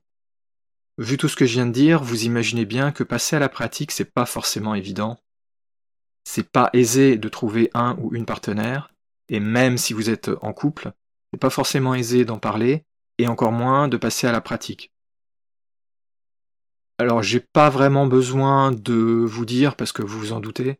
Vu 0.98 1.16
tout 1.16 1.28
ce 1.28 1.36
que 1.36 1.46
je 1.46 1.54
viens 1.54 1.66
de 1.66 1.72
dire, 1.72 2.02
vous 2.02 2.24
imaginez 2.24 2.64
bien 2.64 2.92
que 2.92 3.02
passer 3.02 3.36
à 3.36 3.38
la 3.38 3.48
pratique, 3.48 3.92
c'est 3.92 4.12
pas 4.12 4.26
forcément 4.26 4.74
évident. 4.74 5.18
C'est 6.24 6.50
pas 6.50 6.70
aisé 6.72 7.18
de 7.18 7.28
trouver 7.28 7.70
un 7.74 7.96
ou 8.00 8.14
une 8.14 8.26
partenaire, 8.26 8.92
et 9.28 9.40
même 9.40 9.78
si 9.78 9.92
vous 9.92 10.10
êtes 10.10 10.30
en 10.40 10.52
couple, 10.52 10.92
c'est 11.30 11.40
pas 11.40 11.50
forcément 11.50 11.94
aisé 11.94 12.24
d'en 12.24 12.38
parler, 12.38 12.84
et 13.18 13.28
encore 13.28 13.52
moins 13.52 13.88
de 13.88 13.96
passer 13.96 14.26
à 14.26 14.32
la 14.32 14.40
pratique. 14.40 14.92
Alors 16.98 17.22
j'ai 17.22 17.40
pas 17.40 17.68
vraiment 17.68 18.06
besoin 18.06 18.72
de 18.72 18.94
vous 18.94 19.44
dire, 19.44 19.76
parce 19.76 19.92
que 19.92 20.02
vous 20.02 20.18
vous 20.18 20.32
en 20.32 20.40
doutez, 20.40 20.78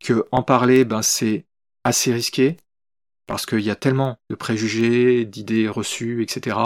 que 0.00 0.26
en 0.30 0.42
parler, 0.42 0.84
ben 0.84 1.02
c'est 1.02 1.46
assez 1.84 2.12
risqué, 2.12 2.58
parce 3.26 3.46
qu'il 3.46 3.60
y 3.60 3.70
a 3.70 3.76
tellement 3.76 4.18
de 4.28 4.34
préjugés, 4.34 5.24
d'idées 5.24 5.68
reçues, 5.68 6.22
etc., 6.22 6.56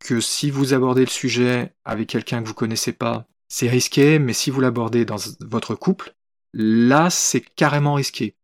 que 0.00 0.20
si 0.20 0.50
vous 0.50 0.74
abordez 0.74 1.02
le 1.02 1.10
sujet 1.10 1.74
avec 1.84 2.08
quelqu'un 2.08 2.42
que 2.42 2.48
vous 2.48 2.54
connaissez 2.54 2.92
pas, 2.92 3.26
c'est 3.48 3.68
risqué, 3.68 4.18
mais 4.18 4.32
si 4.32 4.50
vous 4.50 4.60
l'abordez 4.60 5.04
dans 5.04 5.16
votre 5.40 5.74
couple, 5.74 6.14
là 6.54 7.10
c'est 7.10 7.40
carrément 7.40 7.94
risqué. 7.94 8.36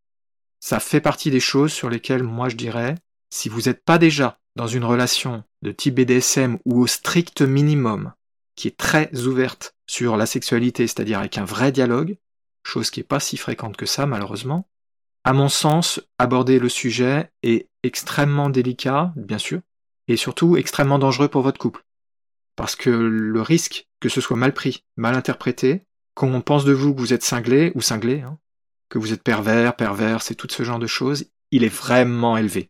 Ça 0.60 0.80
fait 0.80 1.00
partie 1.00 1.30
des 1.30 1.40
choses 1.40 1.72
sur 1.72 1.88
lesquelles 1.88 2.22
moi 2.22 2.48
je 2.48 2.56
dirais, 2.56 2.96
si 3.30 3.48
vous 3.48 3.62
n'êtes 3.62 3.84
pas 3.84 3.98
déjà 3.98 4.38
dans 4.56 4.66
une 4.66 4.84
relation 4.84 5.44
de 5.62 5.72
type 5.72 5.94
BDSM 5.94 6.58
ou 6.64 6.82
au 6.82 6.86
strict 6.86 7.42
minimum, 7.42 8.12
qui 8.56 8.68
est 8.68 8.76
très 8.76 9.10
ouverte 9.26 9.74
sur 9.86 10.16
la 10.16 10.26
sexualité, 10.26 10.86
c'est-à-dire 10.86 11.18
avec 11.18 11.38
un 11.38 11.44
vrai 11.44 11.72
dialogue, 11.72 12.16
chose 12.62 12.90
qui 12.90 13.00
n'est 13.00 13.04
pas 13.04 13.20
si 13.20 13.36
fréquente 13.36 13.76
que 13.76 13.86
ça 13.86 14.06
malheureusement, 14.06 14.68
à 15.24 15.32
mon 15.32 15.48
sens, 15.48 16.00
aborder 16.18 16.58
le 16.58 16.68
sujet 16.68 17.30
est 17.42 17.68
extrêmement 17.82 18.50
délicat, 18.50 19.12
bien 19.16 19.38
sûr, 19.38 19.60
et 20.06 20.16
surtout 20.16 20.58
extrêmement 20.58 20.98
dangereux 20.98 21.28
pour 21.28 21.42
votre 21.42 21.58
couple. 21.58 21.82
Parce 22.56 22.76
que 22.76 22.90
le 22.90 23.40
risque 23.40 23.88
que 24.00 24.10
ce 24.10 24.20
soit 24.20 24.36
mal 24.36 24.52
pris, 24.52 24.84
mal 24.96 25.14
interprété, 25.14 25.86
qu'on 26.14 26.42
pense 26.42 26.66
de 26.66 26.74
vous 26.74 26.94
que 26.94 27.00
vous 27.00 27.14
êtes 27.14 27.22
cinglé 27.22 27.72
ou 27.74 27.80
cinglé, 27.80 28.20
hein, 28.20 28.38
que 28.90 28.98
vous 28.98 29.14
êtes 29.14 29.22
pervers, 29.22 29.76
pervers, 29.76 30.20
c'est 30.20 30.34
tout 30.34 30.46
ce 30.50 30.62
genre 30.62 30.78
de 30.78 30.86
choses, 30.86 31.24
il 31.50 31.64
est 31.64 31.74
vraiment 31.74 32.36
élevé. 32.36 32.68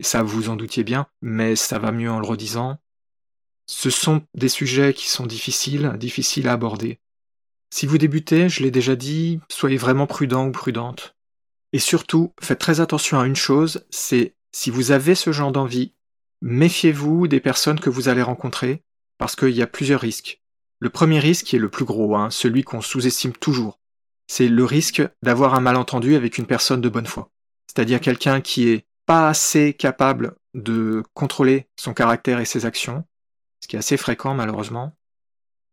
ça, 0.00 0.22
vous 0.22 0.50
en 0.50 0.56
doutiez 0.56 0.84
bien, 0.84 1.06
mais 1.22 1.56
ça 1.56 1.78
va 1.78 1.90
mieux 1.90 2.10
en 2.10 2.20
le 2.20 2.26
redisant. 2.26 2.76
Ce 3.70 3.90
sont 3.90 4.22
des 4.34 4.48
sujets 4.48 4.94
qui 4.94 5.08
sont 5.08 5.26
difficiles, 5.26 5.92
difficiles 5.98 6.48
à 6.48 6.54
aborder. 6.54 6.98
Si 7.70 7.86
vous 7.86 7.98
débutez, 7.98 8.48
je 8.48 8.62
l'ai 8.62 8.70
déjà 8.70 8.96
dit, 8.96 9.40
soyez 9.50 9.76
vraiment 9.76 10.06
prudent 10.06 10.46
ou 10.46 10.52
prudente. 10.52 11.14
Et 11.74 11.78
surtout, 11.78 12.32
faites 12.40 12.58
très 12.58 12.80
attention 12.80 13.20
à 13.20 13.26
une 13.26 13.36
chose, 13.36 13.84
c'est 13.90 14.34
si 14.52 14.70
vous 14.70 14.90
avez 14.90 15.14
ce 15.14 15.32
genre 15.32 15.52
d'envie, 15.52 15.92
méfiez-vous 16.40 17.28
des 17.28 17.40
personnes 17.40 17.78
que 17.78 17.90
vous 17.90 18.08
allez 18.08 18.22
rencontrer, 18.22 18.82
parce 19.18 19.36
qu'il 19.36 19.50
y 19.50 19.62
a 19.62 19.66
plusieurs 19.66 20.00
risques. 20.00 20.40
Le 20.80 20.88
premier 20.88 21.18
risque, 21.18 21.44
qui 21.44 21.56
est 21.56 21.60
le 21.60 21.68
plus 21.68 21.84
gros, 21.84 22.16
hein, 22.16 22.30
celui 22.30 22.64
qu'on 22.64 22.80
sous-estime 22.80 23.34
toujours, 23.34 23.78
c'est 24.28 24.48
le 24.48 24.64
risque 24.64 25.02
d'avoir 25.22 25.54
un 25.54 25.60
malentendu 25.60 26.14
avec 26.14 26.38
une 26.38 26.46
personne 26.46 26.80
de 26.80 26.88
bonne 26.88 27.06
foi. 27.06 27.30
C'est-à-dire 27.66 28.00
quelqu'un 28.00 28.40
qui 28.40 28.68
est 28.68 28.86
pas 29.04 29.28
assez 29.28 29.74
capable 29.74 30.36
de 30.54 31.02
contrôler 31.12 31.66
son 31.76 31.92
caractère 31.92 32.40
et 32.40 32.46
ses 32.46 32.64
actions, 32.64 33.04
ce 33.60 33.68
qui 33.68 33.76
est 33.76 33.78
assez 33.78 33.96
fréquent 33.96 34.34
malheureusement. 34.34 34.94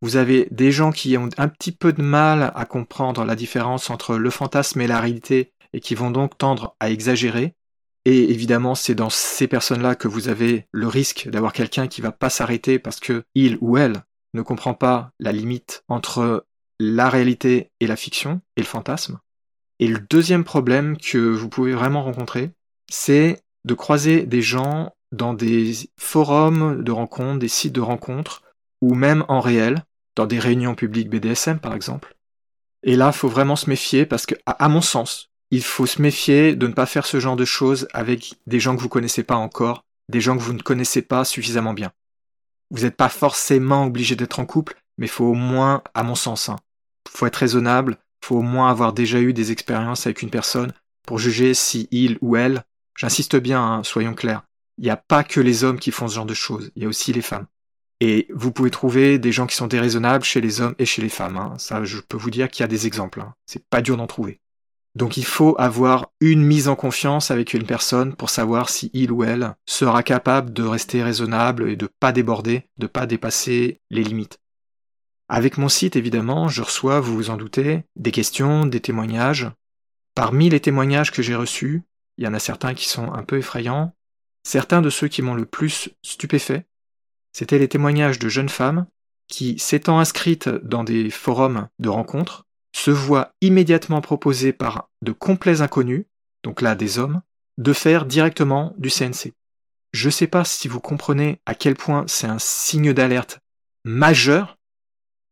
Vous 0.01 0.17
avez 0.17 0.47
des 0.51 0.71
gens 0.71 0.91
qui 0.91 1.17
ont 1.17 1.29
un 1.37 1.47
petit 1.47 1.71
peu 1.71 1.93
de 1.93 2.01
mal 2.01 2.51
à 2.53 2.65
comprendre 2.65 3.23
la 3.25 3.35
différence 3.35 3.89
entre 3.89 4.17
le 4.17 4.29
fantasme 4.29 4.81
et 4.81 4.87
la 4.87 4.99
réalité 4.99 5.53
et 5.73 5.79
qui 5.79 5.95
vont 5.95 6.11
donc 6.11 6.37
tendre 6.37 6.75
à 6.79 6.89
exagérer. 6.89 7.55
Et 8.05 8.31
évidemment, 8.31 8.75
c'est 8.75 8.93
dans 8.93 9.09
ces 9.09 9.47
personnes-là 9.47 9.95
que 9.95 10.07
vous 10.07 10.27
avez 10.27 10.67
le 10.71 10.87
risque 10.87 11.27
d'avoir 11.29 11.53
quelqu'un 11.53 11.87
qui 11.87 12.01
va 12.01 12.11
pas 12.11 12.29
s'arrêter 12.29 12.77
parce 12.77 12.99
que 12.99 13.23
il 13.33 13.57
ou 13.61 13.77
elle 13.77 14.03
ne 14.33 14.41
comprend 14.41 14.73
pas 14.73 15.11
la 15.19 15.31
limite 15.31 15.83
entre 15.87 16.45
la 16.79 17.09
réalité 17.09 17.71
et 17.79 17.87
la 17.87 17.95
fiction 17.95 18.41
et 18.57 18.61
le 18.61 18.67
fantasme. 18.67 19.19
Et 19.79 19.87
le 19.87 19.99
deuxième 19.99 20.43
problème 20.43 20.97
que 20.97 21.17
vous 21.17 21.49
pouvez 21.49 21.73
vraiment 21.73 22.03
rencontrer, 22.03 22.51
c'est 22.89 23.43
de 23.65 23.73
croiser 23.73 24.25
des 24.25 24.41
gens 24.41 24.94
dans 25.11 25.33
des 25.33 25.73
forums 25.97 26.83
de 26.83 26.91
rencontres, 26.91 27.39
des 27.39 27.47
sites 27.47 27.73
de 27.73 27.81
rencontres, 27.81 28.43
ou 28.81 28.93
même 28.93 29.25
en 29.27 29.39
réel, 29.39 29.83
dans 30.15 30.25
des 30.25 30.39
réunions 30.39 30.75
publiques 30.75 31.09
BDSM 31.09 31.59
par 31.59 31.73
exemple. 31.73 32.15
Et 32.83 32.95
là, 32.95 33.11
faut 33.11 33.27
vraiment 33.27 33.55
se 33.55 33.69
méfier 33.69 34.05
parce 34.05 34.25
que, 34.25 34.35
à 34.45 34.69
mon 34.69 34.81
sens, 34.81 35.31
il 35.51 35.63
faut 35.63 35.85
se 35.85 36.01
méfier 36.01 36.55
de 36.55 36.67
ne 36.67 36.73
pas 36.73 36.85
faire 36.85 37.05
ce 37.05 37.19
genre 37.19 37.35
de 37.35 37.45
choses 37.45 37.87
avec 37.93 38.35
des 38.45 38.59
gens 38.59 38.75
que 38.75 38.81
vous 38.81 38.89
connaissez 38.89 39.23
pas 39.23 39.35
encore, 39.35 39.83
des 40.09 40.21
gens 40.21 40.37
que 40.37 40.41
vous 40.41 40.53
ne 40.53 40.61
connaissez 40.61 41.01
pas 41.01 41.25
suffisamment 41.25 41.73
bien. 41.73 41.91
Vous 42.71 42.83
n'êtes 42.83 42.95
pas 42.95 43.09
forcément 43.09 43.85
obligé 43.85 44.15
d'être 44.15 44.39
en 44.39 44.45
couple, 44.45 44.75
mais 44.97 45.07
faut 45.07 45.25
au 45.25 45.33
moins, 45.33 45.81
à 45.93 46.03
mon 46.03 46.15
sens, 46.15 46.49
hein, 46.49 46.57
faut 47.09 47.25
être 47.25 47.37
raisonnable, 47.37 47.97
faut 48.23 48.37
au 48.37 48.41
moins 48.41 48.69
avoir 48.69 48.93
déjà 48.93 49.19
eu 49.19 49.33
des 49.33 49.51
expériences 49.51 50.05
avec 50.07 50.21
une 50.21 50.29
personne 50.29 50.73
pour 51.05 51.19
juger 51.19 51.53
si 51.53 51.87
il 51.91 52.17
ou 52.21 52.35
elle, 52.35 52.63
j'insiste 52.97 53.35
bien, 53.35 53.63
hein, 53.63 53.83
soyons 53.83 54.13
clairs, 54.13 54.44
il 54.77 54.83
n'y 54.83 54.89
a 54.89 54.97
pas 54.97 55.23
que 55.23 55.39
les 55.39 55.63
hommes 55.63 55.79
qui 55.79 55.91
font 55.91 56.07
ce 56.07 56.15
genre 56.15 56.25
de 56.25 56.33
choses, 56.33 56.71
il 56.75 56.83
y 56.83 56.85
a 56.85 56.89
aussi 56.89 57.13
les 57.13 57.21
femmes. 57.21 57.47
Et 58.01 58.27
vous 58.33 58.51
pouvez 58.51 58.71
trouver 58.71 59.19
des 59.19 59.31
gens 59.31 59.47
qui 59.47 59.55
sont 59.55 59.67
déraisonnables 59.67 60.25
chez 60.25 60.41
les 60.41 60.59
hommes 60.59 60.75
et 60.79 60.85
chez 60.85 61.01
les 61.01 61.09
femmes. 61.09 61.37
Hein. 61.37 61.53
Ça, 61.57 61.83
je 61.85 61.99
peux 61.99 62.17
vous 62.17 62.29
dire 62.29 62.49
qu'il 62.49 62.63
y 62.63 62.65
a 62.65 62.67
des 62.67 62.87
exemples. 62.87 63.21
Hein. 63.21 63.33
C'est 63.45 63.65
pas 63.69 63.81
dur 63.81 63.95
d'en 63.95 64.07
trouver. 64.07 64.41
Donc 64.95 65.17
il 65.17 65.25
faut 65.25 65.55
avoir 65.59 66.07
une 66.21 66.41
mise 66.41 66.69
en 66.69 66.75
confiance 66.75 67.29
avec 67.29 67.53
une 67.53 67.65
personne 67.65 68.15
pour 68.15 68.29
savoir 68.29 68.69
si 68.69 68.89
il 68.93 69.11
ou 69.11 69.23
elle 69.23 69.55
sera 69.65 70.03
capable 70.03 70.53
de 70.53 70.63
rester 70.63 71.03
raisonnable 71.03 71.69
et 71.69 71.75
de 71.75 71.89
pas 71.99 72.13
déborder, 72.13 72.67
de 72.77 72.87
pas 72.87 73.05
dépasser 73.05 73.81
les 73.89 74.03
limites. 74.03 74.39
Avec 75.27 75.57
mon 75.57 75.69
site, 75.69 75.95
évidemment, 75.95 76.47
je 76.47 76.61
reçois, 76.61 77.01
vous 77.01 77.15
vous 77.15 77.29
en 77.29 77.35
doutez, 77.35 77.83
des 77.95 78.11
questions, 78.11 78.65
des 78.65 78.79
témoignages. 78.79 79.49
Parmi 80.13 80.49
les 80.49 80.61
témoignages 80.61 81.11
que 81.11 81.21
j'ai 81.21 81.35
reçus, 81.35 81.81
il 82.17 82.23
y 82.23 82.27
en 82.27 82.33
a 82.33 82.39
certains 82.39 82.73
qui 82.73 82.87
sont 82.87 83.11
un 83.11 83.23
peu 83.23 83.37
effrayants. 83.37 83.93
Certains 84.45 84.83
de 84.83 84.91
ceux 84.91 85.07
qui 85.07 85.23
m'ont 85.23 85.33
le 85.33 85.47
plus 85.47 85.89
stupéfait, 86.03 86.67
c'étaient 87.33 87.57
les 87.57 87.67
témoignages 87.67 88.19
de 88.19 88.29
jeunes 88.29 88.47
femmes 88.47 88.85
qui, 89.27 89.57
s'étant 89.57 89.99
inscrites 89.99 90.47
dans 90.47 90.83
des 90.83 91.09
forums 91.09 91.67
de 91.79 91.89
rencontres, 91.89 92.45
se 92.71 92.91
voit 92.91 93.33
immédiatement 93.41 94.01
proposer 94.01 94.53
par 94.53 94.89
de 95.01 95.11
complets 95.11 95.61
inconnus, 95.61 96.05
donc 96.43 96.61
là 96.61 96.75
des 96.75 96.99
hommes, 96.99 97.23
de 97.57 97.73
faire 97.73 98.05
directement 98.05 98.75
du 98.77 98.91
CNC. 98.91 99.33
Je 99.93 100.07
ne 100.07 100.11
sais 100.11 100.27
pas 100.27 100.45
si 100.45 100.67
vous 100.67 100.79
comprenez 100.79 101.41
à 101.47 101.55
quel 101.55 101.73
point 101.73 102.05
c'est 102.07 102.27
un 102.27 102.37
signe 102.37 102.93
d'alerte 102.93 103.39
majeur, 103.83 104.59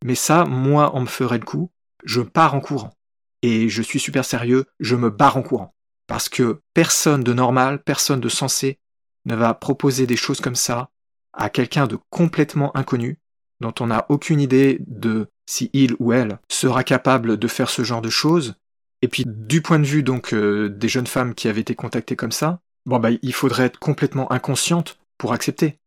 mais 0.03 0.15
ça, 0.15 0.43
moi, 0.43 0.91
on 0.95 1.01
me 1.01 1.05
ferait 1.05 1.37
le 1.37 1.45
coup, 1.45 1.69
je 2.03 2.21
pars 2.21 2.55
en 2.55 2.61
courant. 2.61 2.95
Et 3.43 3.69
je 3.69 3.83
suis 3.83 3.99
super 3.99 4.25
sérieux, 4.25 4.65
je 4.79 4.95
me 4.95 5.11
barre 5.11 5.37
en 5.37 5.43
courant. 5.43 5.75
Parce 6.07 6.29
que 6.29 6.61
personne 6.73 7.23
de 7.23 7.33
normal, 7.33 7.83
personne 7.83 8.19
de 8.19 8.29
sensé 8.29 8.79
ne 9.25 9.35
va 9.35 9.53
proposer 9.53 10.07
des 10.07 10.15
choses 10.15 10.41
comme 10.41 10.55
ça 10.55 10.89
à 11.33 11.49
quelqu'un 11.49 11.87
de 11.87 11.97
complètement 12.09 12.75
inconnu, 12.77 13.19
dont 13.59 13.73
on 13.79 13.87
n'a 13.87 14.05
aucune 14.09 14.39
idée 14.39 14.79
de 14.87 15.27
si 15.45 15.69
il 15.73 15.95
ou 15.99 16.13
elle 16.13 16.39
sera 16.49 16.83
capable 16.83 17.37
de 17.37 17.47
faire 17.47 17.69
ce 17.69 17.83
genre 17.83 18.01
de 18.01 18.09
choses. 18.09 18.55
Et 19.01 19.07
puis 19.07 19.23
du 19.25 19.61
point 19.61 19.79
de 19.79 19.85
vue 19.85 20.03
donc 20.03 20.33
euh, 20.33 20.69
des 20.69 20.87
jeunes 20.87 21.07
femmes 21.07 21.33
qui 21.33 21.47
avaient 21.47 21.61
été 21.61 21.75
contactées 21.75 22.15
comme 22.15 22.31
ça, 22.31 22.61
bon 22.85 22.99
bah 22.99 23.09
il 23.21 23.33
faudrait 23.33 23.65
être 23.65 23.79
complètement 23.79 24.31
inconsciente 24.31 24.97
pour 25.17 25.33
accepter. 25.33 25.79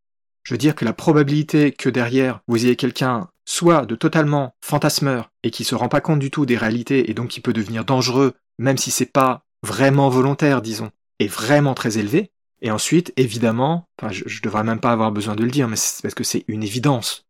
Je 0.43 0.55
veux 0.55 0.59
dire 0.59 0.75
que 0.75 0.85
la 0.85 0.93
probabilité 0.93 1.73
que 1.73 1.89
derrière 1.89 2.41
vous 2.47 2.65
ayez 2.65 2.77
quelqu'un 2.77 3.29
soit 3.47 3.87
de 3.87 3.95
totalement 3.95 4.55
fantasmeur 4.63 5.31
et 5.43 5.51
qui 5.51 5.65
se 5.65 5.75
rend 5.75 5.89
pas 5.89 6.01
compte 6.01 6.19
du 6.19 6.31
tout 6.31 6.47
des 6.47 6.57
réalités 6.57 7.11
et 7.11 7.15
donc 7.15 7.29
qui 7.29 7.41
peut 7.41 7.53
devenir 7.53 7.85
dangereux 7.85 8.35
même 8.59 8.79
si 8.79 8.91
c'est 8.91 9.13
pas 9.13 9.45
vraiment 9.63 10.09
volontaire 10.09 10.63
disons, 10.63 10.91
est 11.19 11.27
vraiment 11.27 11.75
très 11.75 11.99
élevée. 11.99 12.31
Et 12.63 12.71
ensuite, 12.71 13.13
évidemment, 13.17 13.85
je, 14.11 14.25
je 14.27 14.43
devrais 14.43 14.65
même 14.65 14.81
pas 14.81 14.93
avoir 14.93 15.13
besoin 15.13 15.37
de 15.37 15.45
le 15.45 15.51
dire, 15.51 15.69
mais 15.69 15.77
c'est 15.77 16.03
parce 16.03 16.15
que 16.15 16.25
c'est 16.25 16.45
une 16.49 16.63
évidence 16.63 17.27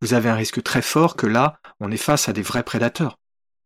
vous 0.00 0.14
avez 0.14 0.28
un 0.28 0.34
risque 0.34 0.62
très 0.62 0.82
fort 0.82 1.16
que 1.16 1.26
là, 1.26 1.60
on 1.78 1.90
est 1.90 1.96
face 1.96 2.28
à 2.28 2.32
des 2.32 2.42
vrais 2.42 2.62
prédateurs. 2.62 3.18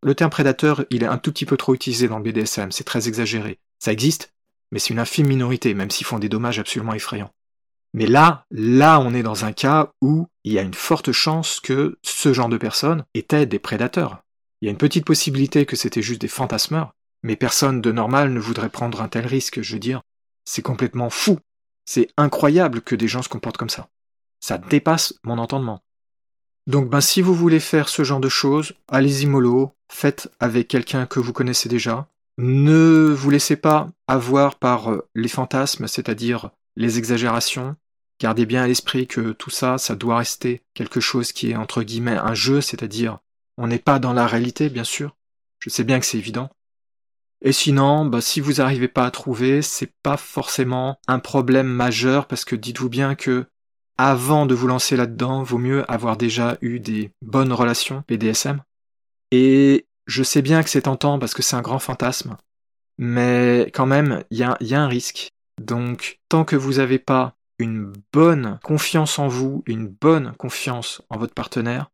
Le 0.03 0.15
terme 0.15 0.31
prédateur, 0.31 0.85
il 0.91 1.03
est 1.03 1.09
un 1.09 1.19
tout 1.19 1.33
petit 1.33 1.47
peu 1.47 1.57
trop 1.57 1.75
utilisé 1.75 2.09
dans 2.09 2.19
le 2.19 2.25
BDSM, 2.25 2.73
c'est 2.73 2.85
très 2.85 3.09
exagéré. 3.09 3.59
Ça 3.79 3.93
existe, 3.93 4.33
mais 4.71 4.79
c'est 4.79 4.93
une 4.93 4.99
infime 4.99 5.29
minorité, 5.29 5.75
même 5.75 5.91
s'ils 5.91 6.07
font 6.07 6.19
des 6.19 6.29
dommages 6.29 6.59
absolument 6.59 6.95
effrayants. 6.95 7.31
Mais 7.95 8.07
là, 8.07 8.45
là, 8.51 8.99
on 8.99 9.15
est 9.15 9.23
dans 9.23 9.45
un 9.45 9.53
cas 9.53 9.93
où 10.03 10.27
il 10.43 10.53
y 10.53 10.59
a 10.59 10.63
une 10.63 10.75
forte 10.75 11.13
chance 11.13 11.61
que 11.61 11.97
ce 12.03 12.33
genre 12.33 12.49
de 12.49 12.59
personnes 12.59 13.05
étaient 13.15 13.47
des 13.47 13.61
prédateurs. 13.61 14.23
Il 14.61 14.67
y 14.67 14.69
a 14.69 14.73
une 14.73 14.79
petite 14.79 15.07
possibilité 15.07 15.65
que 15.65 15.77
c'était 15.77 16.03
juste 16.03 16.21
des 16.21 16.29
fantasmeurs, 16.29 16.93
mais 17.23 17.37
personne 17.37 17.81
de 17.81 17.93
normal 17.93 18.33
ne 18.33 18.41
voudrait 18.41 18.69
prendre 18.69 19.01
un 19.01 19.09
tel 19.09 19.27
risque, 19.27 19.63
je 19.63 19.75
veux 19.75 19.81
dire. 19.81 20.03
C'est 20.45 20.63
complètement 20.63 21.11
fou. 21.11 21.39
C'est 21.85 22.09
incroyable 22.17 22.81
que 22.81 22.95
des 22.95 23.09
gens 23.09 23.23
se 23.23 23.29
comportent 23.29 23.57
comme 23.57 23.71
ça. 23.71 23.89
Ça 24.41 24.59
dépasse 24.59 25.15
mon 25.25 25.39
entendement. 25.39 25.83
Donc 26.67 26.89
ben, 26.89 27.01
si 27.01 27.21
vous 27.21 27.35
voulez 27.35 27.61
faire 27.61 27.89
ce 27.89 28.05
genre 28.05 28.21
de 28.21 28.29
choses, 28.29 28.73
allez-y 28.89 29.27
mollo, 29.27 29.73
faites 29.91 30.31
avec 30.41 30.69
quelqu'un 30.69 31.07
que 31.07 31.21
vous 31.21 31.33
connaissez 31.33 31.69
déjà. 31.69 32.09
Ne 32.39 33.15
vous 33.17 33.31
laissez 33.31 33.57
pas 33.57 33.89
avoir 34.09 34.57
par 34.57 34.91
euh, 34.91 35.07
les 35.15 35.29
fantasmes, 35.29 35.87
c'est-à-dire 35.87 36.51
les 36.77 36.99
exagérations. 36.99 37.77
Gardez 38.21 38.47
bien 38.47 38.63
à 38.63 38.67
l'esprit 38.67 39.07
que 39.07 39.33
tout 39.33 39.51
ça, 39.51 39.79
ça 39.79 39.95
doit 39.95 40.19
rester 40.19 40.63
quelque 40.73 41.01
chose 41.01 41.33
qui 41.33 41.51
est 41.51 41.57
entre 41.57 41.83
guillemets 41.83 42.17
un 42.17 42.35
jeu, 42.35 42.61
c'est-à-dire 42.61 43.19
on 43.57 43.67
n'est 43.67 43.79
pas 43.79 43.99
dans 43.99 44.13
la 44.13 44.27
réalité, 44.27 44.69
bien 44.69 44.85
sûr. 44.85 45.17
Je 45.61 45.71
sais 45.71 45.85
bien 45.85 46.01
que 46.01 46.07
c'est 46.07 46.19
évident. 46.19 46.51
Et 47.47 47.53
sinon, 47.53 48.07
bah, 48.07 48.23
si 48.23 48.41
vous 48.41 48.55
n'arrivez 48.55 48.89
pas 48.89 49.05
à 49.05 49.11
trouver, 49.11 49.61
c'est 49.61 49.93
pas 50.03 50.17
forcément 50.17 50.99
un 51.07 51.19
problème 51.19 51.67
majeur 51.67 52.27
parce 52.27 52.47
que 52.47 52.57
dites-vous 52.57 52.89
bien 52.89 53.15
que 53.15 53.45
avant 53.99 54.47
de 54.47 54.55
vous 54.55 54.67
lancer 54.67 54.97
là-dedans, 54.97 55.43
vaut 55.43 55.59
mieux 55.59 55.89
avoir 55.91 56.17
déjà 56.17 56.57
eu 56.63 56.81
des 56.81 57.13
bonnes 57.21 57.53
relations 57.53 58.03
BDSM. 58.09 58.63
Et 59.31 59.87
je 60.07 60.23
sais 60.23 60.41
bien 60.41 60.63
que 60.63 60.71
c'est 60.71 60.83
tentant 60.83 61.19
parce 61.19 61.35
que 61.35 61.43
c'est 61.43 61.55
un 61.55 61.63
grand 61.63 61.79
fantasme, 61.79 62.39
mais 62.97 63.71
quand 63.75 63.87
même, 63.87 64.25
il 64.31 64.39
y 64.39 64.43
a, 64.43 64.57
y 64.61 64.75
a 64.75 64.81
un 64.81 64.89
risque. 64.89 65.29
Donc, 65.61 66.21
tant 66.31 66.45
que 66.45 66.57
vous 66.57 66.75
n'avez 66.75 66.99
pas 66.99 67.37
une 67.59 67.93
bonne 68.13 68.59
confiance 68.65 69.19
en 69.19 69.29
vous, 69.29 69.63
une 69.67 69.87
bonne 69.87 70.33
confiance 70.39 71.03
en 71.11 71.19
votre 71.19 71.35
partenaire, 71.35 71.91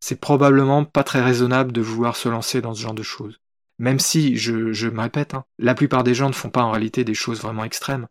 c'est 0.00 0.20
probablement 0.20 0.84
pas 0.84 1.02
très 1.02 1.22
raisonnable 1.22 1.72
de 1.72 1.80
vouloir 1.80 2.14
se 2.14 2.28
lancer 2.28 2.60
dans 2.60 2.74
ce 2.74 2.82
genre 2.82 2.94
de 2.94 3.02
choses. 3.02 3.41
Même 3.82 3.98
si, 3.98 4.36
je, 4.36 4.72
je 4.72 4.86
me 4.86 5.00
répète, 5.00 5.34
hein, 5.34 5.44
la 5.58 5.74
plupart 5.74 6.04
des 6.04 6.14
gens 6.14 6.28
ne 6.28 6.34
font 6.34 6.50
pas 6.50 6.62
en 6.62 6.70
réalité 6.70 7.02
des 7.02 7.14
choses 7.14 7.42
vraiment 7.42 7.64
extrêmes. 7.64 8.06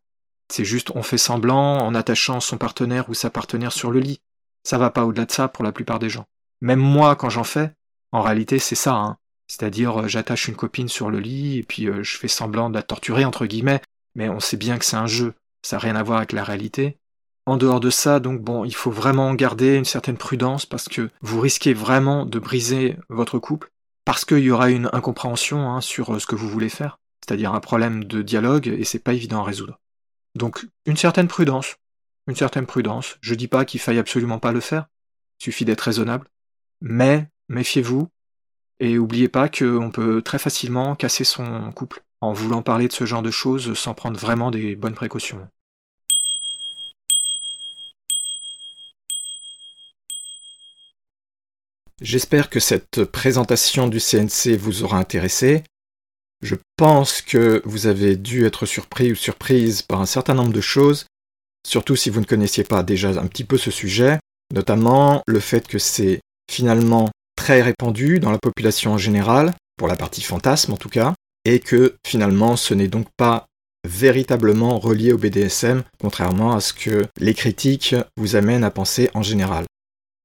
C'est 0.51 0.65
juste 0.65 0.91
on 0.95 1.01
fait 1.01 1.17
semblant 1.17 1.77
en 1.77 1.95
attachant 1.95 2.41
son 2.41 2.57
partenaire 2.57 3.09
ou 3.09 3.13
sa 3.13 3.29
partenaire 3.29 3.71
sur 3.71 3.89
le 3.89 4.01
lit. 4.01 4.19
Ça 4.65 4.77
va 4.77 4.89
pas 4.89 5.05
au-delà 5.05 5.23
de 5.23 5.31
ça 5.31 5.47
pour 5.47 5.63
la 5.63 5.71
plupart 5.71 5.97
des 5.97 6.09
gens. 6.09 6.25
Même 6.59 6.81
moi, 6.81 7.15
quand 7.15 7.29
j'en 7.29 7.45
fais, 7.45 7.71
en 8.11 8.21
réalité, 8.21 8.59
c'est 8.59 8.75
ça. 8.75 8.95
Hein. 8.95 9.17
C'est-à-dire, 9.47 10.01
euh, 10.01 10.07
j'attache 10.09 10.49
une 10.49 10.57
copine 10.57 10.89
sur 10.89 11.09
le 11.09 11.21
lit 11.21 11.59
et 11.59 11.63
puis 11.63 11.87
euh, 11.87 12.03
je 12.03 12.17
fais 12.17 12.27
semblant 12.27 12.69
de 12.69 12.75
la 12.75 12.83
torturer, 12.83 13.23
entre 13.23 13.45
guillemets, 13.45 13.81
mais 14.13 14.27
on 14.27 14.41
sait 14.41 14.57
bien 14.57 14.77
que 14.77 14.83
c'est 14.83 14.97
un 14.97 15.07
jeu. 15.07 15.35
Ça 15.61 15.77
n'a 15.77 15.83
rien 15.83 15.95
à 15.95 16.03
voir 16.03 16.17
avec 16.17 16.33
la 16.33 16.43
réalité. 16.43 16.97
En 17.45 17.55
dehors 17.55 17.79
de 17.79 17.89
ça, 17.89 18.19
donc 18.19 18.41
bon, 18.41 18.65
il 18.65 18.75
faut 18.75 18.91
vraiment 18.91 19.33
garder 19.35 19.77
une 19.77 19.85
certaine 19.85 20.17
prudence 20.17 20.65
parce 20.65 20.89
que 20.89 21.09
vous 21.21 21.39
risquez 21.39 21.73
vraiment 21.73 22.25
de 22.25 22.39
briser 22.39 22.97
votre 23.07 23.39
couple 23.39 23.70
parce 24.05 24.25
qu'il 24.25 24.39
y 24.39 24.51
aura 24.51 24.69
une 24.69 24.89
incompréhension 24.93 25.69
hein, 25.69 25.81
sur 25.81 26.13
euh, 26.13 26.19
ce 26.19 26.25
que 26.25 26.35
vous 26.35 26.49
voulez 26.49 26.69
faire, 26.69 26.99
c'est-à-dire 27.25 27.53
un 27.53 27.59
problème 27.59 28.03
de 28.03 28.21
dialogue 28.21 28.67
et 28.67 28.83
c'est 28.83 28.99
pas 28.99 29.13
évident 29.13 29.41
à 29.41 29.45
résoudre. 29.45 29.79
Donc 30.35 30.65
une 30.85 30.97
certaine 30.97 31.27
prudence, 31.27 31.75
une 32.27 32.35
certaine 32.35 32.65
prudence. 32.65 33.17
Je 33.21 33.35
dis 33.35 33.47
pas 33.47 33.65
qu'il 33.65 33.79
faille 33.79 33.99
absolument 33.99 34.39
pas 34.39 34.51
le 34.51 34.59
faire, 34.59 34.87
il 35.39 35.43
suffit 35.43 35.65
d'être 35.65 35.81
raisonnable, 35.81 36.27
mais 36.81 37.29
méfiez-vous 37.49 38.09
et 38.79 38.97
oubliez 38.97 39.27
pas 39.27 39.49
qu'on 39.49 39.91
peut 39.91 40.21
très 40.21 40.39
facilement 40.39 40.95
casser 40.95 41.23
son 41.23 41.71
couple 41.71 42.03
en 42.21 42.33
voulant 42.33 42.61
parler 42.61 42.87
de 42.87 42.93
ce 42.93 43.05
genre 43.05 43.21
de 43.21 43.31
choses 43.31 43.73
sans 43.73 43.93
prendre 43.93 44.19
vraiment 44.19 44.51
des 44.51 44.75
bonnes 44.75 44.93
précautions. 44.93 45.47
J'espère 52.01 52.49
que 52.49 52.59
cette 52.59 53.03
présentation 53.05 53.87
du 53.87 53.99
CNC 53.99 54.57
vous 54.57 54.81
aura 54.81 54.97
intéressé. 54.97 55.63
Je 56.41 56.55
pense 56.75 57.21
que 57.21 57.61
vous 57.63 57.85
avez 57.85 58.15
dû 58.15 58.43
être 58.47 58.65
surpris 58.65 59.11
ou 59.11 59.15
surprise 59.15 59.83
par 59.83 60.01
un 60.01 60.07
certain 60.07 60.33
nombre 60.33 60.51
de 60.51 60.61
choses, 60.61 61.05
surtout 61.65 61.95
si 61.95 62.09
vous 62.09 62.19
ne 62.19 62.25
connaissiez 62.25 62.63
pas 62.63 62.81
déjà 62.81 63.09
un 63.09 63.27
petit 63.27 63.43
peu 63.43 63.59
ce 63.59 63.69
sujet, 63.69 64.17
notamment 64.51 65.21
le 65.27 65.39
fait 65.39 65.67
que 65.67 65.77
c'est 65.77 66.21
finalement 66.51 67.11
très 67.35 67.61
répandu 67.61 68.19
dans 68.19 68.31
la 68.31 68.39
population 68.39 68.93
en 68.93 68.97
général, 68.97 69.53
pour 69.77 69.87
la 69.87 69.95
partie 69.95 70.23
fantasme 70.23 70.73
en 70.73 70.77
tout 70.77 70.89
cas, 70.89 71.13
et 71.45 71.59
que 71.59 71.97
finalement 72.03 72.55
ce 72.55 72.73
n'est 72.73 72.87
donc 72.87 73.05
pas 73.15 73.45
véritablement 73.87 74.79
relié 74.79 75.13
au 75.13 75.19
BDSM, 75.19 75.83
contrairement 75.99 76.53
à 76.53 76.61
ce 76.61 76.73
que 76.73 77.05
les 77.19 77.35
critiques 77.35 77.95
vous 78.17 78.35
amènent 78.35 78.63
à 78.63 78.71
penser 78.71 79.11
en 79.13 79.21
général. 79.21 79.65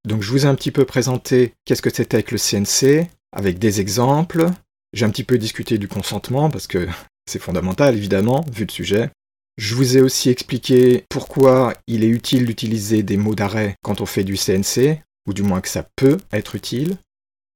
Donc 0.07 0.23
je 0.23 0.31
vous 0.31 0.47
ai 0.47 0.49
un 0.49 0.55
petit 0.55 0.71
peu 0.71 0.85
présenté 0.85 1.53
qu'est-ce 1.65 1.83
que 1.83 1.93
c'était 1.93 2.23
que 2.23 2.37
le 2.37 2.39
CNC, 2.39 3.09
avec 3.33 3.59
des 3.59 3.81
exemples. 3.81 4.47
J'ai 4.93 5.05
un 5.05 5.11
petit 5.11 5.25
peu 5.25 5.37
discuté 5.37 5.79
du 5.79 5.89
consentement, 5.89 6.49
parce 6.49 6.69
que 6.69 6.89
c'est 7.31 7.41
fondamental 7.41 7.97
évidemment, 7.97 8.45
vu 8.51 8.65
le 8.65 8.73
sujet. 8.73 9.11
Je 9.59 9.75
vous 9.75 9.97
ai 9.97 10.01
aussi 10.01 10.31
expliqué 10.31 11.05
pourquoi 11.09 11.75
il 11.87 12.05
est 12.05 12.09
utile 12.09 12.47
d'utiliser 12.47 13.03
des 13.03 13.17
mots 13.17 13.35
d'arrêt 13.35 13.75
quand 13.83 14.01
on 14.01 14.07
fait 14.07 14.23
du 14.23 14.37
CNC, 14.37 15.01
ou 15.27 15.35
du 15.35 15.43
moins 15.43 15.61
que 15.61 15.69
ça 15.69 15.89
peut 15.97 16.19
être 16.33 16.55
utile. 16.55 16.99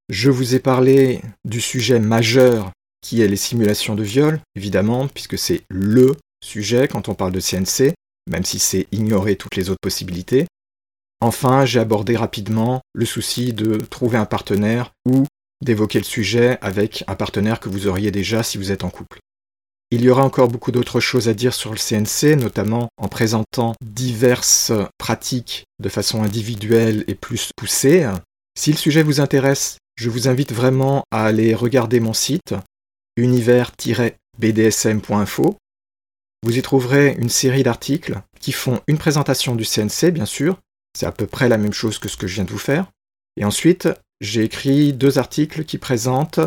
Je 0.09 0.29
vous 0.29 0.55
ai 0.55 0.59
parlé 0.59 1.21
du 1.45 1.61
sujet 1.61 1.99
majeur 1.99 2.71
qui 3.01 3.21
est 3.21 3.27
les 3.27 3.37
simulations 3.37 3.95
de 3.95 4.03
viol, 4.03 4.41
évidemment, 4.55 5.07
puisque 5.07 5.37
c'est 5.37 5.61
LE 5.69 6.17
sujet 6.43 6.87
quand 6.87 7.07
on 7.07 7.13
parle 7.13 7.31
de 7.31 7.39
CNC, 7.39 7.93
même 8.29 8.43
si 8.43 8.59
c'est 8.59 8.87
ignorer 8.91 9.37
toutes 9.37 9.55
les 9.55 9.69
autres 9.69 9.79
possibilités. 9.81 10.47
Enfin, 11.21 11.65
j'ai 11.65 11.79
abordé 11.79 12.17
rapidement 12.17 12.81
le 12.93 13.05
souci 13.05 13.53
de 13.53 13.77
trouver 13.77 14.17
un 14.17 14.25
partenaire 14.25 14.91
ou 15.05 15.27
d'évoquer 15.63 15.99
le 15.99 16.03
sujet 16.03 16.57
avec 16.61 17.03
un 17.07 17.15
partenaire 17.15 17.59
que 17.59 17.69
vous 17.69 17.85
auriez 17.85 18.09
déjà 18.09 18.41
si 18.41 18.57
vous 18.57 18.71
êtes 18.71 18.83
en 18.83 18.89
couple. 18.89 19.19
Il 19.91 20.01
y 20.01 20.09
aura 20.09 20.23
encore 20.23 20.47
beaucoup 20.47 20.71
d'autres 20.71 20.99
choses 20.99 21.29
à 21.29 21.35
dire 21.35 21.53
sur 21.53 21.71
le 21.71 21.77
CNC, 21.77 22.37
notamment 22.37 22.89
en 22.97 23.07
présentant 23.07 23.75
diverses 23.83 24.71
pratiques 24.97 25.65
de 25.79 25.89
façon 25.89 26.23
individuelle 26.23 27.03
et 27.07 27.13
plus 27.13 27.51
poussée. 27.55 28.09
Si 28.57 28.71
le 28.71 28.77
sujet 28.77 29.03
vous 29.03 29.19
intéresse, 29.19 29.77
je 29.97 30.09
vous 30.09 30.27
invite 30.27 30.53
vraiment 30.53 31.03
à 31.11 31.25
aller 31.25 31.53
regarder 31.53 31.99
mon 31.99 32.13
site 32.13 32.55
univers-bdsm.info. 33.17 35.55
Vous 36.43 36.57
y 36.57 36.61
trouverez 36.63 37.15
une 37.19 37.29
série 37.29 37.63
d'articles 37.63 38.21
qui 38.39 38.53
font 38.53 38.79
une 38.87 38.97
présentation 38.97 39.55
du 39.55 39.65
CNC, 39.65 40.11
bien 40.11 40.25
sûr, 40.25 40.57
c'est 40.97 41.05
à 41.05 41.11
peu 41.11 41.27
près 41.27 41.49
la 41.49 41.57
même 41.57 41.73
chose 41.73 41.99
que 41.99 42.09
ce 42.09 42.17
que 42.17 42.27
je 42.27 42.35
viens 42.35 42.43
de 42.43 42.51
vous 42.51 42.57
faire. 42.57 42.91
Et 43.37 43.45
ensuite, 43.45 43.89
j'ai 44.19 44.43
écrit 44.43 44.93
deux 44.93 45.17
articles 45.17 45.65
qui 45.65 45.77
présentent 45.77 46.39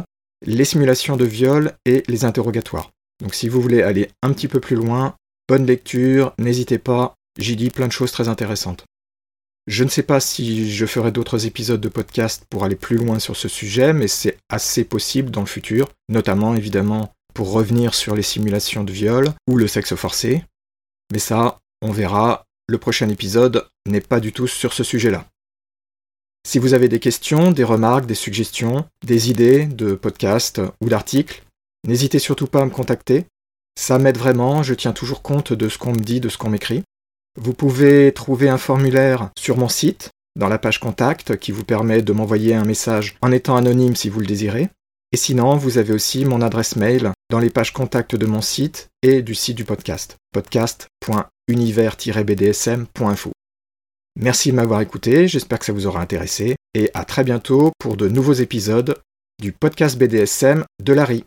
les 0.45 0.65
simulations 0.65 1.17
de 1.17 1.25
viol 1.25 1.73
et 1.87 2.03
les 2.09 2.25
interrogatoires. 2.25 2.91
Donc 3.23 3.35
si 3.35 3.49
vous 3.49 3.61
voulez 3.61 3.83
aller 3.83 4.11
un 4.23 4.33
petit 4.33 4.49
peu 4.49 4.61
plus 4.61 4.77
loin, 4.77 5.15
bonne 5.49 5.67
lecture, 5.67 6.35
n'hésitez 6.39 6.79
pas, 6.79 7.15
j'y 7.39 7.57
dis 7.57 7.71
plein 7.71 7.87
de 7.87 7.93
choses 7.93 8.13
très 8.13 8.29
intéressantes. 8.29 8.85
Je 9.67 9.83
ne 9.83 9.89
sais 9.89 10.03
pas 10.03 10.21
si 10.21 10.71
je 10.71 10.85
ferai 10.85 11.11
d'autres 11.11 11.47
épisodes 11.47 11.81
de 11.81 11.89
podcast 11.89 12.45
pour 12.51 12.65
aller 12.65 12.77
plus 12.77 12.99
loin 12.99 13.19
sur 13.19 13.35
ce 13.35 13.49
sujet, 13.49 13.95
mais 13.95 14.09
c'est 14.09 14.37
assez 14.51 14.85
possible 14.85 15.31
dans 15.31 15.41
le 15.41 15.47
futur, 15.47 15.89
notamment 16.11 16.55
évidemment 16.55 17.13
pour 17.33 17.51
revenir 17.51 17.95
sur 17.95 18.15
les 18.15 18.23
simulations 18.23 18.85
de 18.85 18.93
viol 18.93 19.33
ou 19.49 19.57
le 19.57 19.67
sexe 19.67 19.95
forcé. 19.95 20.45
Mais 21.13 21.19
ça, 21.19 21.61
on 21.81 21.93
verra 21.93 22.45
le 22.67 22.79
prochain 22.79 23.09
épisode 23.09 23.67
n'est 23.87 24.01
pas 24.01 24.21
du 24.21 24.33
tout 24.33 24.47
sur 24.47 24.73
ce 24.73 24.85
sujet-là. 24.85 25.27
Si 26.47 26.59
vous 26.59 26.75
avez 26.75 26.89
des 26.89 27.01
questions, 27.01 27.53
des 27.53 27.65
remarques, 27.65 28.07
des 28.07 28.15
suggestions, 28.15 28.85
des 29.05 29.31
idées 29.31 29.65
de 29.65 29.95
podcasts 29.95 30.61
ou 30.83 30.89
d'articles, 30.89 31.43
n'hésitez 31.87 32.19
surtout 32.19 32.47
pas 32.47 32.61
à 32.61 32.65
me 32.67 32.71
contacter. 32.71 33.27
Ça 33.79 33.99
m'aide 33.99 34.19
vraiment, 34.19 34.63
je 34.63 34.75
tiens 34.75 34.93
toujours 34.93 35.23
compte 35.23 35.53
de 35.53 35.69
ce 35.69 35.79
qu'on 35.79 35.93
me 35.93 36.01
dit, 36.01 36.21
de 36.21 36.29
ce 36.29 36.39
qu'on 36.39 36.51
m'écrit. 36.51 36.85
Vous 37.41 37.55
pouvez 37.55 38.13
trouver 38.13 38.49
un 38.49 38.59
formulaire 38.59 39.31
sur 39.39 39.57
mon 39.57 39.69
site, 39.69 40.11
dans 40.37 40.49
la 40.49 40.59
page 40.59 40.81
contact, 40.81 41.37
qui 41.39 41.51
vous 41.51 41.65
permet 41.65 42.03
de 42.03 42.13
m'envoyer 42.13 42.55
un 42.55 42.65
message 42.65 43.17
en 43.23 43.33
étant 43.33 43.57
anonyme 43.57 43.97
si 43.97 44.09
vous 44.09 44.21
le 44.21 44.27
désirez. 44.27 44.69
Et 45.15 45.17
sinon, 45.17 45.57
vous 45.57 45.79
avez 45.79 45.93
aussi 45.93 46.25
mon 46.25 46.43
adresse 46.43 46.75
mail 46.75 47.13
dans 47.31 47.39
les 47.39 47.49
pages 47.49 47.73
contact 47.73 48.17
de 48.17 48.27
mon 48.27 48.41
site 48.41 48.89
et 49.01 49.23
du 49.23 49.37
site 49.37 49.57
du 49.57 49.65
podcast, 49.65 50.17
podcast.univers-bdsm.info. 50.33 53.31
Merci 54.21 54.51
de 54.51 54.57
m'avoir 54.57 54.81
écouté, 54.81 55.29
j'espère 55.29 55.61
que 55.61 55.67
ça 55.67 55.73
vous 55.73 55.87
aura 55.87 56.01
intéressé, 56.01 56.57
et 56.75 56.91
à 56.95 57.05
très 57.05 57.23
bientôt 57.23 57.71
pour 57.79 57.97
de 57.97 58.09
nouveaux 58.09 58.33
épisodes 58.33 59.01
du 59.41 59.53
podcast 59.53 59.97
BDSM 59.97 60.65
de 60.83 60.93
Larry. 60.93 61.23